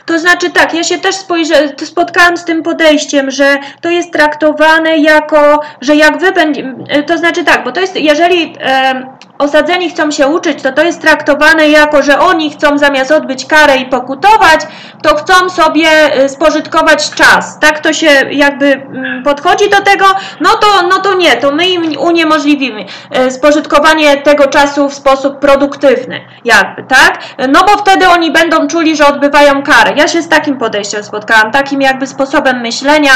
[0.05, 4.97] To znaczy tak, ja się też spojrzę, spotkałam z tym podejściem, że to jest traktowane
[4.97, 6.63] jako, że jak wy będzie,
[7.07, 8.93] to znaczy tak, bo to jest, jeżeli e,
[9.41, 13.77] osadzeni chcą się uczyć, to to jest traktowane jako, że oni chcą zamiast odbyć karę
[13.77, 14.61] i pokutować,
[15.03, 17.59] to chcą sobie e, spożytkować czas.
[17.59, 20.05] Tak to się jakby mm, podchodzi do tego,
[20.41, 25.39] no to, no to nie, to my im uniemożliwimy e, spożytkowanie tego czasu w sposób
[25.39, 27.19] produktywny, jakby, tak?
[27.49, 29.93] No bo wtedy oni będą czuli, że odbywają karę.
[29.95, 33.11] Ja się z takim podejściem spotkałam, takim jakby sposobem myślenia.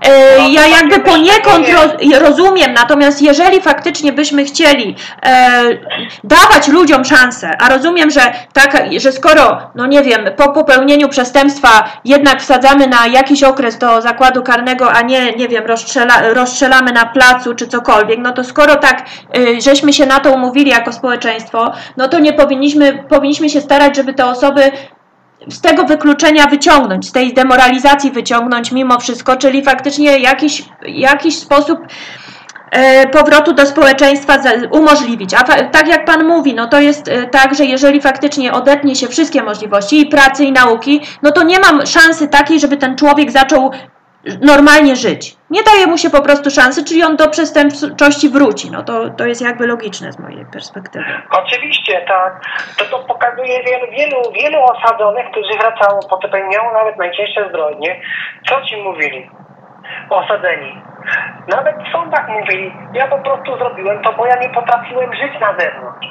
[0.00, 1.66] E, No, ja jakby poniekąd
[2.20, 5.65] rozumiem, natomiast jeżeli faktycznie byśmy chcieli e,
[6.24, 8.20] dawać ludziom szansę, a rozumiem, że
[8.52, 14.02] tak, że skoro, no nie wiem, po popełnieniu przestępstwa jednak wsadzamy na jakiś okres do
[14.02, 18.76] zakładu karnego, a nie, nie wiem, rozstrzela, rozstrzelamy na placu czy cokolwiek, no to skoro
[18.76, 19.06] tak,
[19.38, 23.96] y, żeśmy się na to umówili jako społeczeństwo, no to nie powinniśmy, powinniśmy się starać,
[23.96, 24.70] żeby te osoby
[25.48, 31.78] z tego wykluczenia wyciągnąć, z tej demoralizacji wyciągnąć mimo wszystko, czyli faktycznie jakiś, jakiś sposób
[33.12, 34.34] powrotu do społeczeństwa
[34.70, 35.34] umożliwić.
[35.34, 39.08] A tak jak Pan mówi, no to jest e, tak, że jeżeli faktycznie odetnie się
[39.08, 43.30] wszystkie możliwości i pracy i nauki, no to nie mam szansy takiej, żeby ten człowiek
[43.30, 43.70] zaczął
[44.40, 45.36] normalnie żyć.
[45.50, 48.70] Nie daje mu się po prostu szansy, czyli on do przestępczości wróci.
[48.70, 51.04] No to, to jest jakby logiczne z mojej perspektywy.
[51.30, 52.40] Oczywiście, tak.
[52.78, 58.00] To to pokazuje wielu, wielu, wielu osadzonych, którzy wracało po popełniało nawet najcięższe zbrodnie.
[58.48, 59.30] Co ci mówili?
[60.10, 60.82] Osadzeni.
[61.48, 65.58] Nawet w sądach mówili, ja po prostu zrobiłem to, bo ja nie potrafiłem żyć na
[65.58, 66.08] zewnątrz.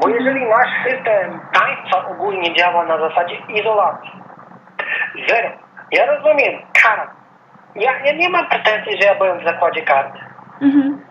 [0.00, 4.10] Bo jeżeli nasz system państwa ogólnie działa na zasadzie izolacji,
[5.28, 5.50] zero.
[5.92, 7.14] Ja rozumiem, kara.
[7.74, 10.22] Ja, ja nie mam pretensji, że ja byłem w zakładzie karnym.
[10.62, 11.04] Mhm.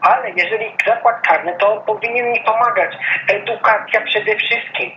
[0.00, 2.96] Ale jeżeli zakład karny, to powinien mi pomagać.
[3.28, 4.90] Edukacja przede wszystkim.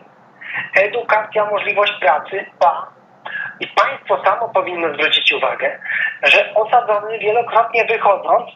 [0.76, 2.97] Edukacja, możliwość pracy, ba.
[3.60, 5.80] I państwo samo powinno zwrócić uwagę,
[6.24, 8.50] że osadzony wielokrotnie wychodząc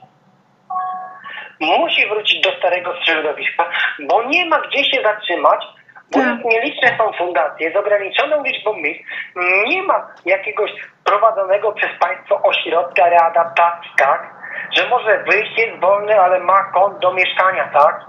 [1.60, 3.66] musi wrócić do starego środowiska,
[4.00, 5.66] bo nie ma gdzie się zatrzymać,
[6.12, 6.46] bo Tak.
[6.46, 9.04] nieliczne są fundacje z ograniczoną liczbą miejsc.
[9.68, 10.72] Nie ma jakiegoś
[11.04, 14.34] prowadzonego przez państwo ośrodka readaptacji, tak?
[14.78, 18.06] Że może wyjść jest wolny, ale ma kąt do mieszkania, tak?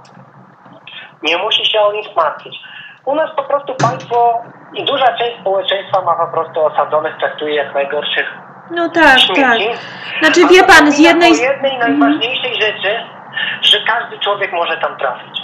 [1.22, 2.54] Nie musi się o nic martwić.
[3.04, 4.42] U nas po prostu państwo
[4.74, 8.32] i duża część społeczeństwa ma po prostu osadzonych, traktuje jak najgorszych
[8.70, 9.20] No tak, tak.
[9.20, 9.68] śmieci.
[10.22, 11.32] Znaczy A wie pan, z jednej...
[11.32, 13.04] o jednej najważniejszej rzeczy,
[13.62, 15.42] że każdy człowiek może tam trafić.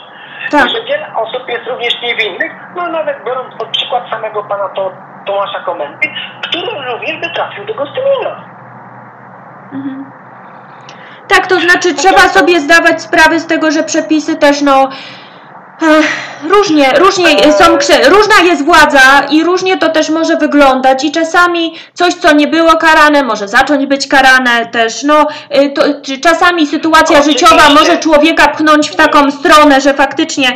[0.50, 0.70] Tak.
[0.70, 4.92] I że wiele osób jest również niewinnych, no nawet biorąc pod przykład samego pana to,
[5.26, 6.08] Tomasza Komendy,
[6.42, 8.44] który również by trafił do Gostynina.
[11.28, 14.88] Tak, to znaczy trzeba sobie zdawać sprawę z tego, że przepisy też no
[16.48, 21.74] różnie, różnie są, krze- różna jest władza i różnie to też może wyglądać i czasami
[21.94, 25.26] coś, co nie było karane, może zacząć być karane też, no
[25.56, 25.82] y, to,
[26.22, 30.48] czasami sytuacja życiowa może człowieka pchnąć w taką stronę, że faktycznie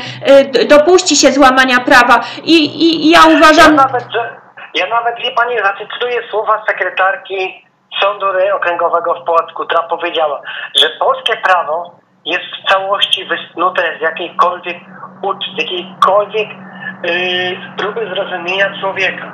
[0.61, 2.21] y, dopuści się złamania prawa.
[2.45, 4.37] I, i, i ja Ja uważam, nawet, że,
[4.75, 7.65] ja nawet, wie pani, zacytuję słowa sekretarki
[8.03, 8.27] Sądu
[8.57, 10.41] Okręgowego w Płocku, która powiedziała,
[10.81, 14.77] że polskie prawo jest w całości wysnute z jakiejkolwiek
[15.23, 19.33] ucz, z jakiejkolwiek yy, próby zrozumienia człowieka.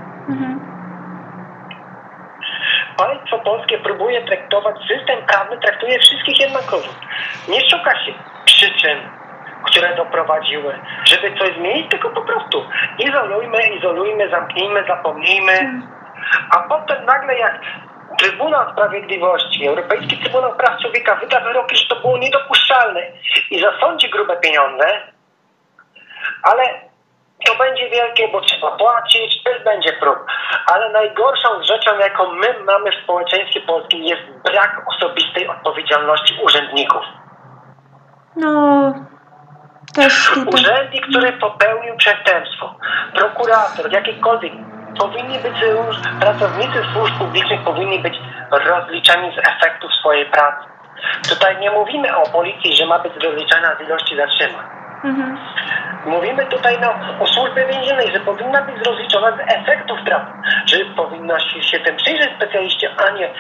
[2.97, 6.89] Państwo polskie próbuje traktować, system prawny traktuje wszystkich jednakowo.
[7.49, 8.13] Nie szuka się
[8.45, 8.99] przyczyn,
[9.65, 12.65] które doprowadziły, żeby coś zmienić, tylko po prostu
[12.99, 15.83] izolujmy, izolujmy, zamknijmy, zapomnijmy.
[16.57, 17.61] A potem nagle jak
[18.19, 23.01] Trybunał Sprawiedliwości, Europejski Trybunał Praw Człowieka wyda wyroki, że to było niedopuszczalne
[23.51, 24.87] i zasądzi grube pieniądze,
[26.43, 26.65] ale
[27.47, 30.19] to będzie wielkie, bo trzeba płacić, też będzie prób.
[30.67, 37.03] Ale najgorszą rzeczą, jaką my mamy w społeczeństwie polskim jest brak osobistej odpowiedzialności urzędników.
[38.37, 38.95] no
[39.95, 42.75] też tutaj, Urzędnik, który popełnił przestępstwo,
[43.15, 44.53] prokurator, jakikolwiek,
[44.99, 45.57] powinni być
[46.21, 48.21] pracownicy służb publicznych powinni być
[48.51, 50.69] rozliczani z efektów swojej pracy.
[51.29, 54.65] Tutaj nie mówimy o policji, że ma być rozliczana z ilości zatrzymań.
[55.05, 55.39] mhm.
[56.07, 60.33] Mówimy tutaj no, o służbie więziennej, że powinna być rozliczona z efektów pracy,
[60.67, 63.31] że powinna się, tym przyjrzeć specjaliście, a nie,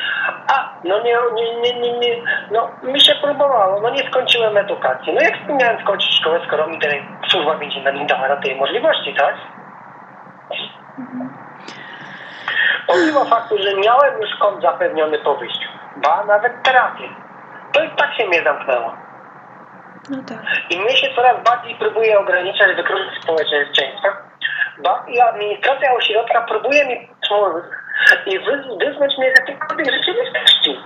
[0.48, 5.14] a no nie, nie, nie, nie, nie, no mi się próbowało, no nie skończyłem edukacji.
[5.14, 6.78] No jak miałem skończyć szkołę, skoro mi
[7.28, 9.34] służba więzienna nie dała tej możliwości, tak?
[12.86, 17.08] Pomimo faktu, że miałem już kąt zapewniony po wyjściu, ba nawet terapię,
[17.72, 18.94] to i tak się mnie zamknęło.
[20.10, 20.38] no tak.
[20.70, 24.08] I mnie się coraz bardziej próbuje ograniczać wykroczeń społeczeństwa,
[24.84, 27.64] ba i administracja ośrodka próbuje mi pomóc
[28.26, 30.80] i wy- wyznać mnie z jakiejkolwiek rzeczywistości.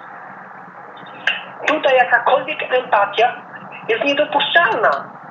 [1.66, 3.42] Tutaj jakakolwiek empatia
[3.88, 5.21] jest niedopuszczalna.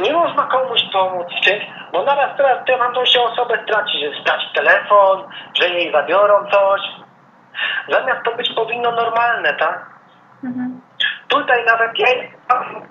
[0.00, 4.46] Nie można komuś pomóc w czymś, bo naraz teraz tamtą się osobę straci, że straci
[4.54, 5.22] telefon,
[5.54, 6.80] że jej zabiorą coś.
[7.88, 9.90] Zamiast to być powinno normalne, tak?
[11.28, 12.06] Tutaj nawet ja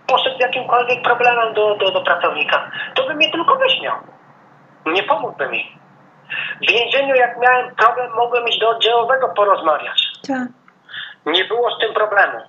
[0.07, 3.95] poszedł z jakimkolwiek problemem do, do, do pracownika, to by mnie tylko wyśmiał.
[4.85, 5.79] Nie pomógłby mi.
[6.61, 10.03] W więzieniu jak miałem problem, mogłem iść do oddziałowego porozmawiać.
[10.27, 10.47] tak.
[11.25, 12.39] Nie było z tym problemu.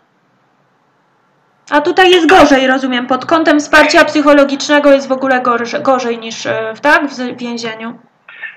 [1.70, 3.06] A tutaj jest gorzej, rozumiem.
[3.06, 7.98] Pod kątem wsparcia psychologicznego jest w ogóle gorzej, gorzej niż e, tak, w więzieniu.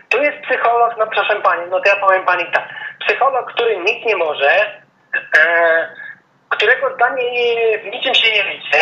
[0.10, 2.70] Tu jest psycholog, no proszę pani, no to ja powiem pani tak.
[3.00, 4.52] Psycholog, który nic nie może,
[5.40, 5.88] e,
[6.50, 8.78] którego zdanie nie, w niczym się nie liczy.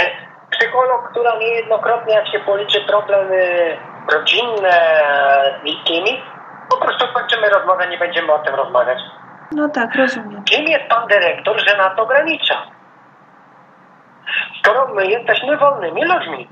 [0.52, 3.38] Psycholog, która niejednokrotnie jak się policzy problemy
[4.14, 5.02] rodzinne
[5.58, 6.24] z bliskimi,
[6.70, 8.98] po prostu kończymy rozmowę, nie będziemy o tym rozmawiać.
[9.52, 10.44] No tak, rozumiem.
[10.44, 12.81] Kim jest pan dyrektor, że nas ogranicza?
[14.60, 16.48] Skoro my jesteśmy wolnymi ludźmi.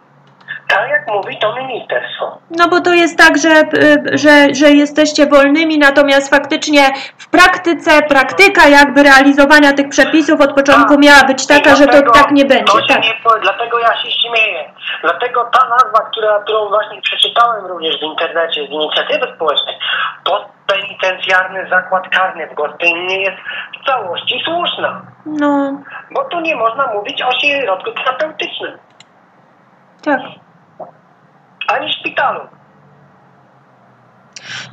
[0.69, 2.37] Tak jak mówi to ministerstwo.
[2.57, 6.81] No bo to jest tak, że, y, że, że jesteście wolnymi, natomiast faktycznie
[7.17, 11.03] w praktyce, praktyka jakby realizowania tych przepisów od początku Tak.
[11.03, 12.73] miała być taka, że to dlatego tak nie będzie.
[12.73, 13.03] To Tak.
[13.03, 14.73] nie, dlatego ja się śmieję.
[15.01, 19.75] Dlatego ta nazwa, która, którą właśnie przeczytałem również w internecie z inicjatywy społecznej,
[20.23, 23.37] postpenitencjarny zakład karny w Gostyninie jest
[23.81, 25.01] w całości słuszna.
[25.25, 25.71] No,
[26.11, 28.77] Bo tu nie można mówić o środku terapeutycznym,
[30.05, 30.21] tak.
[31.73, 32.58] Ani szpitalu.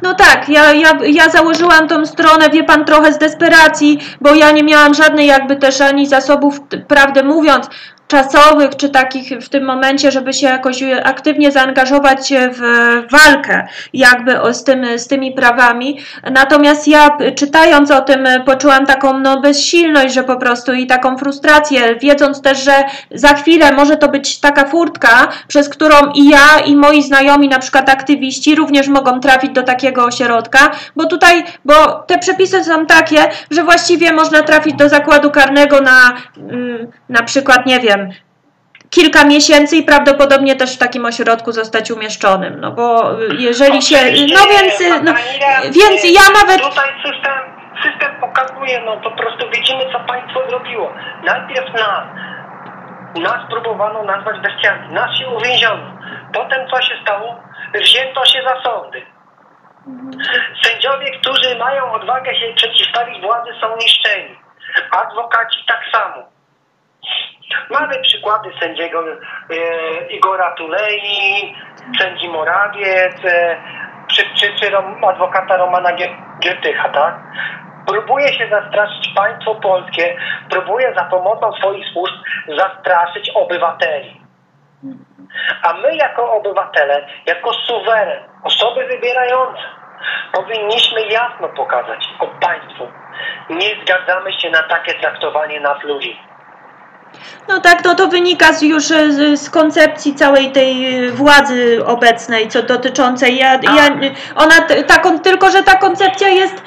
[0.03, 4.51] No tak, ja, ja, ja założyłam tą stronę, wie pan, trochę z desperacji, bo ja
[4.51, 7.69] nie miałam żadnej jakby też ani zasobów, prawdę mówiąc,
[8.09, 12.61] czasowych, czy takich w tym momencie, żeby się jakoś aktywnie zaangażować w
[13.11, 15.99] walkę jakby o, z, tym, z tymi prawami.
[16.31, 21.19] Natomiast ja p- czytając o tym poczułam taką no, bezsilność, że po prostu i taką
[21.19, 26.59] frustrację, wiedząc też, że za chwilę może to być taka furtka, przez którą i ja,
[26.67, 31.75] i moi znajomi, na przykład aktywiści, również mogą trafić do takiego ośrodka, bo tutaj, bo
[32.07, 37.67] te przepisy są takie, że właściwie można trafić do zakładu karnego na mm, na przykład,
[37.67, 38.11] nie wiem,
[38.91, 43.97] kilka miesięcy i prawdopodobnie też w takim ośrodku zostać umieszczonym, no bo y, jeżeli się,
[44.35, 45.13] no więc, no,
[45.71, 47.39] więc ja nawet, Tutaj system,
[47.83, 50.93] system pokazuje, no po prostu widzimy, co państwo zrobiło.
[51.25, 52.05] Najpierw nas,
[53.23, 55.97] nas próbowano nazwać bestiami, nas się uwięziono.
[56.33, 57.41] Potem co się stało?
[57.75, 59.03] Wzięto się za sądy.
[60.63, 64.39] Sędziowie, którzy mają odwagę się przeciwstawić władzy są niszczeni.
[64.91, 66.23] Adwokaci tak samo.
[67.71, 69.17] Mamy przykłady sędziego e,
[70.07, 71.55] Igora Tulei,
[71.99, 73.57] sędzi Morawiec, e,
[74.07, 74.77] czy, czy, czy
[75.09, 77.15] adwokata Romana Gier- Giertycha, tak?
[77.87, 80.17] Próbuje się zastraszyć państwo polskie,
[80.51, 82.15] próbuje za pomocą swoich służb
[82.49, 84.21] zastraszyć obywateli.
[85.63, 89.63] A my jako obywatele, jako suweren, osoby wybierające,
[90.33, 92.89] powinniśmy jasno pokazać o państwu.
[93.51, 96.21] Nie zgadzamy się na takie traktowanie nas ludzi.
[97.49, 101.85] no tak, no to wynika z, już y, z, z koncepcji całej tej y, władzy
[101.87, 103.89] obecnej, co dotyczącej, ja, ja,
[104.37, 106.63] ona, t- taką, tylko że ta koncepcja jest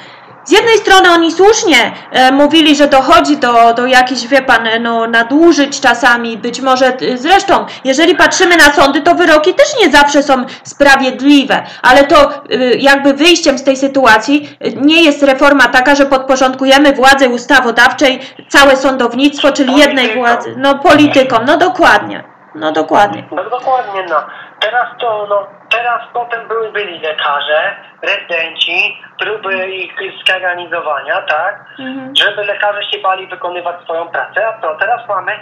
[0.50, 4.80] z jednej strony oni słusznie e, mówili, że dochodzi do, do jakichś, wie pan, e,
[4.80, 9.92] no, nadużyć czasami, być może e, zresztą, jeżeli patrzymy na sądy, to wyroki też nie
[9.92, 15.68] zawsze są sprawiedliwe, ale to e, jakby wyjściem z tej sytuacji e, nie jest reforma
[15.68, 22.72] taka, że podporządkujemy władzy ustawodawczej, całe sądownictwo, czyli jednej władzy, no politykom, no dokładnie, no
[22.72, 23.24] dokładnie.
[23.30, 24.16] No dokładnie, no.
[24.60, 29.92] Teraz to, no, teraz potem były, byli lekarze, rezydenci, próby ich
[30.28, 31.64] zorganizowania, tak?
[32.12, 34.74] Żeby lekarze się bali wykonywać swoją pracę, a co?
[34.74, 35.32] Teraz mamy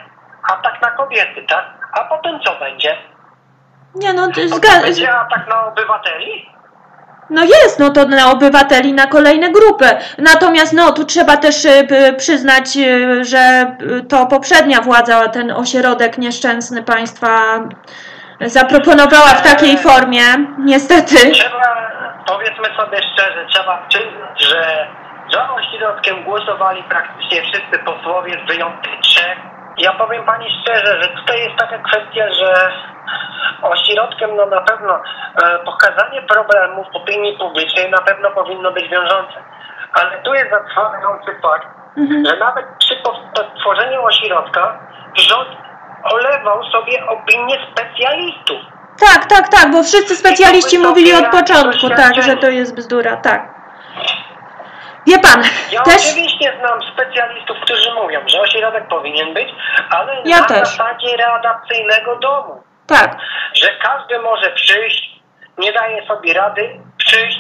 [0.53, 1.65] atak na kobiety, tak?
[1.93, 2.97] A potem co będzie?
[3.95, 6.49] Nie no, Potem zga- będzie atak na obywateli?
[7.31, 9.87] No jest, no to na obywateli, na kolejne grupy.
[10.19, 11.87] Natomiast no tu trzeba też y,
[12.19, 17.29] przyznać, y, że y, to poprzednia władza ten ośrodek nieszczęsny państwa
[18.41, 20.23] zaproponowała w takiej formie,
[20.59, 21.31] niestety.
[21.31, 21.91] Trzeba,
[22.27, 24.87] powiedzmy sobie szczerze, trzeba przyznać, że
[25.33, 29.39] za ośrodkiem głosowali praktycznie wszyscy posłowie z wyjątkiem trzech.
[29.79, 32.73] Ja powiem Pani szczerze, że tutaj jest taka kwestia, że
[33.63, 39.35] ośrodkiem no na pewno e, pokazanie problemów opinii publicznej na pewno powinno być wiążące.
[39.93, 41.69] Ale tu jest zatrważający fakt,
[42.27, 42.95] że nawet przy
[43.61, 44.79] tworzeniu ośrodka
[45.15, 45.49] rząd
[46.05, 48.59] olewał sobie opinię specjalistów.
[49.01, 53.59] Tak, tak, tak, bo wszyscy specjaliści mówili od początku, tak, że to jest bzdura, tak.
[55.09, 55.95] Wie pan, Ja też...
[56.07, 59.49] oczywiście znam specjalistów, którzy mówią, że ośrodek powinien być,
[59.91, 60.69] ale Ja na też.
[60.69, 62.63] zasadzie readapcyjnego domu.
[62.87, 63.17] Tak,
[63.55, 65.21] Że każdy może przyjść,
[65.59, 67.39] nie daje sobie rady, przyjść.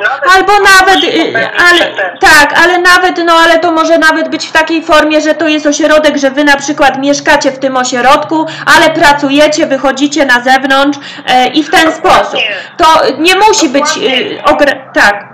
[0.00, 4.46] Nawet Albo nawet, y, popełnić ale tak, ale nawet, no ale to może nawet być
[4.46, 8.46] w takiej formie, że to jest ośrodek, że wy na przykład mieszkacie w tym ośrodku,
[8.76, 12.40] ale pracujecie, wychodzicie na zewnątrz e, i w ten sposób.
[12.76, 12.84] To
[13.18, 15.31] nie musi być y, ogra- tak.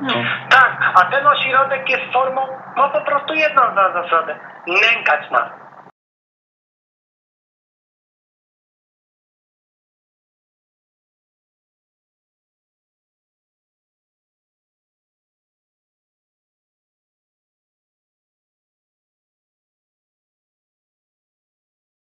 [0.00, 0.12] No.
[0.50, 2.46] Tak, a ten ośrodek jest formą,
[2.76, 4.36] ma po prostu jedną za- zasadę.
[4.66, 5.50] Nękać nas.